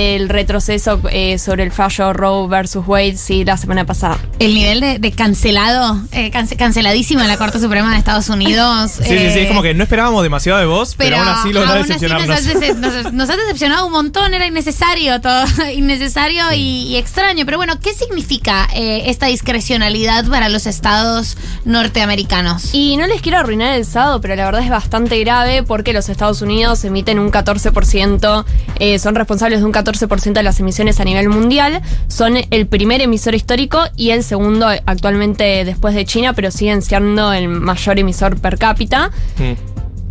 [0.00, 4.18] eh, el retroceso eh, sobre el fallo Roe versus Wade, sí, la semana pasada.
[4.38, 8.90] El nivel de, de cancelado, eh, cance- canceladísimo en la Corte Suprema de Estados Unidos.
[8.92, 11.52] Sí, sí, sí, eh, es como que no esperábamos demasiado de vos, pero, aún así
[11.52, 12.28] lograron aún así decepcionarnos.
[12.28, 15.44] nos, ha dece- nos- nos ha decepcionado un montón, era innecesario todo,
[15.74, 17.44] innecesario y, y extraño.
[17.44, 22.74] Pero bueno, ¿qué significa eh, esta discrecionalidad para los estados norteamericanos?
[22.74, 26.08] Y no les quiero arruinar el sábado, pero la verdad es bastante grave porque los
[26.08, 28.44] Estados Unidos emiten un 14%,
[28.78, 33.00] eh, son responsables de un 14% de las emisiones a nivel mundial, son el primer
[33.00, 38.38] emisor histórico y el segundo actualmente después de China, pero siguen siendo el mayor emisor
[38.40, 39.10] per cápita.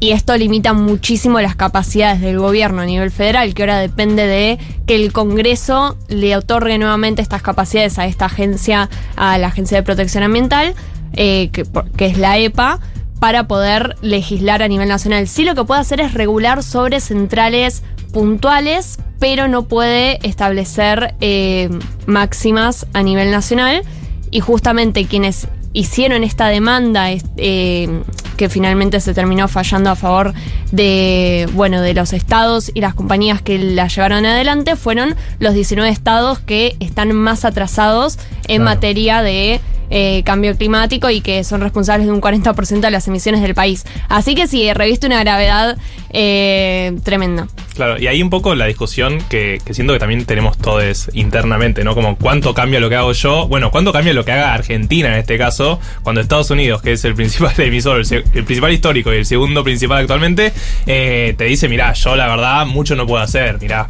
[0.01, 4.57] Y esto limita muchísimo las capacidades del gobierno a nivel federal, que ahora depende de
[4.86, 9.84] que el Congreso le otorgue nuevamente estas capacidades a esta agencia, a la Agencia de
[9.84, 10.73] Protección Ambiental,
[11.13, 12.80] eh, que es la EPA,
[13.19, 15.27] para poder legislar a nivel nacional.
[15.27, 21.70] Sí lo que puede hacer es regular sobre centrales puntuales, pero no puede establecer eh,
[22.05, 23.84] máximas a nivel nacional.
[24.32, 28.03] Y justamente quienes hicieron esta demanda eh,
[28.38, 30.34] que finalmente se terminó fallando a favor
[30.72, 35.89] de bueno de los estados y las compañías que la llevaron adelante fueron los 19
[35.89, 42.08] estados que están más atrasados en materia de eh, cambio climático y que son responsables
[42.08, 43.86] de un 40% de las emisiones del país.
[44.08, 45.78] Así que sí, reviste una gravedad
[46.12, 47.48] eh, tremenda.
[47.76, 51.96] Claro, y ahí un poco la discusión que, siento que también tenemos todos internamente, ¿no?
[51.96, 55.20] Como cuánto cambia lo que hago yo, bueno, cuánto cambia lo que haga Argentina en
[55.20, 59.26] este caso, cuando Estados Unidos, que es el principal emisor, el principal histórico y el
[59.26, 60.52] segundo principal actualmente,
[60.86, 63.88] eh, te dice, mirá, yo la verdad mucho no puedo hacer, mirá.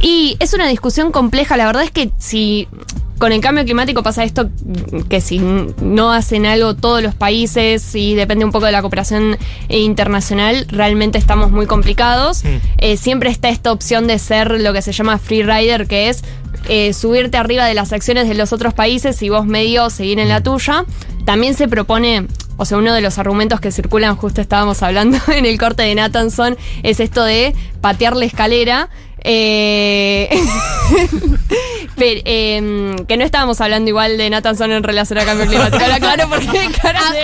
[0.00, 1.56] Y es una discusión compleja.
[1.56, 2.68] La verdad es que si
[3.18, 4.50] con el cambio climático pasa esto,
[5.08, 9.38] que si no hacen algo todos los países y depende un poco de la cooperación
[9.68, 12.42] internacional, realmente estamos muy complicados.
[12.78, 16.22] Eh, siempre está esta opción de ser lo que se llama free rider, que es
[16.68, 20.28] eh, subirte arriba de las acciones de los otros países y vos medio seguir en
[20.28, 20.84] la tuya.
[21.24, 22.26] También se propone,
[22.56, 25.94] o sea, uno de los argumentos que circulan, justo estábamos hablando en el corte de
[25.94, 28.90] Nathanson, es esto de patear la escalera.
[29.26, 30.28] Eh,
[31.96, 35.82] pero, em, que no estábamos hablando igual de Nathanson en relación al cambio climático.
[35.82, 36.46] Ahora, claro, porque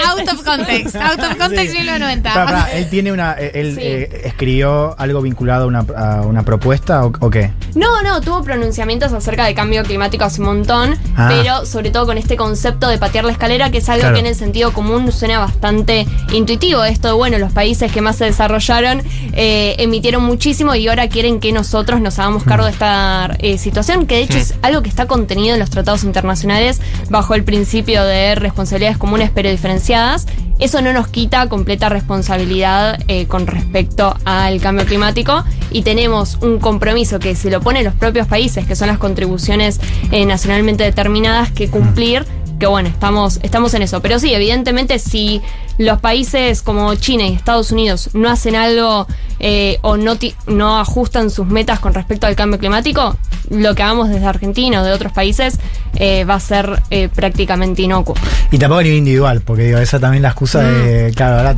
[0.08, 2.32] Out of context, out of context 1990.
[2.32, 3.34] Pará, pará, él tiene una.
[3.38, 3.80] eh, Él Sí.
[3.82, 7.50] eh, escribió algo vinculado a una, a una propuesta o, o qué?
[7.74, 11.28] No, no, tuvo pronunciamientos acerca de cambio climático hace un montón, Ah.
[11.30, 14.14] pero sobre todo con este concepto de patear la escalera, que es algo Claro.
[14.14, 16.84] que en el sentido común suena bastante intuitivo.
[16.84, 21.40] Esto de, bueno, los países que más se desarrollaron eh, emitieron muchísimo y ahora quieren
[21.40, 24.88] que nosotros nos hagamos cargo de esta eh, situación, que de hecho es algo que
[24.88, 30.26] está contenido en los tratados internacionales bajo el principio de responsabilidades comunes pero diferenciadas.
[30.60, 36.58] Eso no nos quita completa responsabilidad eh, con respecto al cambio climático y tenemos un
[36.58, 39.80] compromiso que se lo ponen los propios países, que son las contribuciones
[40.12, 42.26] eh, nacionalmente determinadas, que cumplir.
[42.60, 44.02] Que bueno, estamos, estamos en eso.
[44.02, 45.40] Pero sí, evidentemente, si
[45.78, 49.06] los países como China y Estados Unidos no hacen algo
[49.38, 53.16] eh, o no, no ajustan sus metas con respecto al cambio climático,
[53.48, 55.58] lo que hagamos desde Argentina o de otros países
[55.94, 58.14] eh, va a ser eh, prácticamente inocuo.
[58.52, 61.56] Y tampoco a nivel individual, porque digo, esa también la excusa de, claro, ahora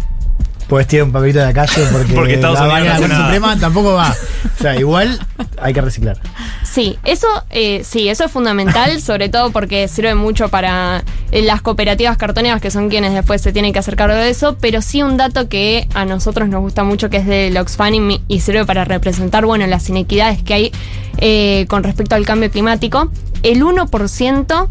[0.73, 3.17] puedes tirar un papelito de la calle porque, Porque Estados la Unidos no la.
[3.25, 4.11] Suprema tampoco va.
[4.11, 5.19] O sea, igual
[5.61, 6.17] hay que reciclar.
[6.65, 11.61] Sí, eso, eh, sí, eso es fundamental, sobre todo porque sirve mucho para eh, las
[11.61, 15.03] cooperativas cartoneras que son quienes después se tienen que hacer cargo de eso, pero sí
[15.03, 18.65] un dato que a nosotros nos gusta mucho que es de Oxfam y, y sirve
[18.65, 20.73] para representar, bueno, las inequidades que hay
[21.19, 23.11] eh, con respecto al cambio climático.
[23.43, 24.69] El 1%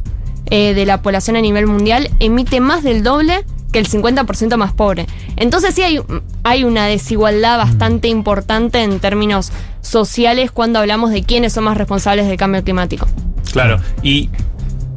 [0.48, 4.73] eh, de la población a nivel mundial emite más del doble que el 50% más
[4.73, 5.07] pobre.
[5.35, 5.99] Entonces sí hay,
[6.43, 12.27] hay una desigualdad bastante importante en términos sociales cuando hablamos de quiénes son más responsables
[12.27, 13.07] del cambio climático.
[13.52, 14.30] Claro, y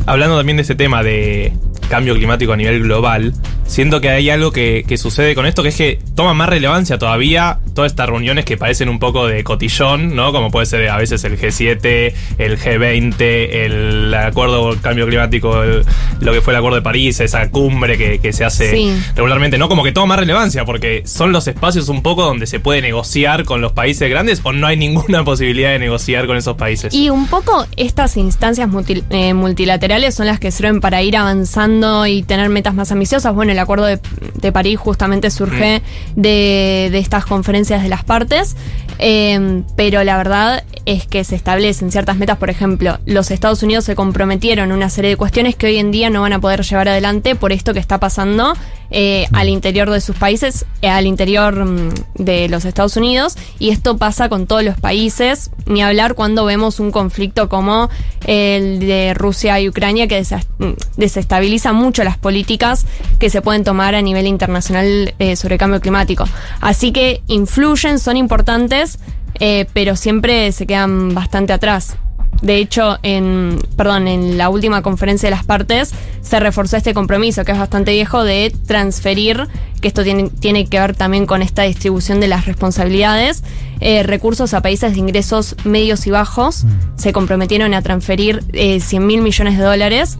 [0.07, 1.53] hablando también de ese tema de
[1.89, 3.35] cambio climático a nivel global,
[3.67, 6.99] siento que hay algo que, que sucede con esto, que es que toma más relevancia
[6.99, 10.33] todavía todas estas reuniones que parecen un poco de cotillón, ¿no?
[10.33, 15.85] Como puede ser a veces el G7, el G20, el acuerdo el cambio climático, el-
[16.21, 18.97] lo que fue el acuerdo de París, esa cumbre que, que se hace Sí.
[19.17, 19.69] regularmente, ¿no?
[19.69, 23.45] Como que toma más relevancia, porque son los espacios un poco donde se puede negociar
[23.45, 26.95] con los países grandes o no hay ninguna posibilidad de negociar con esos países.
[26.95, 32.07] Y un poco estas instancias multi- eh, multilaterales son las que sirven para ir avanzando
[32.07, 33.35] y tener metas más ambiciosas.
[33.35, 34.01] Bueno, el Acuerdo de,
[34.35, 35.83] de París justamente surge
[36.17, 38.57] de, de estas conferencias de las partes,
[38.99, 42.39] eh, pero la verdad es que se establecen ciertas metas.
[42.39, 45.91] Por ejemplo, los Estados Unidos se comprometieron a una serie de cuestiones que hoy en
[45.91, 48.55] día no van a poder llevar adelante por esto que está pasando
[48.91, 53.71] eh, al interior de sus países, eh, al interior mm, de los Estados Unidos, y
[53.71, 57.89] esto pasa con todos los países, ni hablar cuando vemos un conflicto como
[58.27, 60.65] el de Rusia y Ucrania que mm,
[60.97, 62.87] desestabiliza mucho las políticas
[63.19, 66.25] que se pueden tomar a nivel internacional eh, sobre cambio climático.
[66.61, 68.99] Así que influyen, son importantes,
[69.41, 71.97] eh, pero siempre se quedan bastante atrás.
[72.45, 77.43] De hecho, en, perdón, en la última conferencia de las partes se reforzó este compromiso,
[77.43, 79.49] que es bastante viejo, de transferir,
[79.81, 83.43] que esto tiene, tiene que ver también con esta distribución de las responsabilidades,
[83.81, 86.67] eh, recursos a países de ingresos medios y bajos.
[86.97, 90.19] Se comprometieron a transferir eh, 100 mil millones de dólares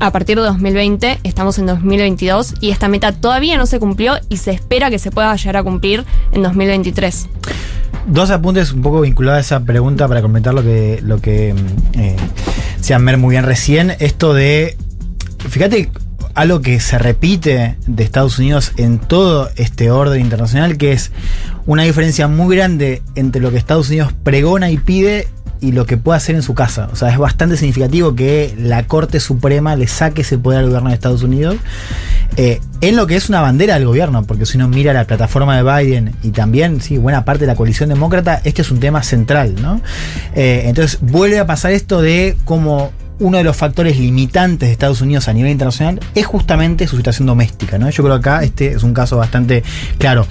[0.00, 4.38] a partir de 2020, estamos en 2022 y esta meta todavía no se cumplió y
[4.38, 7.28] se espera que se pueda llegar a cumplir en 2023.
[8.06, 11.54] Dos apuntes un poco vinculados a esa pregunta para comentar lo que, lo que
[11.92, 12.16] eh,
[12.98, 13.94] Mer muy bien recién.
[14.00, 14.76] Esto de.
[15.48, 15.90] Fíjate
[16.34, 21.12] algo que se repite de Estados Unidos en todo este orden internacional, que es
[21.66, 25.28] una diferencia muy grande entre lo que Estados Unidos pregona y pide
[25.60, 26.88] y lo que puede hacer en su casa.
[26.92, 30.88] O sea, es bastante significativo que la Corte Suprema le saque ese poder al gobierno
[30.88, 31.56] de Estados Unidos
[32.36, 35.56] eh, en lo que es una bandera del gobierno, porque si uno mira la plataforma
[35.56, 39.02] de Biden y también, sí, buena parte de la coalición demócrata, este es un tema
[39.02, 39.80] central, ¿no?
[40.34, 45.02] Eh, entonces vuelve a pasar esto de cómo uno de los factores limitantes de Estados
[45.02, 47.90] Unidos a nivel internacional es justamente su situación doméstica, ¿no?
[47.90, 49.62] Yo creo que acá este es un caso bastante
[49.98, 50.26] claro.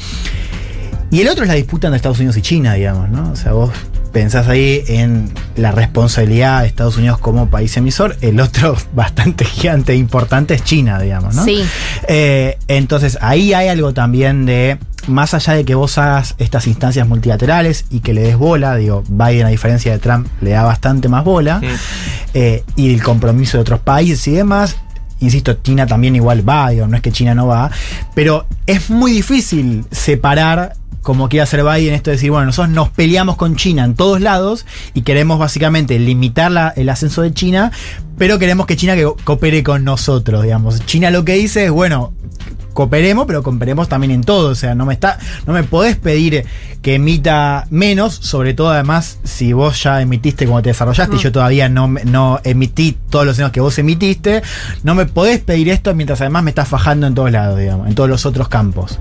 [1.12, 3.32] Y el otro es la disputa entre Estados Unidos y China, digamos, ¿no?
[3.32, 3.72] O sea, vos
[4.12, 9.94] pensás ahí en la responsabilidad de Estados Unidos como país emisor, el otro bastante gigante
[9.94, 11.44] e importante es China, digamos, ¿no?
[11.44, 11.64] Sí.
[12.08, 14.78] Eh, entonces ahí hay algo también de,
[15.08, 19.04] más allá de que vos hagas estas instancias multilaterales y que le des bola, digo,
[19.08, 21.62] Biden a diferencia de Trump le da bastante más bola,
[22.34, 24.78] eh, y el compromiso de otros países y demás,
[25.22, 27.70] Insisto, China también igual va, digo, no es que China no va,
[28.16, 32.90] pero es muy difícil separar como quiere hacer Biden, esto de decir, bueno, nosotros nos
[32.90, 37.72] peleamos con China en todos lados y queremos básicamente limitar la- el ascenso de China,
[38.18, 40.86] pero queremos que China que coopere con nosotros, digamos.
[40.86, 42.14] China lo que dice es, bueno,
[42.74, 44.50] cooperemos, pero cooperemos también en todo.
[44.50, 45.18] O sea, no me está,
[45.48, 46.46] no me podés pedir
[46.82, 51.32] que emita menos, sobre todo además, si vos ya emitiste como te desarrollaste y yo
[51.32, 54.42] todavía no, no emití todos los años que vos emitiste,
[54.84, 57.96] no me podés pedir esto mientras además me estás fajando en todos lados, digamos, en
[57.96, 59.00] todos los otros campos.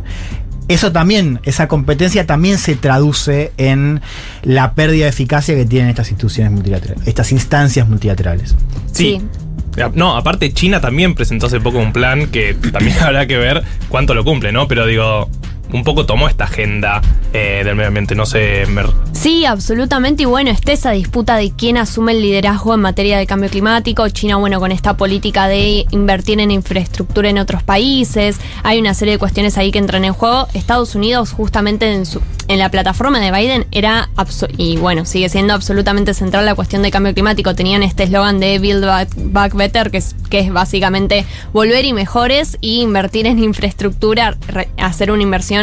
[0.68, 4.02] Eso también, esa competencia también se traduce en
[4.42, 8.54] la pérdida de eficacia que tienen estas instituciones multilaterales, estas instancias multilaterales.
[8.92, 9.20] Sí.
[9.94, 14.12] No, aparte China también presentó hace poco un plan que también habrá que ver cuánto
[14.12, 14.68] lo cumple, ¿no?
[14.68, 15.30] Pero digo,
[15.72, 18.64] un poco tomó esta agenda eh, del medio ambiente, no sé.
[19.12, 20.22] Sí, absolutamente.
[20.22, 24.08] Y bueno, está esa disputa de quién asume el liderazgo en materia de cambio climático.
[24.08, 28.38] China, bueno, con esta política de invertir en infraestructura en otros países.
[28.62, 30.48] Hay una serie de cuestiones ahí que entran en juego.
[30.54, 34.08] Estados Unidos, justamente en su, en la plataforma de Biden era,
[34.56, 37.54] y bueno, sigue siendo absolutamente central la cuestión de cambio climático.
[37.54, 38.84] Tenían este eslogan de Build
[39.16, 44.36] Back, Better, que es, que es básicamente volver y mejores y invertir en infraestructura,
[44.78, 45.57] hacer una inversión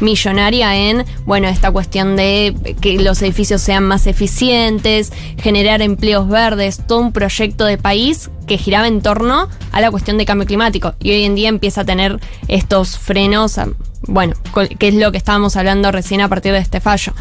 [0.00, 6.80] millonaria en, bueno, esta cuestión de que los edificios sean más eficientes, generar empleos verdes,
[6.86, 10.94] todo un proyecto de país que giraba en torno a la cuestión de cambio climático.
[11.00, 12.18] Y hoy en día empieza a tener
[12.48, 13.68] estos frenos, a-
[14.08, 14.34] bueno,
[14.78, 17.12] que es lo que estábamos hablando recién a partir de este fallo.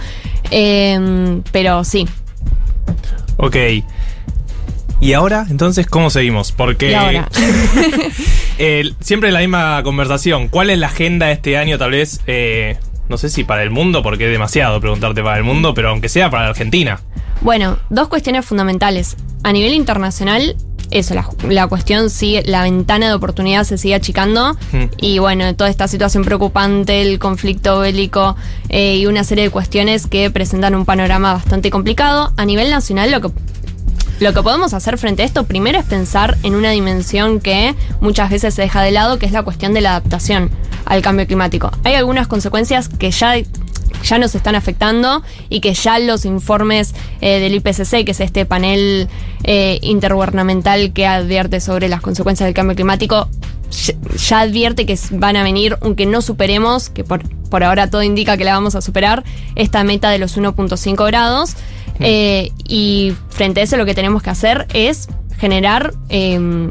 [0.52, 2.08] Em, pero sí,
[3.42, 3.56] Ok.
[5.02, 5.46] ¿Y ahora?
[5.50, 6.52] Entonces, ¿cómo seguimos?
[6.52, 7.30] Porque Y ahora.
[8.58, 10.50] eh, siempre la misma conversación.
[10.50, 12.22] ¿Cuál es la agenda de este año, tal vez?
[12.28, 12.78] eh,
[13.10, 16.10] no sé si para el mundo, porque es demasiado preguntarte para el mundo, pero aunque
[16.10, 17.02] sea para la Argentina.
[17.42, 19.18] Bueno, dos cuestiones fundamentales.
[19.44, 20.56] A nivel internacional,
[20.92, 24.54] eso, la, la cuestión sigue, la ventana de oportunidad se sigue achicando.
[24.72, 24.84] Mm.
[24.98, 28.36] Y bueno, toda esta situación preocupante, el conflicto bélico
[28.70, 32.32] eh, y una serie de cuestiones que presentan un panorama bastante complicado.
[32.38, 33.30] A nivel nacional, lo que
[34.20, 38.30] lo que podemos hacer frente a esto primero es pensar en una dimensión que muchas
[38.30, 40.50] veces se deja de lado, que es la cuestión de la adaptación
[40.86, 41.72] al cambio climático.
[41.84, 43.36] Hay algunas consecuencias que ya,
[44.04, 48.46] ya nos están afectando y que ya los informes eh, del IPCC, que es este
[48.46, 49.08] panel
[49.44, 53.30] eh, intergubernamental que advierte sobre las consecuencias del cambio climático,
[53.70, 58.38] ya, advierte que van a venir, aunque no superemos, que por, por ahora todo indica
[58.38, 59.24] que la vamos a superar,
[59.56, 61.56] esta meta de los 1.5 grados.
[62.02, 66.70] Eh, y frente a eso lo que tenemos que hacer es generar eh,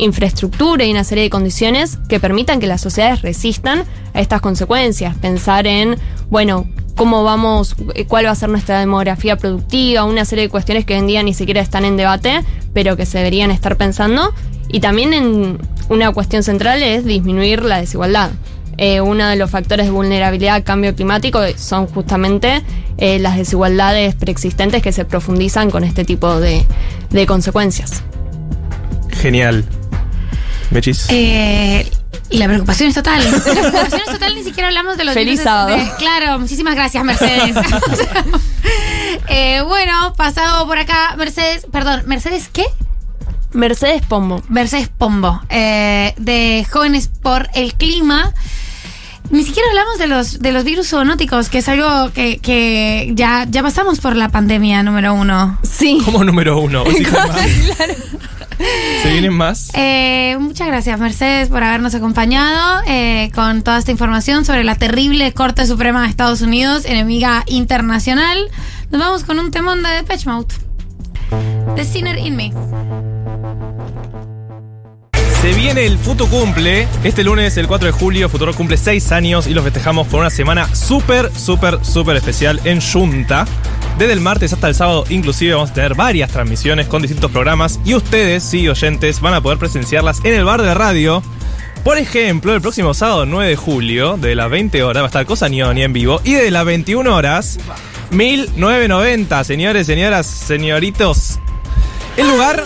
[0.00, 3.84] infraestructura y una serie de condiciones que permitan que las sociedades resistan
[4.14, 5.16] a estas consecuencias.
[5.16, 5.96] Pensar en,
[6.30, 6.66] bueno,
[6.96, 10.94] cómo vamos, eh, cuál va a ser nuestra demografía productiva, una serie de cuestiones que
[10.94, 12.42] hoy en día ni siquiera están en debate,
[12.72, 14.32] pero que se deberían estar pensando.
[14.68, 15.58] Y también en
[15.90, 18.30] una cuestión central es disminuir la desigualdad.
[18.78, 22.62] Eh, uno de los factores de vulnerabilidad al cambio climático son justamente
[22.96, 26.64] eh, las desigualdades preexistentes que se profundizan con este tipo de,
[27.10, 28.02] de consecuencias.
[29.10, 29.64] Genial.
[30.70, 31.06] Mechis.
[31.10, 31.90] Eh,
[32.30, 33.22] la preocupación es total.
[33.30, 35.76] La preocupación es total, ni siquiera hablamos de los Feliz sábado.
[35.76, 37.56] de- claro, muchísimas gracias, Mercedes.
[39.28, 42.64] Eh, bueno, pasado por acá, Mercedes, perdón, ¿Mercedes qué?
[43.52, 44.42] Mercedes Pombo.
[44.48, 48.32] Mercedes Pombo, eh, de Jóvenes por el Clima.
[49.30, 53.46] Ni siquiera hablamos de los, de los virus zoonóticos, que es algo que, que ya,
[53.48, 55.58] ya pasamos por la pandemia número uno.
[55.62, 56.00] Sí.
[56.04, 56.84] Como número uno.
[56.84, 57.36] ¿Vos hiciste más?
[59.02, 59.70] ¿Se vienen más?
[59.74, 65.32] Eh, muchas gracias, Mercedes, por habernos acompañado eh, con toda esta información sobre la terrible
[65.32, 68.38] Corte Suprema de Estados Unidos, enemiga internacional.
[68.90, 70.54] Nos vamos con un temón de Depeche Mode.
[71.76, 72.52] The Sinner in Me.
[75.40, 76.86] Se viene el Futu Cumple.
[77.02, 80.28] Este lunes, el 4 de julio, Futuro cumple 6 años y los festejamos por una
[80.28, 83.46] semana súper, súper, súper especial en Junta.
[83.98, 87.80] Desde el martes hasta el sábado, inclusive, vamos a tener varias transmisiones con distintos programas
[87.86, 91.22] y ustedes, sí, oyentes, van a poder presenciarlas en el bar de radio.
[91.84, 95.24] Por ejemplo, el próximo sábado 9 de julio, de las 20 horas, va a estar
[95.24, 97.58] Cosa Nioni en vivo y de las 21 horas,
[98.10, 101.38] 1990, señores, señoras, señoritos.
[102.16, 102.64] El lugar,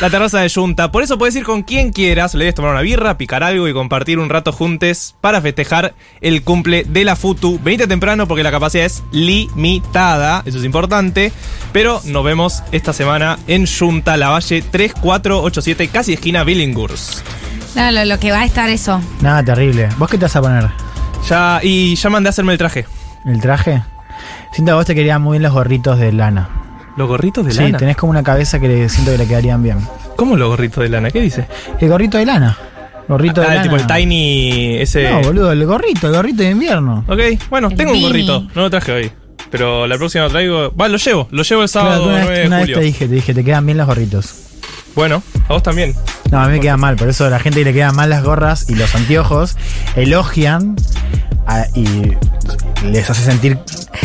[0.00, 0.90] la terraza de Junta.
[0.90, 3.72] Por eso puedes ir con quien quieras, le debes tomar una birra, picar algo y
[3.72, 7.60] compartir un rato juntos para festejar el cumple de la Futu.
[7.62, 11.32] Venite temprano porque la capacidad es limitada, eso es importante.
[11.72, 17.20] Pero nos vemos esta semana en Junta, La Valle 3487, casi esquina Billinghurst.
[17.76, 19.00] No, lo, lo que va a estar eso.
[19.20, 19.88] Nada, terrible.
[19.98, 20.68] ¿Vos qué te vas a poner?
[21.28, 22.86] Ya, y ya mandé a hacerme el traje.
[23.24, 23.82] ¿El traje?
[24.52, 26.48] Siento que a vos te querían muy bien los gorritos de lana.
[26.96, 27.78] ¿Los gorritos de sí, lana?
[27.78, 29.78] tenés como una cabeza que le, siento que le quedarían bien.
[30.16, 31.10] ¿Cómo los gorritos de lana?
[31.10, 31.46] ¿Qué dice?
[31.80, 32.56] El gorrito de lana.
[33.08, 33.62] Gorrito de Ah, lana.
[33.62, 35.08] tipo el tiny ese.
[35.10, 37.04] No, boludo, el gorrito, el gorrito de invierno.
[37.08, 38.40] Ok, bueno, El tengo un gorrito.
[38.54, 39.12] No lo traje hoy.
[39.50, 40.72] Pero la próxima lo traigo.
[40.76, 41.26] Va, lo llevo.
[41.30, 42.78] Lo llevo el sábado Claro, una 9 vez, de una vez julio.
[42.78, 44.34] te dije, te dije, te quedan bien los gorritos.
[44.94, 45.94] Bueno, a vos también.
[46.30, 48.22] No, a mí me quedan mal, por eso la gente que le quedan mal las
[48.22, 49.56] gorras y los anteojos
[49.96, 50.76] elogian
[51.46, 52.16] a- y
[52.84, 53.58] les hace sentir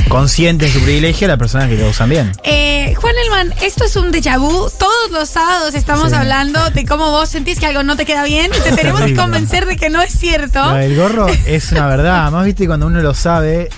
[0.10, 2.32] conscientes de su privilegio a las personas que lo usan bien.
[2.44, 4.70] Eh, Juan Elman, esto es un déjà vu.
[4.80, 6.16] Todos los sábados estamos Sí.
[6.16, 9.16] hablando de cómo vos sentís que algo no te queda bien y te tenemos que
[9.16, 10.60] convencer de que no es cierto.
[10.64, 13.70] Lo del gorro es una verdad, más viste cuando uno lo sabe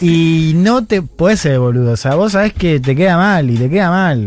[0.00, 3.56] y no te puedes ser boludo, o sea, vos sabés que te queda mal y
[3.56, 4.26] te queda mal.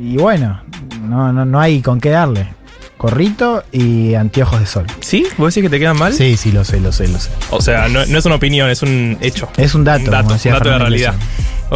[0.00, 0.60] Y bueno,
[1.02, 2.52] no, no, no hay con qué darle.
[2.98, 4.86] Gorrito y anteojos de sol.
[5.00, 5.26] ¿Sí?
[5.36, 6.12] ¿Vos decís que te quedan mal?
[6.12, 7.30] Sí, sí, lo sé, lo sé, lo sé.
[7.50, 9.48] O sea, no, no es una opinión, es un hecho.
[9.56, 11.14] Es un dato, Un dato, como un decía dato de Fernando realidad.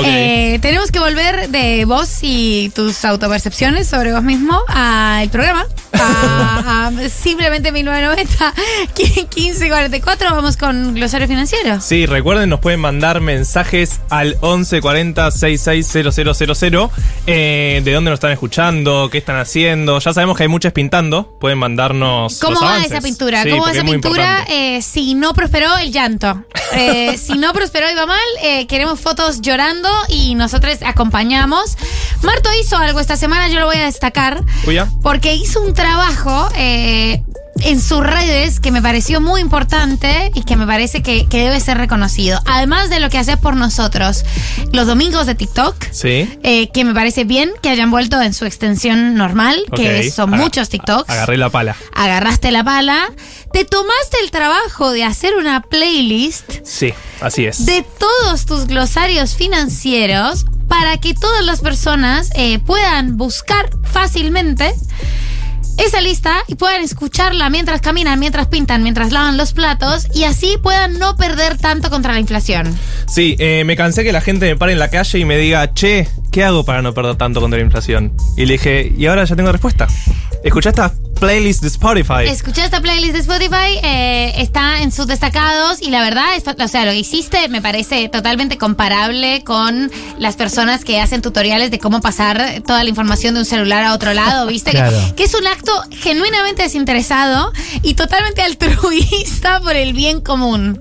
[0.05, 5.67] Eh, tenemos que volver de vos y tus autopercepciones sobre vos mismo al programa.
[5.93, 8.55] a, a simplemente 1990,
[8.97, 10.31] 1544.
[10.31, 11.81] Vamos con glosario financiero.
[11.81, 16.91] Sí, recuerden, nos pueden mandar mensajes al 1140 660000
[17.27, 19.99] eh, de dónde nos están escuchando, qué están haciendo.
[19.99, 21.37] Ya sabemos que hay muchas pintando.
[21.41, 22.39] Pueden mandarnos.
[22.39, 22.93] ¿Cómo los va avances.
[22.93, 23.43] esa pintura?
[23.43, 24.45] Sí, ¿Cómo va esa es pintura?
[24.49, 26.45] Eh, si no prosperó el llanto.
[26.75, 31.77] Eh, si no prosperó y va mal, eh, queremos fotos llorando y nosotros acompañamos.
[32.23, 34.89] Marto hizo algo esta semana, yo lo voy a destacar, Uy, ya.
[35.03, 37.23] porque hizo un trabajo eh,
[37.63, 41.61] en sus redes que me pareció muy importante y que me parece que, que debe
[41.61, 42.41] ser reconocido.
[42.47, 44.25] Además de lo que haces por nosotros
[44.73, 45.75] los domingos de TikTok.
[45.91, 46.29] Sí.
[46.43, 50.43] eh, que me parece bien que hayan vuelto en su extensión normal, que son Aga-
[50.43, 51.77] muchos TikToks Agarré la pala.
[51.95, 53.11] agarraste la pala,
[53.53, 57.65] te tomaste el trabajo de hacer una playlist Sí, así es.
[57.67, 64.75] de todos tus glosarios financieros para que todas las personas eh, puedan buscar fácilmente
[65.79, 70.57] esa lista y puedan escucharla mientras caminan, mientras pintan, mientras lavan los platos y así
[70.63, 72.77] puedan no perder tanto contra la inflación.
[73.07, 75.73] Sí, eh, me cansé que la gente me pare en la calle y me diga,
[75.75, 78.13] che, ¿qué hago para no perder tanto contra la inflación?
[78.37, 79.87] Y le dije, y ahora ya tengo respuesta.
[80.45, 82.27] Escuché esta playlist de Spotify.
[82.27, 86.69] Escuché esta playlist de Spotify, eh, está en sus destacados y la verdad, es, o
[86.69, 91.79] sea, lo que hiciste me parece totalmente comparable con las personas que hacen tutoriales de
[91.81, 94.73] cómo pasar toda la información de un celular a otro lado, ¿viste?
[95.17, 97.53] Que, es un acto genuinamente desinteresado
[97.83, 100.81] y totalmente altruista por el bien común.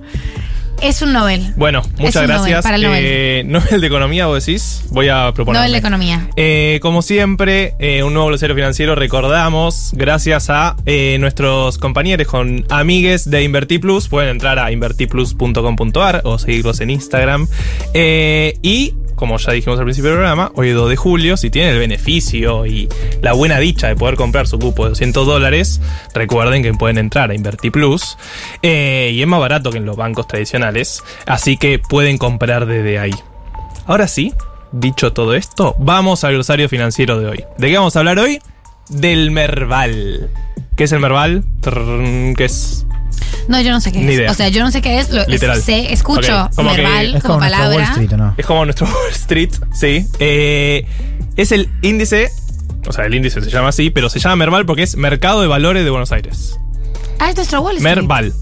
[0.82, 1.54] Es un Nobel.
[1.56, 2.64] Bueno, muchas Nobel, gracias.
[2.64, 3.04] para el Nobel.
[3.04, 4.84] Eh, Nobel de Economía, vos decís.
[4.90, 5.60] Voy a proponer.
[5.60, 6.30] Nobel de Economía.
[6.36, 10.76] Eh, como siempre, eh, un nuevo glosario financiero recordamos, gracias a
[11.20, 14.08] nuestros compañeros con amigues de Inverti Plus.
[14.08, 17.48] Pueden entrar a invertiplus.com.ar o seguirlos en Instagram.
[17.94, 21.74] Y, como ya dijimos al principio del programa, hoy es 2 de julio, si tienen
[21.74, 22.88] el beneficio y
[23.22, 25.82] la buena dicha de poder comprar su cupo de 200 dólares,
[26.14, 28.16] recuerden que pueden entrar a Inverti Plus.
[28.62, 30.67] Eh, y es más barato que en los bancos tradicionales,
[31.26, 33.14] así que pueden comprar desde ahí.
[33.86, 34.34] Ahora sí,
[34.72, 37.44] dicho todo esto, vamos al glosario financiero de hoy.
[37.58, 38.40] ¿De qué vamos a hablar hoy?
[38.90, 40.30] Del Merval.
[40.76, 41.44] ¿Qué es el Merval?
[41.62, 42.86] ¿Qué es?
[43.48, 44.20] No, yo no sé qué Ni es.
[44.20, 44.32] idea.
[44.32, 45.10] O sea, yo no sé qué es.
[45.10, 45.62] Lo, Literal.
[45.62, 47.76] sé, escucho Ok, como que- verbal Es como, como nuestro palabra.
[47.78, 48.36] Wall Street, ¿o no?
[48.38, 50.06] Es como nuestro Wall Street, sí.
[50.20, 50.86] Eh,
[51.38, 52.30] es el índice,
[52.88, 55.48] o sea, el índice se llama así, pero se llama Merval porque es Mercado de
[55.48, 56.60] Valores de Buenos Aires.
[57.20, 57.96] Ah, es nuestro Wall Street.
[57.96, 58.34] Merval.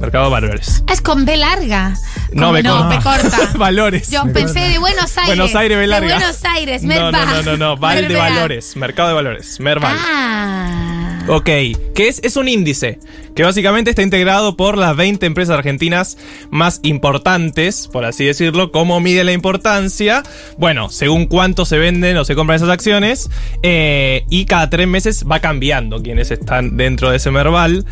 [0.00, 0.84] Mercado de Valores.
[0.90, 1.94] Es con B larga.
[2.32, 2.88] No, me no, corta.
[2.88, 3.50] B corta.
[3.58, 4.10] Valores.
[4.10, 5.36] Yo pensé de Buenos Aires.
[5.36, 6.16] Buenos Aires, B De larga.
[6.16, 7.12] Buenos Aires, No, Merval.
[7.12, 8.14] no, no, no, no, Val de.
[8.14, 8.76] Valores.
[8.76, 9.60] Mercado de Valores.
[9.60, 9.96] Merval.
[9.98, 11.20] Ah.
[11.26, 11.46] Ok,
[11.94, 12.20] ¿qué es?
[12.22, 12.98] Es un índice
[13.34, 16.18] que básicamente está integrado por las 20 empresas argentinas
[16.50, 18.70] más importantes, por así decirlo.
[18.70, 20.22] ¿Cómo mide la importancia?
[20.58, 23.30] Bueno, según cuánto se venden o se compran esas acciones,
[23.62, 27.86] eh, y cada tres meses va cambiando quienes están dentro de ese Merval.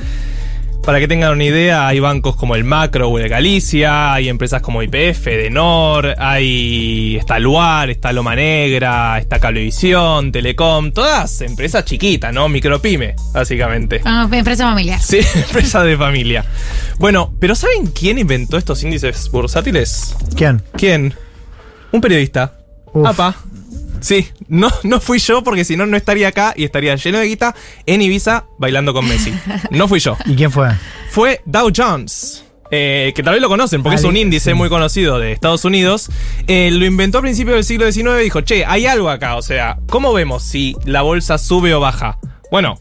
[0.83, 4.61] Para que tengan una idea, hay bancos como el Macro o el Galicia, hay empresas
[4.61, 12.35] como IPF, Denor, hay está Luar, está Loma Negra, está Cablevisión, Telecom, todas empresas chiquitas,
[12.35, 12.49] ¿no?
[12.49, 14.01] Micropyme, básicamente.
[14.05, 15.01] Ah, empresa familiar.
[15.01, 16.45] Sí, empresas de familia.
[16.99, 20.17] Bueno, pero ¿saben quién inventó estos índices bursátiles?
[20.37, 20.63] ¿Quién?
[20.77, 21.15] ¿Quién?
[21.93, 22.55] Un periodista.
[23.05, 23.37] Apa.
[24.03, 27.27] Sí, no, no fui yo porque si no, no estaría acá y estaría lleno de
[27.27, 27.55] guita
[27.87, 29.33] en Ibiza bailando con Messi.
[29.70, 30.16] No fui yo.
[30.27, 30.69] ¿Y quién fue?
[31.11, 32.45] Fue Dow Jones.
[32.70, 34.55] eh, que tal vez lo conocen porque es un di- índice sí.
[34.55, 36.09] muy conocido de Estados Unidos.
[36.47, 39.37] Eh, lo inventó a principios del siglo XIX y dijo, che, hay algo acá.
[39.37, 42.19] O sea, ¿cómo vemos si la bolsa sube o baja?
[42.51, 42.81] Bueno,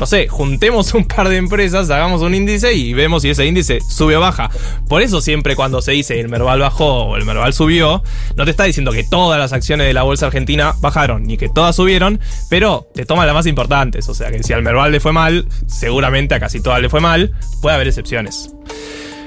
[0.00, 3.82] no sé, juntemos un par de empresas, hagamos un índice y vemos si ese índice
[3.82, 4.48] sube o baja.
[4.88, 8.02] Por eso siempre cuando se dice el Merval bajó o el Merval subió,
[8.34, 11.50] no te está diciendo que todas las acciones de la bolsa argentina bajaron, ni que
[11.50, 12.18] todas subieron,
[12.48, 14.08] pero te toma las más importantes.
[14.08, 17.00] O sea que si al Merval le fue mal, seguramente a casi todas le fue
[17.00, 18.54] mal, puede haber excepciones.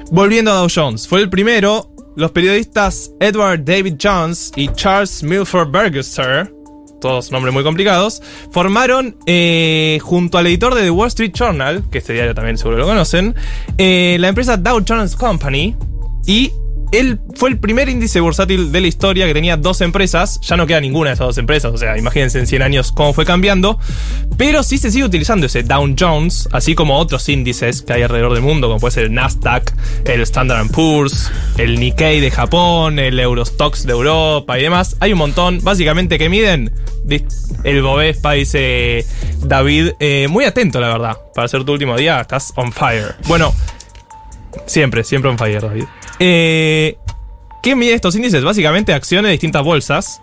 [0.10, 1.91] Volviendo a Dow Jones, fue el primero.
[2.16, 6.52] Los periodistas Edward David Jones y Charles Milford Burgester,
[7.04, 11.98] todos nombres muy complicados, formaron eh, junto al editor de The Wall Street Journal, que
[11.98, 13.36] este diario también seguro lo conocen,
[13.78, 15.76] eh, la empresa Dow Jones Company
[16.26, 16.54] y
[16.94, 20.40] él fue el primer índice bursátil de la historia que tenía dos empresas.
[20.41, 21.74] Ya no queda ninguna de esas dos empresas.
[21.74, 23.80] O sea, imagínense en 100 años cómo fue cambiando.
[24.38, 28.34] Pero sí se sigue utilizando ese Dow Jones, así como otros índices que hay alrededor
[28.34, 29.74] del mundo, como puede ser el Nasdaq,
[30.06, 34.95] el Standard Poor's, el Nikkei de Japón, el Eurostox de Europa y demás.
[34.99, 36.74] Hay un montón, básicamente, que miden.
[37.64, 39.06] El Bovespa dice
[39.40, 41.18] David, eh, muy atento, la verdad.
[41.34, 43.15] Para ser tu último día, estás on fire.
[43.28, 43.53] Bueno,
[44.65, 45.86] Siempre, siempre on fire, David.
[46.19, 46.98] Eh,
[47.61, 48.44] ¿Qué mide estos índices?
[48.44, 50.22] Básicamente acciones de distintas bolsas.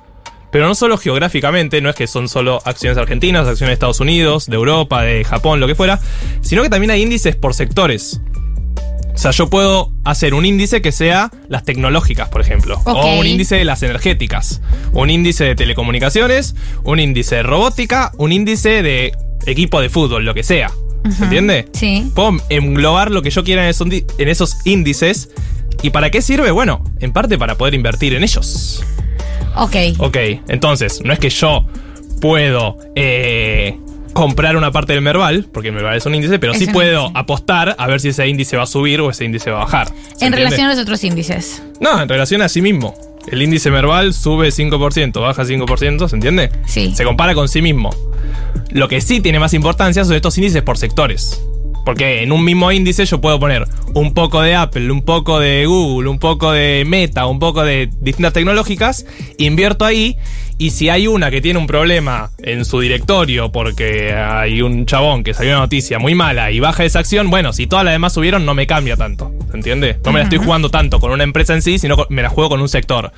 [0.52, 4.46] Pero no solo geográficamente, no es que son solo acciones argentinas, acciones de Estados Unidos,
[4.46, 6.00] de Europa, de Japón, lo que fuera,
[6.40, 8.20] sino que también hay índices por sectores.
[9.14, 12.80] O sea, yo puedo hacer un índice que sea las tecnológicas, por ejemplo.
[12.84, 14.60] O un índice de las energéticas.
[14.92, 16.56] Un índice de telecomunicaciones.
[16.82, 18.10] Un índice de robótica.
[18.18, 19.12] Un índice de
[19.46, 20.72] equipo de fútbol, lo que sea.
[21.16, 21.68] ¿Se entiende?
[21.74, 22.10] Sí.
[22.14, 25.28] Puedo englobar lo que yo quiera en esos, di- en esos índices.
[25.82, 26.50] ¿Y para qué sirve?
[26.50, 28.82] Bueno, en parte para poder invertir en ellos.
[29.56, 29.76] Ok.
[29.98, 30.16] Ok,
[30.48, 31.64] entonces, no es que yo
[32.20, 33.76] puedo eh,
[34.12, 37.10] comprar una parte del Merval, porque el Merval es un índice, pero Es sí puedo
[37.14, 39.86] apostar a ver si ese índice va a subir o ese índice va a bajar.
[39.88, 40.36] ¿Se En entiende?
[40.36, 41.62] relación a los otros índices.
[41.80, 42.94] No, en relación a sí mismo.
[43.30, 46.50] El índice Merval sube 5%, baja 5%, ¿se entiende?
[46.66, 46.92] Sí.
[46.94, 47.90] Se compara con sí mismo.
[48.70, 51.42] Lo que sí tiene más importancia son estos índices por sectores.
[51.84, 55.66] Porque en un mismo índice yo puedo poner un poco de Apple, un poco de
[55.66, 59.06] Google, un poco de Meta, un poco de distintas tecnológicas,
[59.38, 60.16] invierto ahí
[60.58, 65.24] y si hay una que tiene un problema en su directorio porque hay un chabón
[65.24, 68.12] que salió una noticia muy mala y baja esa acción, bueno, si todas las demás
[68.12, 69.98] subieron no me cambia tanto, ¿se entiende?
[70.04, 72.28] No me la estoy jugando tanto con una empresa en sí, sino con- me la
[72.28, 73.10] juego con un sector.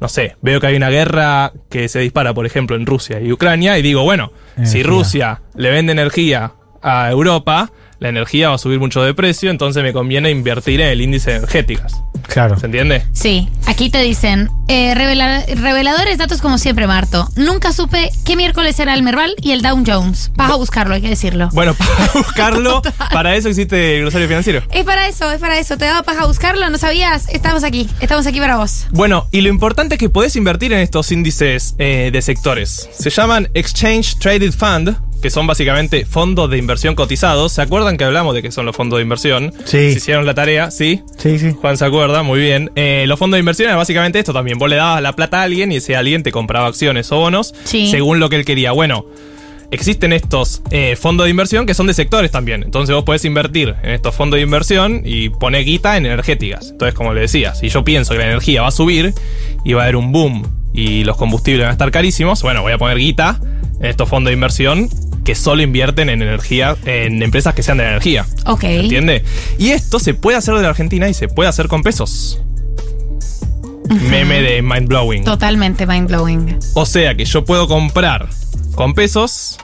[0.00, 3.32] No sé, veo que hay una guerra que se dispara, por ejemplo, en Rusia y
[3.32, 4.32] Ucrania y digo, bueno,
[4.64, 4.82] si.
[4.82, 6.52] Rusia le vende energía
[6.82, 7.70] a Europa,
[8.04, 11.30] la energía va a subir mucho de precio, entonces me conviene invertir en el índice
[11.30, 12.04] de energéticas.
[12.26, 12.58] Claro.
[12.58, 13.04] ¿Se entiende?
[13.12, 17.28] Sí, aquí te dicen, eh, revela- reveladores datos como siempre, Marto.
[17.36, 20.30] Nunca supe qué miércoles era el Merval y el Dow Jones.
[20.34, 21.48] Vas a buscarlo, hay que decirlo.
[21.52, 22.82] Bueno, para buscarlo,
[23.12, 24.62] para eso existe el glosario financiero.
[24.72, 25.76] Es para eso, es para eso.
[25.76, 27.28] Te daba paja buscarlo, ¿no sabías?
[27.28, 28.86] Estamos aquí, estamos aquí para vos.
[28.90, 32.88] Bueno, y lo importante es que podés invertir en estos índices eh, de sectores.
[32.98, 37.52] Se llaman Exchange Traded Fund, que son básicamente fondos de inversión cotizados.
[37.52, 39.52] ¿Se acuerdan que hablamos de qué son los fondos de inversión?
[39.64, 39.90] Sí.
[39.92, 41.02] Si hicieron la tarea, ¿sí?
[41.18, 41.52] Sí, sí.
[41.58, 42.70] Juan se acuerda, muy bien.
[42.76, 44.58] Eh, los fondos de inversión era básicamente esto también.
[44.58, 47.54] Vos le dabas la plata a alguien y ese alguien te compraba acciones o bonos
[47.64, 47.88] Sí.
[47.90, 48.72] según lo que él quería.
[48.72, 49.06] Bueno,
[49.70, 52.62] existen estos eh, fondos de inversión que son de sectores también.
[52.62, 56.70] Entonces vos podés invertir en estos fondos de inversión y poner guita en energéticas.
[56.70, 59.12] Entonces, como le decía, si yo pienso que la energía va a subir
[59.64, 62.72] y va a haber un boom y los combustibles van a estar carísimos, bueno, voy
[62.72, 63.40] a poner guita
[63.80, 64.88] en estos fondos de inversión
[65.24, 68.26] que solo invierten en energía, en empresas que sean de energía.
[68.46, 68.64] Ok.
[68.64, 69.24] ¿Entiende?
[69.58, 72.40] Y esto se puede hacer de la Argentina y se puede hacer con pesos.
[73.88, 75.24] Meme de mind blowing.
[75.24, 76.58] Totalmente mind blowing.
[76.74, 78.28] O sea que yo puedo comprar
[78.74, 79.58] con pesos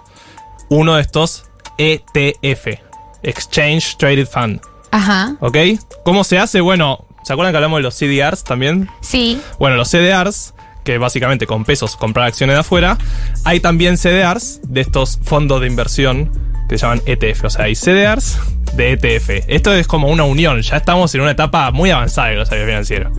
[0.68, 1.44] uno de estos
[1.78, 2.78] ETF,
[3.22, 4.60] Exchange Traded Fund.
[4.90, 5.36] Ajá.
[5.40, 5.56] ¿Ok?
[6.04, 6.60] ¿Cómo se hace?
[6.60, 8.88] Bueno, ¿se acuerdan que hablamos de los CDRs también?
[9.00, 9.40] Sí.
[9.58, 10.54] Bueno, los CDRs,
[10.90, 12.98] que básicamente con pesos comprar acciones de afuera,
[13.44, 16.32] hay también CDRs de estos fondos de inversión
[16.68, 17.44] que se llaman ETF.
[17.44, 18.40] O sea, hay CDRs
[18.74, 19.44] de ETF.
[19.46, 23.12] Esto es como una unión, ya estamos en una etapa muy avanzada del glosario financiero.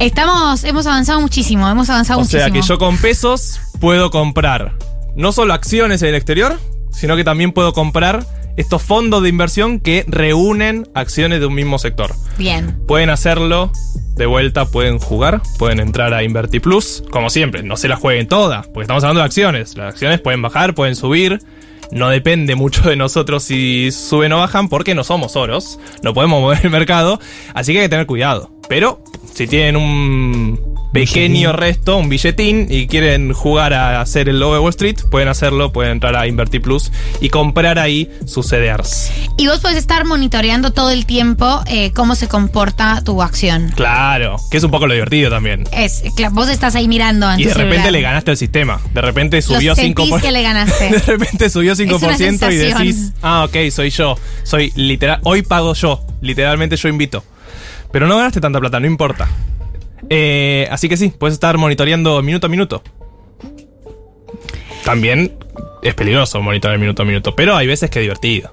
[0.00, 2.42] Estamos, hemos avanzado muchísimo, hemos avanzado O muchísimo.
[2.42, 4.72] sea que yo con pesos puedo comprar
[5.14, 6.58] no solo acciones en el exterior,
[6.92, 8.24] sino que también puedo comprar
[8.56, 12.14] estos fondos de inversión que reúnen acciones de un mismo sector.
[12.38, 12.78] Bien.
[12.86, 13.72] Pueden hacerlo
[14.16, 18.28] de vuelta, pueden jugar, pueden entrar a Inverti Plus, como siempre, no se las jueguen
[18.28, 19.76] todas, porque estamos hablando de acciones.
[19.76, 21.40] Las acciones pueden bajar, pueden subir.
[21.90, 26.40] No depende mucho de nosotros si suben o bajan, porque no somos oros, no podemos
[26.40, 27.20] mover el mercado,
[27.52, 28.50] así que hay que tener cuidado.
[28.68, 29.02] Pero
[29.34, 34.60] si tienen un pequeño resto, un billetín, y quieren jugar a hacer el logo de
[34.60, 39.10] Wall Street, pueden hacerlo, pueden entrar a Inverti Plus y comprar ahí sus CDRs.
[39.38, 43.72] Y vos podés estar monitoreando todo el tiempo eh, cómo se comporta tu acción.
[43.74, 45.64] Claro, que es un poco lo divertido también.
[45.72, 46.02] Es,
[46.32, 47.92] vos estás ahí mirando en Y tu de repente celular.
[47.92, 48.80] le ganaste al sistema.
[48.92, 50.20] De repente subió Lo sentís 5%.
[50.20, 50.90] que le ganaste.
[50.90, 54.16] De repente subió 5% y decís, ah, ok, soy yo.
[54.42, 55.20] Soy literal.
[55.24, 56.04] Hoy pago yo.
[56.20, 57.24] Literalmente yo invito.
[57.92, 59.28] Pero no ganaste tanta plata, no importa.
[60.10, 62.82] Eh, así que sí, puedes estar monitoreando minuto a minuto.
[64.84, 65.36] También
[65.82, 68.50] es peligroso monitorear minuto a minuto, pero hay veces que es divertido.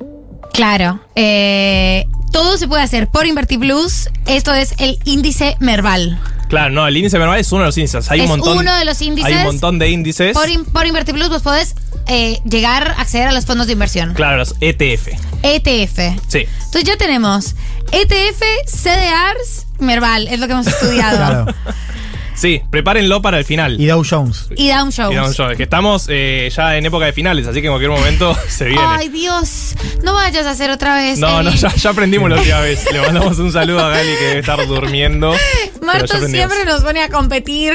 [0.54, 1.00] Claro.
[1.16, 4.10] eh, todo se puede hacer por Invertir Plus.
[4.28, 6.20] Esto es el índice Merval.
[6.50, 8.10] Claro, no, el índice verbal es uno de los índices.
[8.12, 8.58] Hay Es un montón.
[8.58, 9.32] uno de los índices.
[9.32, 10.34] Hay un montón de índices.
[10.34, 11.76] Por, in- por Invertir Plus vos podés
[12.08, 14.14] eh, llegar a acceder a los fondos de inversión.
[14.14, 15.08] Claro, los ETF.
[15.44, 16.20] ETF.
[16.28, 16.40] Sí.
[16.66, 17.56] Entonces ya tenemos
[17.92, 21.18] ETF, CDRs, Merval, es lo que hemos estudiado.
[21.18, 21.46] Claro.
[22.36, 23.80] Sí, prepárenlo para el final.
[23.80, 24.48] Y Dow Jones.
[24.56, 25.12] Y Down Shows.
[25.12, 27.92] Y Dow Jones, que estamos eh, ya en época de finales, así que en cualquier
[27.92, 28.82] momento se viene.
[28.86, 29.76] Ay, Dios.
[30.04, 31.20] No vayas a hacer otra vez.
[31.20, 32.86] no, no, ya, ya aprendimos la última vez.
[32.92, 35.34] Le mandamos un saludo a Gali que debe estar durmiendo.
[35.82, 37.74] Marto siempre nos pone a competir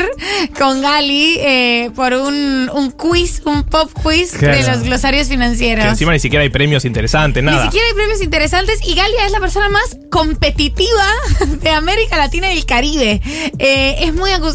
[0.59, 4.57] con Gali eh, por un, un quiz, un pop quiz Claro.
[4.57, 5.85] de los glosarios financieros.
[5.85, 7.65] Que encima ni siquiera hay premios interesantes, Ni nada.
[7.65, 11.05] siquiera hay premios interesantes y Galia es la persona más competitiva
[11.63, 13.21] de América Latina y el Caribe.
[13.59, 14.54] Eh, es muy angustiante,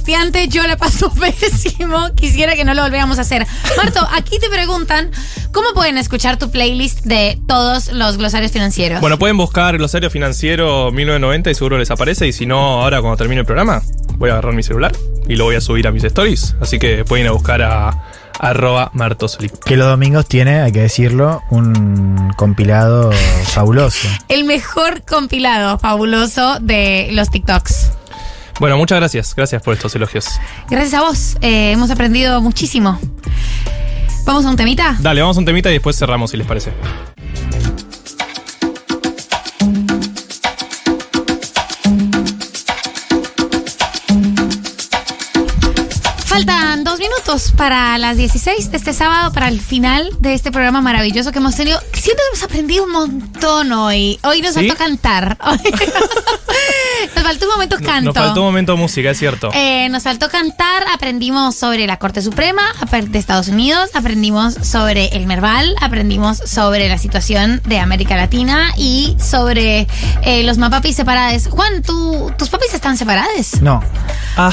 [0.49, 3.45] yo la paso pésimo, quisiera que no lo volviéramos a hacer.
[3.77, 5.11] Marto, aquí te preguntan,
[5.51, 9.01] ¿cómo pueden escuchar tu playlist de todos los glosarios financieros?
[9.01, 12.27] Bueno, pueden buscar Glosario Financiero 1990 y seguro les aparece.
[12.27, 13.81] Y si no, ahora cuando termine el programa,
[14.15, 14.91] voy a agarrar mi celular
[15.27, 16.55] y lo voy a subir a mis stories.
[16.59, 18.03] Así que pueden ir a buscar a
[18.39, 19.51] arroba martoslip.
[19.65, 23.11] Que los domingos tiene, hay que decirlo, un compilado
[23.45, 24.07] fabuloso.
[24.29, 27.98] El mejor compilado fabuloso de los TikToks.
[28.59, 29.33] Bueno, muchas gracias.
[29.35, 30.25] Gracias por estos elogios.
[30.69, 32.99] Gracias a vos, eh, hemos aprendido muchísimo.
[34.25, 34.97] ¿Vamos a un temita?
[34.99, 36.71] Dale, vamos a un temita y después cerramos si les parece.
[46.25, 50.79] Faltan dos minutos para las 16 de este sábado, para el final de este programa
[50.81, 51.79] maravilloso que hemos tenido.
[51.93, 54.19] Siento que hemos aprendido un montón hoy.
[54.23, 54.67] Hoy nos ¿Sí?
[54.67, 55.37] faltó cantar.
[57.15, 58.13] nos faltó un momento canto.
[58.13, 59.49] Nos faltó un momento de música, es cierto.
[59.53, 62.61] Eh, nos faltó cantar, aprendimos sobre la Corte Suprema
[62.91, 69.15] de Estados Unidos, aprendimos sobre el Merval, aprendimos sobre la situación de América Latina y
[69.19, 69.87] sobre
[70.23, 71.47] eh, los mapapis separados.
[71.47, 73.61] Juan, ¿tú, ¿tus papis están separados?
[73.61, 73.83] No.
[74.37, 74.51] Ah,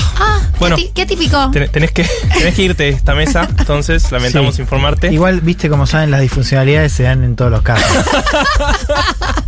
[0.58, 0.76] bueno.
[0.94, 1.50] ¿Qué, típico?
[1.52, 2.04] ten- tenés que,
[2.34, 4.62] tenés que irte de esta mesa, entonces lamentamos Sí.
[4.62, 5.12] informarte.
[5.12, 7.86] Igual, viste como saben, las disfuncionalidades se dan en todos los casos.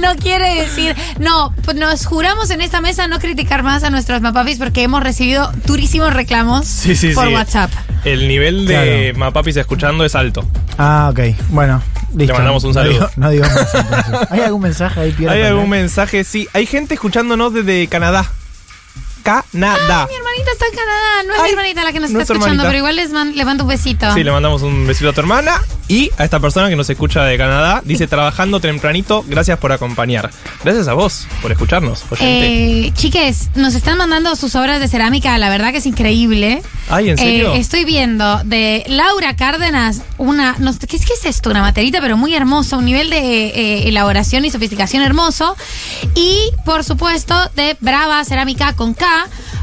[0.00, 4.20] No quiere decir, no, pues nos juramos en esta mesa no criticar más a nuestros
[4.22, 7.34] mapapis porque hemos recibido durísimos reclamos Sí, sí, por sí.
[7.34, 7.70] WhatsApp.
[8.04, 10.44] El nivel de Mapapis escuchando es alto.
[10.76, 11.20] Ah, ok.
[11.50, 11.80] Bueno,
[12.16, 12.32] listo.
[12.32, 12.92] Le mandamos un No saludo.
[12.94, 14.30] digo- No digo, más.
[14.32, 15.10] ¿Hay algún mensaje ahí?
[15.18, 15.46] ¿Hay también?
[15.46, 16.24] algún mensaje?
[16.24, 18.26] Sí, hay gente escuchándonos desde Canadá.
[19.22, 20.06] Canadá.
[20.08, 22.36] Mi hermanita está en Canadá, no es mi hermanita la que nos no está es
[22.38, 22.68] escuchando, hermanita.
[22.68, 24.12] pero igual les man- le mando un besito.
[24.14, 27.24] Sí, le mandamos un besito a tu hermana y a esta persona que nos escucha
[27.24, 27.82] de Canadá.
[27.84, 30.30] Dice, trabajando tempranito, gracias por acompañar.
[30.64, 32.86] Gracias a vos por escucharnos, oyente.
[32.88, 36.62] Eh, chiques, nos están mandando sus obras de cerámica, la verdad que es increíble.
[36.88, 37.54] Ay, ¿en serio?
[37.54, 40.56] Eh, estoy viendo de Laura Cárdenas una.
[40.58, 41.50] No, ¿qué, es, ¿Qué es esto?
[41.50, 42.78] Una materita, pero muy hermoso.
[42.78, 45.56] Un nivel de eh, elaboración y sofisticación hermoso.
[46.14, 49.06] Y, por supuesto, de Brava Cerámica con K.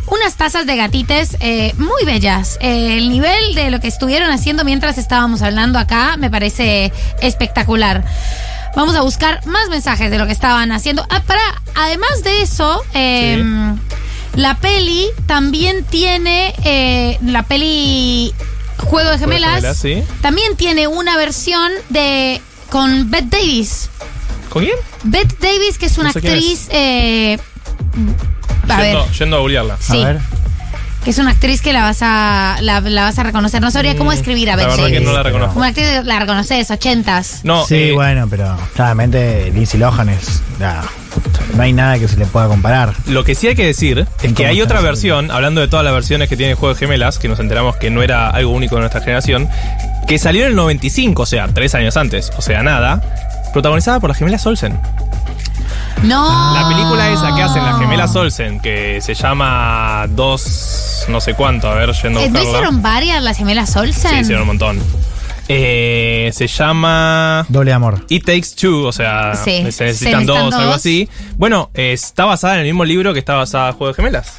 [0.08, 2.58] Unas tazas de gatites eh, muy bellas.
[2.62, 8.04] Eh, el nivel de lo que estuvieron haciendo mientras estábamos hablando acá me parece espectacular.
[8.76, 11.06] Vamos a buscar más mensajes de lo que estaban haciendo.
[11.10, 11.42] Ah, para,
[11.76, 13.44] además de eso, eh,
[14.36, 18.34] la peli también tiene eh, la peli
[18.78, 19.56] Juego de Gemelas.
[19.56, 20.04] Gemelas, sí.
[20.22, 23.90] También tiene una versión de con Bette Davis.
[24.50, 24.76] ¿Con quién?
[25.04, 26.70] Bette Davis, que es una No sé actriz.
[28.68, 29.78] A ver, Yendo, yendo a googlearla.
[29.80, 30.04] Sí.
[31.04, 33.62] que es una actriz que la vas a la, la vas a reconocer.
[33.62, 35.58] No sabría cómo escribir a La verdad que no la reconozco.
[35.58, 37.42] Una actriz que la reconoces, ochentas.
[37.44, 40.42] No, sí, eh, bueno, pero claramente Lindsay Lohan es.
[40.60, 40.82] ya,
[41.56, 42.94] no hay nada que se le pueda comparar.
[43.08, 45.94] Lo que sí hay que decir es que hay otra versión, hablando de todas las
[45.94, 48.76] versiones que tiene el juego de gemelas, que nos enteramos que no era algo único
[48.76, 49.50] de nuestra generación,
[50.08, 53.02] que salió en el 95, o sea, tres años antes, o sea, nada,
[53.54, 54.80] protagonizada por las gemelas Olsen.
[56.04, 56.54] No.
[56.54, 61.70] La película esa que hacen las gemelas Olsen, que se llama Dos, no sé cuánto,
[61.70, 62.50] a ver, yendo a Eh, ¿No buscarla.
[62.50, 64.12] hicieron varias las gemelas Olsen?
[64.12, 64.80] Sí, hicieron un montón.
[65.52, 67.46] Eh, se llama.
[67.50, 68.06] Doble amor.
[68.10, 70.76] It Takes Two, o sea, Sí, se se necesitan necesitan dos, algo dos.
[70.76, 71.10] así.
[71.38, 74.34] Bueno, eh, está basada en el mismo libro que está basada en Juego de Gemelas.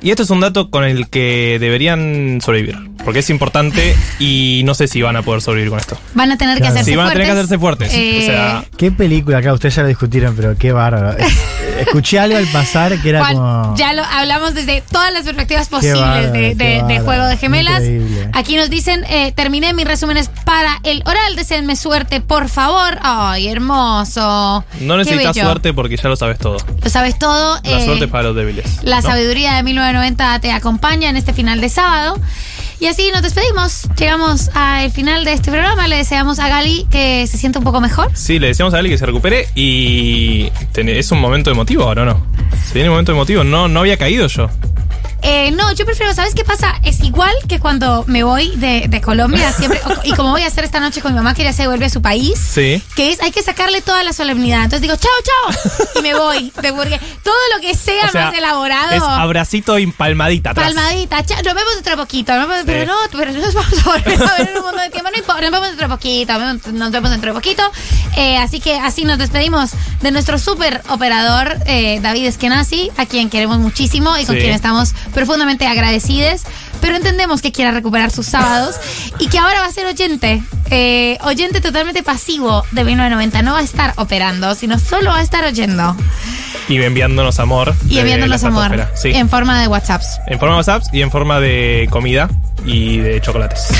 [0.00, 2.76] Y esto es un dato con el que deberían sobrevivir.
[3.04, 5.96] Porque es importante y no sé si van a poder sobrevivir con esto.
[6.14, 6.74] Van a tener que Claro.
[6.74, 7.44] hacerse Sí, van a tener que fuertes.
[7.44, 7.92] hacerse fuertes.
[7.94, 9.52] Eh, O sea, ¿Qué película acá?
[9.52, 11.16] Ustedes ya lo discutieron, pero qué bárbaro.
[11.80, 13.76] Escuché algo al pasar que era Juan, como.
[13.76, 17.00] ya lo hablamos desde todas las perspectivas posibles bárbaro, de.
[17.04, 17.82] Juego de Gemelas.
[17.82, 18.30] Increíble.
[18.34, 22.98] Aquí nos dicen, eh, terminé mis resúmenes para el oral, deseenme suerte, por favor.
[23.02, 24.64] Ay, hermoso.
[24.80, 26.56] no necesitas suerte porque ya lo sabes todo.
[26.82, 27.60] Lo sabes todo.
[27.64, 28.82] La eh, suerte es para los débiles.
[28.82, 29.02] La ¿no?
[29.08, 32.20] sabiduría de 1990 te acompaña en este final de sábado.
[32.80, 33.88] Y así nos despedimos.
[33.98, 35.88] Llegamos al final de este programa.
[35.88, 38.10] Le deseamos a Gali que se sienta un poco mejor.
[38.14, 42.04] Sí, le decíamos a Ali que se recupere y es un momento emotivo ahora, ¿o
[42.04, 42.26] ¿no?
[42.66, 43.42] Se viene un momento emotivo.
[43.42, 44.48] No, no había caído yo.
[45.22, 46.76] Eh, no, yo prefiero, ¿sabes qué pasa?
[46.84, 50.46] Es igual que cuando me voy de, de Colombia siempre, o- y como voy a
[50.46, 52.80] hacer esta noche con mi mamá que ya se vuelve a su país, Sí.
[52.94, 54.58] que es, hay que sacarle toda la solemnidad.
[54.64, 56.52] Entonces digo, chao, chao, y me voy.
[56.62, 58.92] De porque todo lo que sea, O sea, más elaborado.
[58.92, 60.72] Es abracito y palmadita atrás.
[60.72, 63.90] Palmadita, chao, nos vemos dentro de poquito, nos vemos- pero no, pero nos vamos a
[63.90, 66.38] volver a ver en un montón de tiempo, no importa, nos vemos dentro de poquito,
[66.72, 67.62] nos vemos dentro de poquito.
[68.16, 69.70] Eh, así que así nos despedimos
[70.00, 74.40] de nuestro súper operador eh, David Eskenazi, a quien queremos muchísimo y con Sí.
[74.42, 76.42] quien estamos profundamente agradecidos,
[76.80, 78.76] pero entendemos que quiera recuperar sus sábados
[79.18, 83.58] y que ahora va a ser oyente, eh, oyente totalmente pasivo de 1990, no va
[83.58, 85.96] a estar operando, sino solo va a estar oyendo
[86.68, 87.74] Y enviándonos amor.
[87.88, 88.88] y enviándonos amor.
[88.94, 89.10] Sí.
[89.10, 90.20] en forma de WhatsApps.
[90.26, 92.28] En forma de WhatsApp y en forma de comida
[92.66, 93.68] y de chocolates.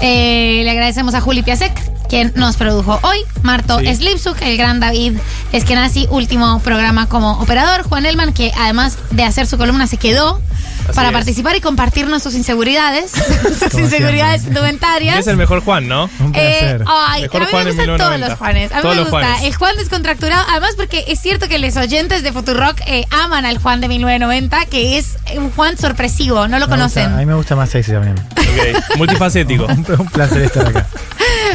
[0.00, 1.72] Eh, le agradecemos a Juli Piasek,
[2.08, 3.18] quien nos produjo hoy.
[3.42, 3.94] Marto Sí.
[3.94, 5.18] Slipsuk, el gran David
[5.52, 7.82] Eskenazi, último programa como operador.
[7.82, 10.40] Juan Elman, que además de hacer su columna se quedó
[10.88, 11.12] Así para es.
[11.14, 13.10] participar y compartirnos sus inseguridades,
[13.70, 15.18] sus inseguridades indumentarias.
[15.18, 16.08] Es el mejor Juan, ¿no?
[16.34, 18.28] Eh, ay, Mejor a mí Juan me gustan todos 1990.
[18.28, 18.72] los Juanes.
[18.72, 19.42] A mí Todos me gusta Juanes.
[19.44, 20.46] el Juan descontracturado.
[20.50, 24.66] Además, porque es cierto que los oyentes de Futurock eh, aman al Juan de 1990,
[24.66, 26.48] que es un Juan sorpresivo.
[26.48, 27.12] No lo Me gusta- conocen.
[27.12, 28.14] a mí me gusta más sexy también.
[28.18, 29.66] Ok, multifacético.
[29.66, 30.86] Un placer estar acá.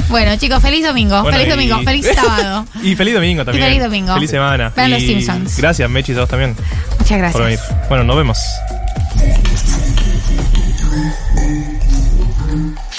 [0.09, 1.21] Bueno, chicos, feliz domingo.
[1.21, 1.81] Bueno, feliz y- domingo.
[1.83, 2.65] Feliz sábado.
[2.83, 3.65] Y feliz domingo también.
[3.65, 4.13] Y feliz domingo.
[4.13, 4.71] Feliz semana.
[4.75, 5.57] Vean Y los Simpsons.
[5.57, 6.55] Gracias, Mechi, a vos también.
[6.99, 7.33] Muchas gracias.
[7.33, 7.59] Por venir.
[7.89, 8.37] Bueno, nos vemos.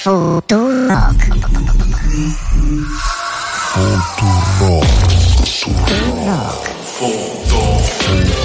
[0.03, 1.21] Futurock.
[3.73, 4.87] Futurock.
[6.99, 8.42] Futurock.